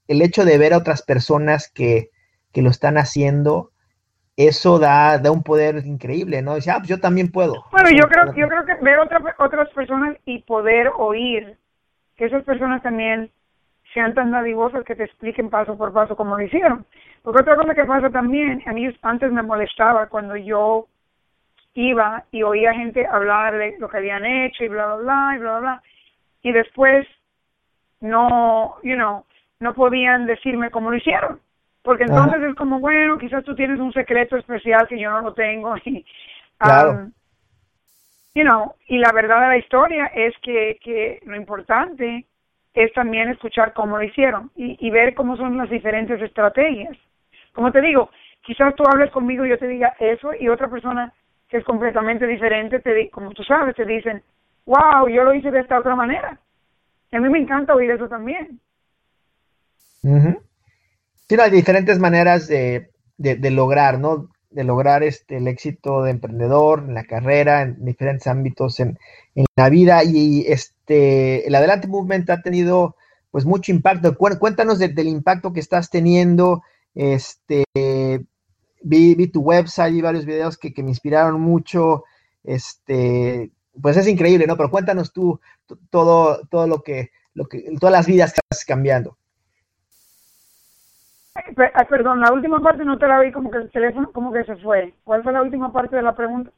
el 0.09 0.23
hecho 0.23 0.45
de 0.45 0.59
ver 0.59 0.73
a 0.73 0.79
otras 0.79 1.03
personas 1.03 1.69
que, 1.69 2.11
que 2.53 2.63
lo 2.63 2.71
están 2.71 2.99
haciendo, 2.99 3.71
eso 4.39 4.79
da, 4.79 5.19
da 5.19 5.33
un 5.33 5.43
poder 5.43 5.85
increíble, 5.85 6.41
¿no? 6.43 6.55
Dice, 6.55 6.71
ah, 6.71 6.77
pues 6.79 6.89
yo 6.89 7.01
también 7.01 7.33
puedo. 7.33 7.65
Bueno, 7.73 7.91
yo 7.91 8.09
creo, 8.09 8.33
yo 8.37 8.49
creo 8.49 8.65
que 8.65 8.75
ver 8.85 9.01
otra, 9.01 9.21
otras 9.39 9.69
personas 9.71 10.17
y 10.25 10.43
poder 10.43 10.93
oír 10.97 11.57
que 12.17 12.27
esas 12.27 12.45
personas 12.45 12.81
también 12.81 13.33
sean 13.93 14.15
tan 14.15 14.31
dadivosas 14.31 14.85
que 14.85 14.95
te 14.95 15.05
expliquen 15.05 15.51
paso 15.51 15.77
por 15.77 15.93
paso 15.93 16.15
cómo 16.15 16.37
lo 16.37 16.45
hicieron. 16.45 16.87
Porque 17.23 17.43
otra 17.43 17.57
cosa 17.57 17.75
que 17.75 17.85
pasa 17.85 18.11
también, 18.11 18.63
a 18.67 18.73
mí 18.73 18.89
antes 19.03 19.33
me 19.33 19.43
molestaba 19.43 20.07
cuando 20.07 20.37
yo 20.37 20.87
iba 21.75 22.25
y 22.31 22.45
oía 22.45 22.75
gente 22.75 23.09
hablar 23.09 23.59
de 23.59 23.77
lo 23.81 23.89
que 23.89 23.97
habían 23.97 24.25
hecho 24.25 24.63
y 24.63 24.69
bla, 24.69 24.87
bla, 24.87 24.97
bla, 25.03 25.33
y 25.35 25.39
bla, 25.39 25.51
bla, 25.51 25.61
bla, 25.61 25.83
y 26.43 26.53
después 26.53 27.09
no, 28.01 28.77
you 28.85 28.95
know, 28.95 29.25
no 29.59 29.75
podían 29.75 30.27
decirme 30.27 30.71
cómo 30.71 30.93
lo 30.93 30.97
hicieron. 30.97 31.41
Porque 31.89 32.05
entonces 32.05 32.35
Ajá. 32.35 32.49
es 32.51 32.55
como, 32.55 32.81
bueno, 32.81 33.17
quizás 33.17 33.43
tú 33.45 33.55
tienes 33.55 33.81
un 33.81 33.95
secreto 33.95 34.37
especial 34.37 34.87
que 34.87 35.01
yo 35.01 35.11
no 35.11 35.23
lo 35.23 35.33
tengo. 35.33 35.75
Y, 35.87 36.05
claro. 36.59 36.91
um, 36.91 37.13
you 38.35 38.43
know, 38.43 38.75
y 38.89 38.99
la 38.99 39.11
verdad 39.11 39.41
de 39.41 39.47
la 39.47 39.57
historia 39.57 40.05
es 40.15 40.35
que, 40.43 40.79
que 40.85 41.19
lo 41.25 41.35
importante 41.35 42.27
es 42.75 42.93
también 42.93 43.31
escuchar 43.31 43.73
cómo 43.73 43.97
lo 43.97 44.03
hicieron 44.03 44.51
y, 44.55 44.77
y 44.87 44.91
ver 44.91 45.15
cómo 45.15 45.39
son 45.39 45.57
las 45.57 45.71
diferentes 45.71 46.21
estrategias. 46.21 46.95
Como 47.55 47.73
te 47.73 47.81
digo, 47.81 48.11
quizás 48.43 48.75
tú 48.75 48.83
hables 48.87 49.11
conmigo 49.11 49.47
y 49.47 49.49
yo 49.49 49.59
te 49.59 49.67
diga 49.67 49.95
eso 49.99 50.35
y 50.39 50.51
otra 50.51 50.69
persona 50.69 51.15
que 51.49 51.57
es 51.57 51.65
completamente 51.65 52.27
diferente, 52.27 52.81
te 52.81 53.09
como 53.09 53.31
tú 53.31 53.43
sabes, 53.45 53.75
te 53.77 53.87
dicen, 53.87 54.23
wow, 54.67 55.09
yo 55.09 55.25
lo 55.25 55.33
hice 55.33 55.51
de 55.51 55.61
esta 55.61 55.79
otra 55.79 55.97
manera. 55.97 56.39
Y 57.11 57.17
a 57.17 57.21
mí 57.21 57.31
me 57.31 57.39
encanta 57.39 57.75
oír 57.75 57.93
eso 57.93 58.11
también. 58.11 58.61
Uh 60.03 60.19
-huh. 60.19 60.48
Sí, 61.29 61.37
no, 61.37 61.43
hay 61.43 61.51
diferentes 61.51 61.99
maneras 61.99 62.49
de, 62.49 62.91
de, 63.19 63.51
lograr, 63.51 63.99
¿no? 63.99 64.31
De 64.51 64.65
lograr 64.65 65.03
este, 65.03 65.37
el 65.37 65.47
éxito 65.47 66.03
de 66.03 66.13
emprendedor 66.13 66.85
en 66.87 66.95
la 66.95 67.05
carrera, 67.05 67.63
en 67.63 67.85
diferentes 67.85 68.27
ámbitos 68.27 68.81
en, 68.81 68.99
en 69.35 69.45
la 69.57 69.69
vida. 69.69 70.03
Y 70.05 70.47
este, 70.49 71.47
el 71.47 71.55
Adelante 71.55 71.87
Movement 71.87 72.31
ha 72.31 72.41
tenido 72.41 72.97
pues 73.31 73.45
mucho 73.45 73.73
impacto. 73.73 74.17
Cuéntanos 74.17 74.79
de, 74.79 74.89
del 74.89 75.09
impacto 75.09 75.53
que 75.53 75.61
estás 75.61 75.91
teniendo. 75.91 76.63
Este, 76.95 77.65
vi, 78.83 79.15
vi 79.15 79.27
tu 79.29 79.43
website 79.43 79.95
y 79.95 80.01
varios 80.01 80.25
videos 80.25 80.57
que, 80.57 80.73
que, 80.73 80.83
me 80.83 80.91
inspiraron 80.91 81.41
mucho. 81.41 82.05
Este, 82.43 83.51
pues 83.81 83.99
es 83.99 84.09
increíble, 84.09 84.47
¿no? 84.47 84.57
Pero 84.57 84.71
cuéntanos 84.71 85.13
tú 85.13 85.41
todo, 85.91 86.47
todo 86.49 86.67
lo 86.67 86.83
que, 86.83 87.11
lo 87.35 87.47
que, 87.47 87.71
todas 87.79 87.93
las 87.93 88.07
vidas 88.07 88.33
que 88.33 88.41
estás 88.51 88.65
cambiando. 88.65 89.19
Ay, 91.47 91.87
perdón, 91.89 92.21
la 92.21 92.33
última 92.33 92.61
parte 92.61 92.85
no 92.85 92.99
te 92.99 93.07
la 93.07 93.21
vi 93.21 93.33
como 93.33 93.51
que 93.51 93.59
el 93.59 93.71
teléfono 93.71 94.11
como 94.13 94.33
que 94.33 94.45
se 94.45 94.57
fue. 94.57 94.95
¿Cuál 95.05 95.23
fue 95.23 95.33
la 95.33 95.43
última 95.43 95.73
parte 95.73 95.97
de 95.97 96.03
la 96.03 96.15
pregunta? 96.15 96.51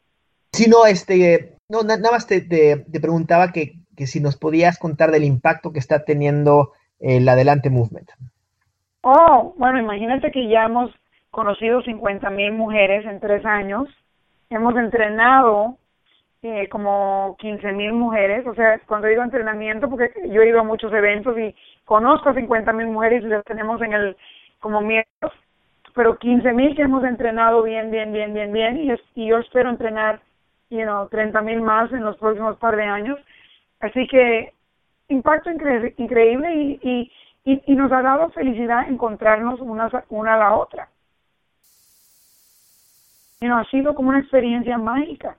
Sí, 0.52 0.68
no, 0.68 0.86
este, 0.86 1.56
no, 1.68 1.82
nada 1.82 2.10
más 2.10 2.26
te, 2.26 2.40
te, 2.40 2.78
te 2.90 3.00
preguntaba 3.00 3.52
que, 3.52 3.74
que, 3.96 4.06
si 4.06 4.20
nos 4.20 4.36
podías 4.36 4.78
contar 4.78 5.10
del 5.10 5.24
impacto 5.24 5.72
que 5.72 5.78
está 5.78 6.04
teniendo 6.04 6.72
el 6.98 7.28
Adelante 7.28 7.70
Movement. 7.70 8.10
Oh, 9.02 9.54
bueno, 9.56 9.78
imagínate 9.78 10.30
que 10.30 10.48
ya 10.48 10.64
hemos 10.64 10.90
conocido 11.30 11.82
50 11.82 12.28
mil 12.30 12.52
mujeres 12.52 13.06
en 13.06 13.20
tres 13.20 13.44
años, 13.46 13.88
hemos 14.50 14.76
entrenado 14.76 15.78
eh, 16.42 16.68
como 16.68 17.36
15 17.38 17.72
mil 17.72 17.92
mujeres, 17.92 18.46
o 18.46 18.54
sea, 18.54 18.78
cuando 18.86 19.06
digo 19.06 19.22
entrenamiento, 19.22 19.88
porque 19.88 20.10
yo 20.30 20.42
he 20.42 20.48
ido 20.48 20.60
a 20.60 20.64
muchos 20.64 20.92
eventos 20.92 21.38
y 21.38 21.54
conozco 21.84 22.34
50 22.34 22.72
mil 22.72 22.88
mujeres 22.88 23.22
y 23.22 23.28
las 23.28 23.44
tenemos 23.44 23.80
en 23.82 23.92
el 23.92 24.16
como 24.60 24.80
miembros, 24.80 25.32
pero 25.94 26.18
15 26.18 26.52
mil 26.52 26.76
que 26.76 26.82
hemos 26.82 27.02
entrenado 27.04 27.62
bien, 27.62 27.90
bien, 27.90 28.12
bien, 28.12 28.32
bien, 28.32 28.52
bien, 28.52 28.76
y, 28.76 28.90
es, 28.92 29.00
y 29.14 29.26
yo 29.26 29.38
espero 29.38 29.70
entrenar, 29.70 30.20
you 30.68 30.82
know, 30.82 31.08
30 31.08 31.40
mil 31.42 31.60
más 31.60 31.92
en 31.92 32.04
los 32.04 32.16
próximos 32.18 32.56
par 32.58 32.76
de 32.76 32.84
años. 32.84 33.18
Así 33.80 34.06
que 34.06 34.52
impacto 35.08 35.50
incre 35.50 35.94
increíble 35.96 36.54
y, 36.54 36.80
y, 36.82 37.12
y, 37.44 37.62
y, 37.66 37.74
nos 37.74 37.90
ha 37.90 38.02
dado 38.02 38.30
felicidad 38.30 38.88
encontrarnos 38.88 39.60
una, 39.60 39.90
una 40.10 40.34
a 40.34 40.38
la 40.38 40.54
otra. 40.54 40.88
You 43.40 43.48
know, 43.48 43.58
ha 43.58 43.64
sido 43.70 43.94
como 43.94 44.10
una 44.10 44.20
experiencia 44.20 44.76
mágica. 44.76 45.36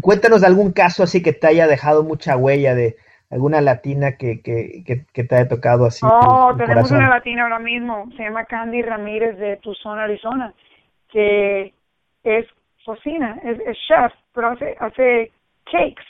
Cuéntanos 0.00 0.40
de 0.40 0.48
algún 0.48 0.72
caso 0.72 1.04
así 1.04 1.22
que 1.22 1.32
te 1.32 1.46
haya 1.46 1.68
dejado 1.68 2.02
mucha 2.02 2.36
huella 2.36 2.74
de, 2.74 2.96
alguna 3.30 3.60
latina 3.60 4.16
que, 4.16 4.42
que, 4.42 4.82
que, 4.86 5.04
que, 5.12 5.24
te 5.24 5.34
haya 5.36 5.48
tocado 5.48 5.86
así? 5.86 6.04
Oh, 6.04 6.48
tu, 6.50 6.52
tu 6.52 6.58
tenemos 6.58 6.88
corazón. 6.88 6.98
una 6.98 7.08
latina 7.08 7.42
ahora 7.44 7.58
mismo, 7.58 8.08
se 8.16 8.22
llama 8.22 8.44
Candy 8.44 8.82
Ramírez 8.82 9.38
de 9.38 9.56
Tucson, 9.56 9.98
Arizona, 9.98 10.52
que 11.10 11.72
es 12.22 12.46
cocina, 12.84 13.38
es, 13.42 13.58
es 13.60 13.76
chef, 13.88 14.12
pero 14.32 14.48
hace, 14.48 14.76
hace 14.78 15.32
cakes. 15.64 16.04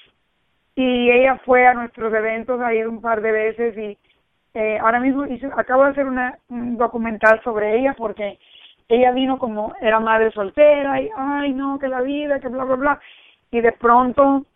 Y 0.77 1.11
ella 1.11 1.41
fue 1.45 1.67
a 1.67 1.75
nuestros 1.75 2.13
eventos, 2.13 2.61
ido 2.73 2.91
un 2.91 3.01
par 3.01 3.21
de 3.21 3.31
veces 3.31 3.79
y 3.79 3.97
eh, 4.55 4.79
ahora 4.79 5.01
mismo 5.01 5.25
hice, 5.27 5.49
acabo 5.57 5.85
de 5.85 5.91
hacer 5.91 6.07
una, 6.07 6.39
un 6.49 6.77
documental 6.77 7.41
sobre 7.43 7.79
ella 7.79 7.95
porque 7.97 8.39
ella 8.89 9.13
vino 9.13 9.39
como, 9.39 9.75
era 9.81 10.01
madre 10.01 10.31
soltera 10.33 11.01
y, 11.01 11.11
ay 11.17 11.53
no, 11.53 11.79
que 11.79 11.89
la 11.89 12.03
vida, 12.03 12.41
que 12.41 12.49
bla, 12.49 12.65
bla, 12.65 12.77
bla. 12.77 13.01
Y 13.51 13.61
de 13.61 13.73
pronto 13.73 14.47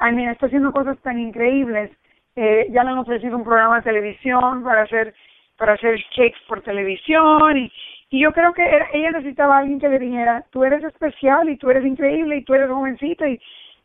I 0.00 0.12
mean, 0.12 0.28
está 0.30 0.46
haciendo 0.46 0.72
cosas 0.72 0.98
tan 0.98 1.18
increíbles. 1.18 1.90
Eh, 2.36 2.66
ya 2.70 2.82
le 2.82 2.90
han 2.90 2.98
ofrecido 2.98 3.36
un 3.36 3.44
programa 3.44 3.76
de 3.76 3.82
televisión 3.82 4.64
para 4.64 4.82
hacer 4.82 5.14
para 5.56 5.74
hacer 5.74 6.02
cakes 6.16 6.38
por 6.48 6.62
televisión 6.62 7.56
y, 7.56 7.72
y 8.10 8.20
yo 8.20 8.32
creo 8.32 8.52
que 8.52 8.64
ella 8.92 9.12
necesitaba 9.12 9.56
a 9.56 9.58
alguien 9.60 9.78
que 9.78 9.88
le 9.88 9.98
dijera, 9.98 10.44
tú 10.50 10.64
eres 10.64 10.82
especial 10.82 11.48
y 11.48 11.56
tú 11.56 11.70
eres 11.70 11.84
increíble 11.84 12.36
y 12.36 12.44
tú 12.44 12.54
eres 12.54 12.68
jovencita 12.70 13.28
y 13.28 13.40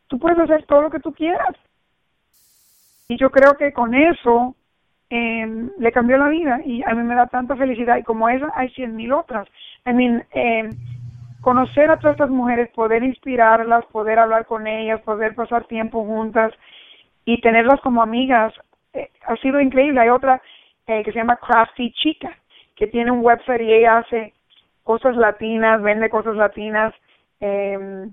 tú 0.08 0.18
puedes 0.18 0.38
hacer 0.38 0.64
todo 0.66 0.82
lo 0.82 0.90
que 0.90 1.00
tú 1.00 1.12
quieras. 1.12 1.56
Y 3.08 3.16
yo 3.16 3.30
creo 3.30 3.54
que 3.54 3.72
con 3.72 3.94
eso 3.94 4.54
eh, 5.10 5.68
le 5.78 5.92
cambió 5.92 6.16
la 6.16 6.28
vida 6.28 6.60
y 6.64 6.82
a 6.84 6.94
mí 6.94 7.02
me 7.02 7.14
da 7.16 7.26
tanta 7.26 7.56
felicidad 7.56 7.96
y 7.96 8.04
como 8.04 8.28
esa 8.28 8.52
hay 8.54 8.68
cien 8.70 8.94
mil 8.94 9.12
otras. 9.12 9.48
I 9.84 9.92
mean, 9.92 10.24
eh, 10.32 10.68
conocer 11.40 11.90
a 11.90 11.98
todas 11.98 12.14
estas 12.14 12.30
mujeres, 12.30 12.70
poder 12.70 13.02
inspirarlas, 13.02 13.84
poder 13.86 14.18
hablar 14.18 14.46
con 14.46 14.66
ellas, 14.66 15.00
poder 15.02 15.34
pasar 15.34 15.64
tiempo 15.64 16.04
juntas 16.04 16.52
y 17.24 17.40
tenerlas 17.40 17.80
como 17.80 18.02
amigas, 18.02 18.52
eh, 18.92 19.10
ha 19.26 19.36
sido 19.36 19.60
increíble. 19.60 20.00
Hay 20.00 20.08
otra 20.08 20.40
eh, 20.86 21.02
que 21.04 21.12
se 21.12 21.18
llama 21.18 21.36
Crafty 21.36 21.92
Chica, 21.92 22.36
que 22.76 22.86
tiene 22.86 23.10
un 23.10 23.24
website 23.24 23.62
y 23.62 23.72
ella 23.72 23.98
hace 23.98 24.34
cosas 24.82 25.16
latinas, 25.16 25.82
vende 25.82 26.10
cosas 26.10 26.36
latinas, 26.36 26.94
eh, 27.40 28.08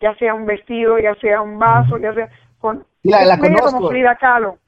ya 0.00 0.14
sea 0.16 0.34
un 0.34 0.46
vestido, 0.46 0.98
ya 0.98 1.14
sea 1.16 1.42
un 1.42 1.58
vaso, 1.58 1.98
ya 1.98 2.12
sea 2.14 2.28
con... 2.58 2.84
La, 3.02 3.24
la 3.24 3.38
como 3.38 3.88
Frida 3.88 4.16
Kahlo. 4.16 4.58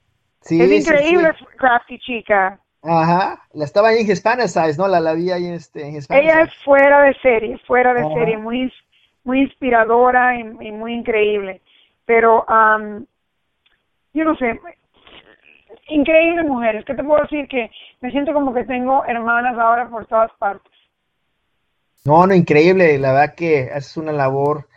Sí, 0.41 0.61
es 0.61 0.87
increíble 0.87 1.33
sí, 1.39 1.45
sí. 1.45 1.57
Crafty 1.57 1.99
Chica. 1.99 2.59
Ajá, 2.83 3.43
la 3.53 3.65
estaba 3.65 3.89
ahí 3.89 4.01
en 4.01 4.11
Hispanic 4.11 4.49
¿no? 4.79 4.89
La, 4.89 5.01
la 5.01 5.13
vi 5.13 5.31
ahí 5.31 5.47
este, 5.47 5.87
en 5.87 5.97
Hispanic 5.97 6.25
Ella 6.25 6.43
es 6.43 6.55
fuera 6.65 7.03
de 7.03 7.15
serie, 7.21 7.59
fuera 7.67 7.93
de 7.93 8.01
Ajá. 8.01 8.15
serie, 8.15 8.39
muy, 8.39 8.73
muy 9.25 9.43
inspiradora 9.43 10.39
y, 10.39 10.41
y, 10.41 10.73
muy 10.73 10.95
increíble. 10.95 11.61
Pero, 12.07 12.47
um, 12.49 13.05
yo 14.15 14.25
no 14.25 14.35
sé, 14.37 14.59
increíbles 15.89 16.47
mujeres. 16.47 16.85
¿Qué 16.85 16.95
te 16.95 17.05
puedo 17.05 17.23
decir? 17.23 17.47
Que 17.49 17.71
me 18.01 18.11
siento 18.11 18.33
como 18.33 18.55
que 18.55 18.65
tengo 18.65 19.05
hermanas 19.05 19.59
ahora 19.59 19.89
por 19.89 20.07
todas 20.07 20.31
partes. 20.39 20.73
No, 22.05 22.27
no, 22.27 22.35
increíble. 22.35 22.99
La 22.99 23.13
verdad 23.13 23.35
que 23.35 23.71
es 23.75 23.97
una 23.97 24.13
labor 24.13 24.69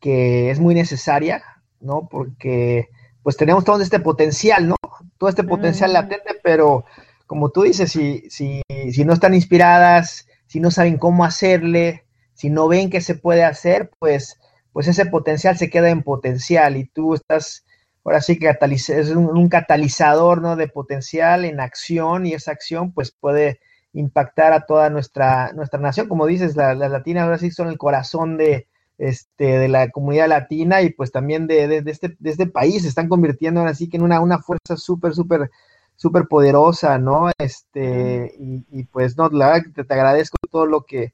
que 0.00 0.50
es 0.50 0.58
muy 0.58 0.74
necesaria, 0.74 1.42
¿no? 1.80 2.08
Porque 2.10 2.88
pues 3.22 3.36
tenemos 3.36 3.64
todo 3.64 3.80
este 3.80 4.00
potencial, 4.00 4.68
¿no? 4.68 4.76
Todo 5.18 5.28
este 5.28 5.44
potencial 5.44 5.90
mm. 5.90 5.94
latente, 5.94 6.40
pero 6.42 6.84
como 7.26 7.50
tú 7.50 7.62
dices, 7.62 7.92
si, 7.92 8.28
si, 8.30 8.62
si 8.92 9.04
no 9.04 9.12
están 9.12 9.34
inspiradas, 9.34 10.26
si 10.46 10.60
no 10.60 10.70
saben 10.70 10.98
cómo 10.98 11.24
hacerle, 11.24 12.04
si 12.34 12.50
no 12.50 12.68
ven 12.68 12.90
que 12.90 13.00
se 13.00 13.14
puede 13.14 13.44
hacer, 13.44 13.90
pues, 13.98 14.38
pues 14.72 14.88
ese 14.88 15.06
potencial 15.06 15.56
se 15.56 15.70
queda 15.70 15.90
en 15.90 16.02
potencial 16.02 16.76
y 16.76 16.84
tú 16.84 17.14
estás, 17.14 17.64
ahora 18.04 18.20
sí 18.20 18.38
que 18.38 18.48
es 18.48 19.10
un, 19.10 19.48
catalizador, 19.48 20.42
¿no? 20.42 20.56
De 20.56 20.68
potencial 20.68 21.44
en 21.44 21.60
acción 21.60 22.26
y 22.26 22.32
esa 22.32 22.52
acción 22.52 22.92
pues 22.92 23.12
puede 23.12 23.60
impactar 23.92 24.52
a 24.52 24.66
toda 24.66 24.90
nuestra, 24.90 25.52
nuestra 25.52 25.78
nación. 25.78 26.08
Como 26.08 26.26
dices, 26.26 26.56
las 26.56 26.76
latinas 26.78 27.24
ahora 27.24 27.38
sí 27.38 27.50
son 27.50 27.68
el 27.68 27.78
corazón 27.78 28.36
de, 28.36 28.66
este, 28.98 29.58
de 29.58 29.68
la 29.68 29.90
comunidad 29.90 30.28
latina 30.28 30.82
y 30.82 30.90
pues 30.90 31.12
también 31.12 31.46
de, 31.46 31.66
de, 31.66 31.90
este, 31.90 32.16
de 32.18 32.30
este 32.30 32.46
país 32.46 32.82
se 32.82 32.88
están 32.88 33.08
convirtiendo 33.08 33.60
ahora 33.60 33.74
sí 33.74 33.88
que 33.88 33.96
en 33.96 34.02
una, 34.02 34.20
una 34.20 34.38
fuerza 34.38 34.76
súper, 34.76 35.14
súper 35.14 35.50
súper 35.96 36.24
poderosa, 36.28 36.98
¿no? 36.98 37.30
Este, 37.38 38.32
y, 38.38 38.84
pues 38.84 39.16
no, 39.16 39.28
la 39.28 39.46
verdad 39.46 39.62
que 39.74 39.84
te, 39.84 39.94
agradezco 39.94 40.36
todo 40.50 40.66
lo 40.66 40.82
que, 40.82 41.12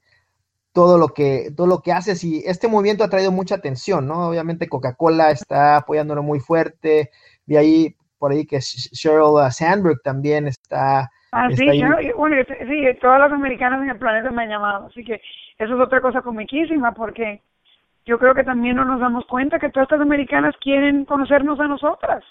todo 0.73 0.97
lo 0.97 1.09
que, 1.09 1.51
todo 1.55 1.67
lo 1.67 1.81
que 1.81 1.91
haces, 1.91 2.23
y 2.23 2.43
este 2.45 2.67
movimiento 2.67 3.03
ha 3.03 3.09
traído 3.09 3.31
mucha 3.31 3.55
atención, 3.55 4.07
¿no? 4.07 4.29
Obviamente 4.29 4.69
Coca-Cola 4.69 5.31
está 5.31 5.77
apoyándolo 5.77 6.23
muy 6.23 6.39
fuerte, 6.39 7.11
vi 7.45 7.57
ahí, 7.57 7.95
por 8.17 8.31
ahí 8.31 8.45
que 8.45 8.59
Sheryl 8.59 9.51
Sandberg 9.51 10.01
también 10.03 10.47
está. 10.47 11.09
Ah, 11.31 11.49
sí, 11.51 11.65
bueno, 12.17 12.35
sí, 12.47 12.99
todas 12.99 13.19
las 13.19 13.31
americanas 13.31 13.83
en 13.83 13.91
el 13.91 13.99
planeta 13.99 14.31
me 14.31 14.43
han 14.43 14.49
llamado, 14.49 14.87
así 14.87 15.03
que 15.03 15.21
eso 15.59 15.75
es 15.75 15.79
otra 15.79 16.01
cosa 16.01 16.21
comiquísima, 16.21 16.93
porque 16.93 17.41
yo 18.05 18.17
creo 18.17 18.33
que 18.33 18.43
también 18.43 18.75
no 18.75 18.85
nos 18.85 18.99
damos 18.99 19.25
cuenta 19.27 19.59
que 19.59 19.69
todas 19.69 19.85
estas 19.85 20.01
americanas 20.01 20.55
quieren 20.59 21.05
conocernos 21.05 21.59
a 21.59 21.67
nosotras. 21.67 22.23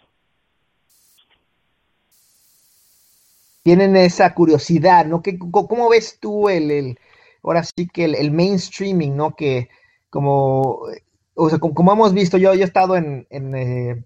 Tienen 3.68 3.96
esa 3.96 4.32
curiosidad, 4.32 5.04
¿no? 5.04 5.20
¿Qué, 5.20 5.38
¿Cómo 5.38 5.90
ves 5.90 6.16
tú 6.18 6.48
el, 6.48 6.98
ahora 7.42 7.62
sí 7.62 7.86
que 7.86 8.06
el, 8.06 8.30
mainstreaming, 8.30 9.14
¿no? 9.14 9.36
Que 9.36 9.68
como, 10.08 10.84
o 11.34 11.50
sea, 11.50 11.58
como, 11.58 11.92
hemos 11.92 12.14
visto, 12.14 12.38
yo, 12.38 12.54
he 12.54 12.62
estado 12.62 12.96
en, 12.96 13.26
eh, 13.28 14.02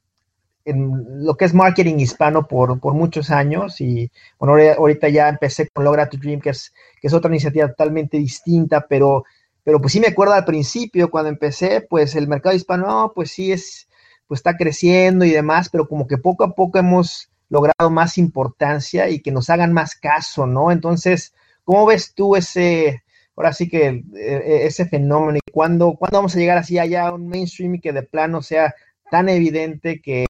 en, 0.65 1.25
lo 1.25 1.37
que 1.37 1.45
es 1.45 1.55
marketing 1.55 2.01
hispano 2.01 2.49
por, 2.49 2.81
por 2.81 2.95
muchos 2.95 3.31
años 3.31 3.81
y 3.81 4.11
bueno, 4.37 4.55
ahorita 4.77 5.09
ya 5.11 5.29
empecé 5.29 5.69
con 5.69 5.85
Logra 5.85 6.09
to 6.09 6.17
Dream, 6.17 6.41
que 6.41 6.51
es, 6.51 6.73
que 7.01 7.07
es 7.07 7.15
otra 7.15 7.31
iniciativa 7.31 7.69
totalmente 7.69 8.17
distinta, 8.17 8.85
pero, 8.89 9.23
pero 9.63 9.81
pues 9.81 9.93
sí 9.93 10.01
me 10.01 10.09
acuerdo 10.09 10.35
al 10.35 10.45
principio 10.45 11.09
cuando 11.09 11.29
empecé, 11.29 11.87
pues 11.89 12.17
el 12.17 12.27
mercado 12.27 12.57
hispano, 12.57 13.13
pues 13.15 13.31
sí 13.31 13.53
es, 13.53 13.87
pues 14.27 14.41
está 14.41 14.57
creciendo 14.57 15.25
y 15.25 15.31
demás, 15.31 15.69
pero 15.71 15.87
como 15.87 16.09
que 16.09 16.19
poco 16.19 16.43
a 16.43 16.53
poco 16.53 16.81
hemos 16.81 17.29
logrado 17.53 17.91
más 17.91 18.17
importancia 18.17 19.11
y 19.11 19.21
que 19.21 19.31
nos 19.31 19.51
hagan 19.51 19.75
más 19.75 19.95
caso, 19.95 20.47
¿no? 20.47 20.73
Entonces, 20.73 21.35
¿cómo 21.65 21.85
ves 21.85 22.15
tú 22.15 22.35
ese, 22.35 23.03
ahora 23.37 23.53
sí 23.53 23.69
que 23.69 23.89
eh, 23.89 24.03
eh, 24.15 24.61
ese 24.65 24.87
fenómeno 24.87 25.37
y 25.37 25.51
cuándo, 25.53 25.95
vamos 26.11 26.35
a 26.35 26.39
llegar 26.39 26.57
así 26.57 26.79
allá 26.79 27.09
a 27.09 27.13
un 27.13 27.29
mainstream 27.29 27.75
y 27.75 27.81
que 27.81 27.93
de 27.93 28.05
plano 28.05 28.41
sea 28.41 28.75
tan 29.11 29.29
evidente 29.29 30.01
que, 30.01 30.25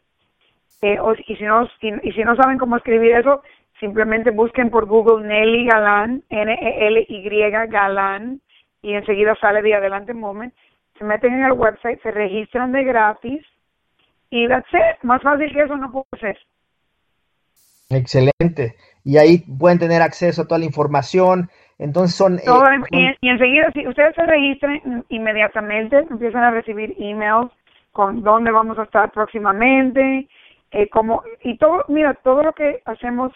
eh, 0.82 0.98
y, 1.26 1.36
si 1.36 1.44
no, 1.44 1.66
y, 1.80 2.12
si 2.12 2.22
no 2.24 2.36
saben 2.36 2.58
cómo 2.58 2.76
escribir 2.76 3.12
eso, 3.12 3.40
simplemente 3.80 4.30
busquen 4.30 4.68
por 4.70 4.84
Google 4.86 5.26
Nelly 5.26 5.64
Galán, 5.66 6.22
N-E-L-Y 6.28 7.50
Galán, 7.68 8.42
y 8.82 8.92
enseguida 8.94 9.34
sale 9.40 9.62
Vía 9.62 9.78
Adelante 9.78 10.12
Movement. 10.12 10.52
Se 10.98 11.04
meten 11.04 11.32
en 11.34 11.44
el 11.44 11.52
website, 11.52 12.02
se 12.02 12.10
registran 12.10 12.72
de 12.72 12.82
gratis 12.84 13.46
y 14.34 14.48
that's 14.48 14.66
it. 14.72 15.02
Más 15.02 15.22
fácil 15.22 15.52
que 15.52 15.62
eso 15.62 15.76
no 15.76 15.92
puede 15.92 16.06
ser. 16.18 16.38
Excelente. 17.88 18.74
Y 19.04 19.16
ahí 19.16 19.38
pueden 19.38 19.78
tener 19.78 20.02
acceso 20.02 20.42
a 20.42 20.46
toda 20.48 20.58
la 20.58 20.64
información. 20.64 21.48
Entonces 21.78 22.16
son... 22.16 22.38
Eh, 22.38 23.16
y, 23.20 23.28
enseguida, 23.28 23.70
si 23.72 23.86
ustedes 23.86 24.14
se 24.16 24.26
registren 24.26 25.04
inmediatamente, 25.08 25.98
empiezan 26.10 26.42
a 26.42 26.50
recibir 26.50 26.96
emails 26.98 27.52
con 27.92 28.24
dónde 28.24 28.50
vamos 28.50 28.76
a 28.78 28.82
estar 28.82 29.12
próximamente, 29.12 30.28
eh, 30.72 30.88
como, 30.88 31.22
y 31.44 31.56
todo, 31.58 31.84
mira, 31.86 32.14
todo 32.14 32.42
lo 32.42 32.52
que 32.54 32.82
hacemos 32.86 33.32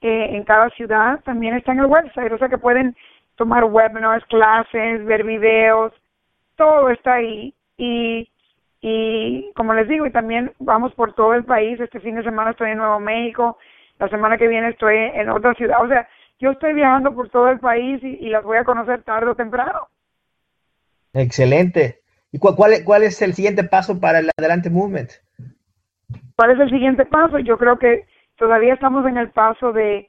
eh, 0.00 0.28
en 0.36 0.44
cada 0.44 0.70
ciudad 0.70 1.20
también 1.24 1.56
está 1.56 1.72
en 1.72 1.80
el 1.80 1.86
website, 1.86 2.30
o 2.30 2.38
sea 2.38 2.48
que 2.48 2.58
pueden 2.58 2.94
tomar 3.34 3.64
webinars, 3.64 4.24
clases, 4.26 5.04
ver 5.04 5.24
videos, 5.24 5.92
todo 6.54 6.90
está 6.90 7.14
ahí. 7.14 7.52
Y 7.76 8.28
y 8.88 9.50
como 9.56 9.74
les 9.74 9.88
digo, 9.88 10.06
y 10.06 10.12
también 10.12 10.52
vamos 10.60 10.94
por 10.94 11.12
todo 11.12 11.34
el 11.34 11.44
país. 11.44 11.80
Este 11.80 11.98
fin 11.98 12.14
de 12.14 12.22
semana 12.22 12.52
estoy 12.52 12.70
en 12.70 12.78
Nuevo 12.78 13.00
México, 13.00 13.58
la 13.98 14.08
semana 14.08 14.38
que 14.38 14.46
viene 14.46 14.68
estoy 14.68 14.94
en 14.96 15.28
otra 15.28 15.54
ciudad. 15.54 15.82
O 15.84 15.88
sea, 15.88 16.08
yo 16.38 16.52
estoy 16.52 16.72
viajando 16.72 17.12
por 17.12 17.28
todo 17.30 17.48
el 17.48 17.58
país 17.58 18.00
y, 18.04 18.28
las 18.28 18.44
voy 18.44 18.58
a 18.58 18.64
conocer 18.64 19.02
tarde 19.02 19.28
o 19.28 19.34
temprano. 19.34 19.88
Excelente. 21.14 21.98
¿Y 22.30 22.38
cuál, 22.38 22.54
cuál, 22.54 22.74
cuál 22.84 23.02
es 23.02 23.20
el 23.22 23.34
siguiente 23.34 23.64
paso 23.64 23.98
para 24.00 24.20
el 24.20 24.30
Adelante 24.38 24.70
Movement? 24.70 25.10
¿Cuál 26.36 26.52
es 26.52 26.60
el 26.60 26.70
siguiente 26.70 27.06
paso? 27.06 27.40
Yo 27.40 27.58
creo 27.58 27.80
que 27.80 28.06
todavía 28.36 28.74
estamos 28.74 29.04
en 29.06 29.16
el 29.16 29.30
paso 29.30 29.72
de 29.72 30.06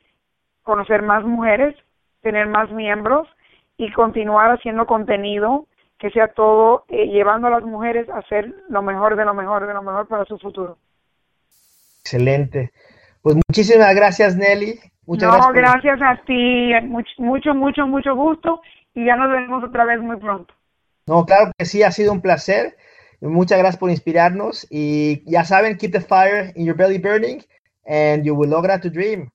conocer 0.61 1.01
más 1.01 1.23
mujeres, 1.23 1.75
tener 2.21 2.45
más 2.45 2.69
miembros 2.69 3.27
y 3.75 3.91
continuar 3.91 4.51
haciendo 4.51 4.85
contenido 4.85 5.65
que 5.99 6.09
sea 6.11 6.27
todo 6.29 6.85
eh, 6.89 7.07
llevando 7.07 7.47
a 7.47 7.51
las 7.51 7.63
mujeres 7.63 8.07
a 8.09 8.19
hacer 8.19 8.53
lo 8.69 8.81
mejor 8.81 9.15
de 9.15 9.25
lo 9.25 9.33
mejor 9.33 9.67
de 9.67 9.73
lo 9.73 9.81
mejor 9.81 10.07
para 10.07 10.25
su 10.25 10.37
futuro. 10.37 10.77
Excelente. 12.01 12.71
Pues 13.21 13.35
muchísimas 13.47 13.93
gracias, 13.95 14.35
Nelly. 14.35 14.79
Muchas 15.05 15.29
no, 15.29 15.51
gracias, 15.51 16.01
a 16.01 16.21
ti. 16.25 16.71
Mucho, 16.83 17.53
mucho, 17.53 17.85
mucho, 17.85 18.15
gusto 18.15 18.61
y 18.93 19.05
ya 19.05 19.15
nos 19.15 19.31
vemos 19.31 19.63
otra 19.63 19.85
vez 19.85 19.99
muy 19.99 20.17
pronto. 20.17 20.53
No, 21.07 21.25
claro 21.25 21.51
que 21.57 21.65
sí, 21.65 21.83
ha 21.83 21.91
sido 21.91 22.11
un 22.11 22.21
placer. 22.21 22.75
Muchas 23.21 23.57
gracias 23.57 23.79
por 23.79 23.89
inspirarnos 23.89 24.67
y 24.69 25.23
ya 25.29 25.43
saben, 25.43 25.77
keep 25.77 25.91
the 25.91 26.01
fire 26.01 26.51
in 26.55 26.65
your 26.65 26.75
belly 26.75 26.99
burning 26.99 27.41
and 27.85 28.23
you 28.23 28.35
will 28.35 28.49
lograr 28.49 28.79
to 28.81 28.89
dream. 28.89 29.29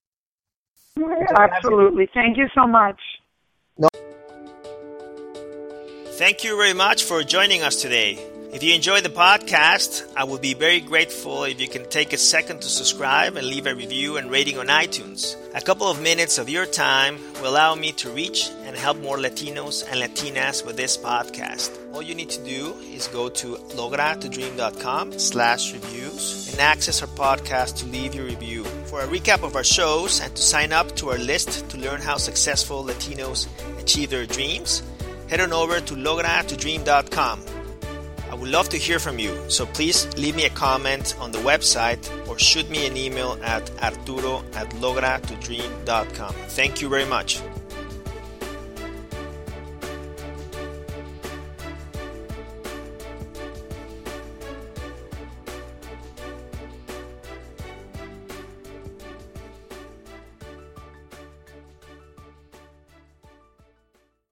Absolutely. 1.34 2.06
Thank 2.14 2.36
you 2.36 2.46
so 2.54 2.66
much. 2.66 3.00
No. 3.76 3.88
Thank 6.12 6.44
you 6.44 6.58
very 6.58 6.74
much 6.74 7.04
for 7.04 7.22
joining 7.22 7.62
us 7.62 7.80
today. 7.80 8.18
If 8.52 8.62
you 8.62 8.74
enjoyed 8.74 9.02
the 9.02 9.08
podcast, 9.08 10.06
I 10.14 10.24
would 10.24 10.42
be 10.42 10.52
very 10.52 10.78
grateful 10.80 11.44
if 11.44 11.58
you 11.58 11.66
can 11.66 11.88
take 11.88 12.12
a 12.12 12.18
second 12.18 12.60
to 12.60 12.68
subscribe 12.68 13.36
and 13.36 13.46
leave 13.46 13.66
a 13.66 13.74
review 13.74 14.18
and 14.18 14.30
rating 14.30 14.58
on 14.58 14.66
iTunes. 14.66 15.36
A 15.54 15.62
couple 15.62 15.88
of 15.88 16.02
minutes 16.02 16.36
of 16.36 16.50
your 16.50 16.66
time 16.66 17.18
will 17.40 17.48
allow 17.48 17.74
me 17.74 17.92
to 17.92 18.10
reach 18.10 18.50
and 18.66 18.76
help 18.76 18.98
more 18.98 19.16
Latinos 19.16 19.90
and 19.90 20.02
Latinas 20.02 20.66
with 20.66 20.76
this 20.76 20.98
podcast. 20.98 21.78
All 21.94 22.02
you 22.02 22.14
need 22.14 22.28
to 22.28 22.44
do 22.44 22.74
is 22.92 23.08
go 23.08 23.30
to 23.30 23.56
logratodream.com 23.72 25.18
slash 25.18 25.72
reviews 25.72 26.50
and 26.52 26.60
access 26.60 27.00
our 27.00 27.08
podcast 27.08 27.78
to 27.78 27.86
leave 27.86 28.14
your 28.14 28.26
review. 28.26 28.64
For 28.84 29.00
a 29.00 29.06
recap 29.06 29.42
of 29.44 29.56
our 29.56 29.64
shows 29.64 30.20
and 30.20 30.36
to 30.36 30.42
sign 30.42 30.72
up 30.72 30.94
to 30.96 31.08
our 31.08 31.18
list 31.18 31.70
to 31.70 31.78
learn 31.78 32.02
how 32.02 32.18
successful 32.18 32.84
Latinos 32.84 33.48
achieve 33.80 34.10
their 34.10 34.26
dreams, 34.26 34.82
head 35.32 35.40
on 35.40 35.50
over 35.54 35.80
to 35.80 35.94
logratodream.com. 35.94 37.40
I 38.30 38.34
would 38.34 38.50
love 38.50 38.68
to 38.68 38.76
hear 38.76 38.98
from 38.98 39.18
you, 39.18 39.32
so 39.48 39.64
please 39.64 40.06
leave 40.18 40.36
me 40.36 40.44
a 40.44 40.50
comment 40.50 41.16
on 41.18 41.32
the 41.32 41.38
website 41.38 42.02
or 42.28 42.38
shoot 42.38 42.68
me 42.68 42.86
an 42.86 42.98
email 42.98 43.38
at 43.42 43.64
arturo 43.82 44.44
at 44.52 44.68
logratodream.com. 44.84 46.34
Thank 46.48 46.82
you 46.82 46.90
very 46.90 47.06
much. 47.06 47.40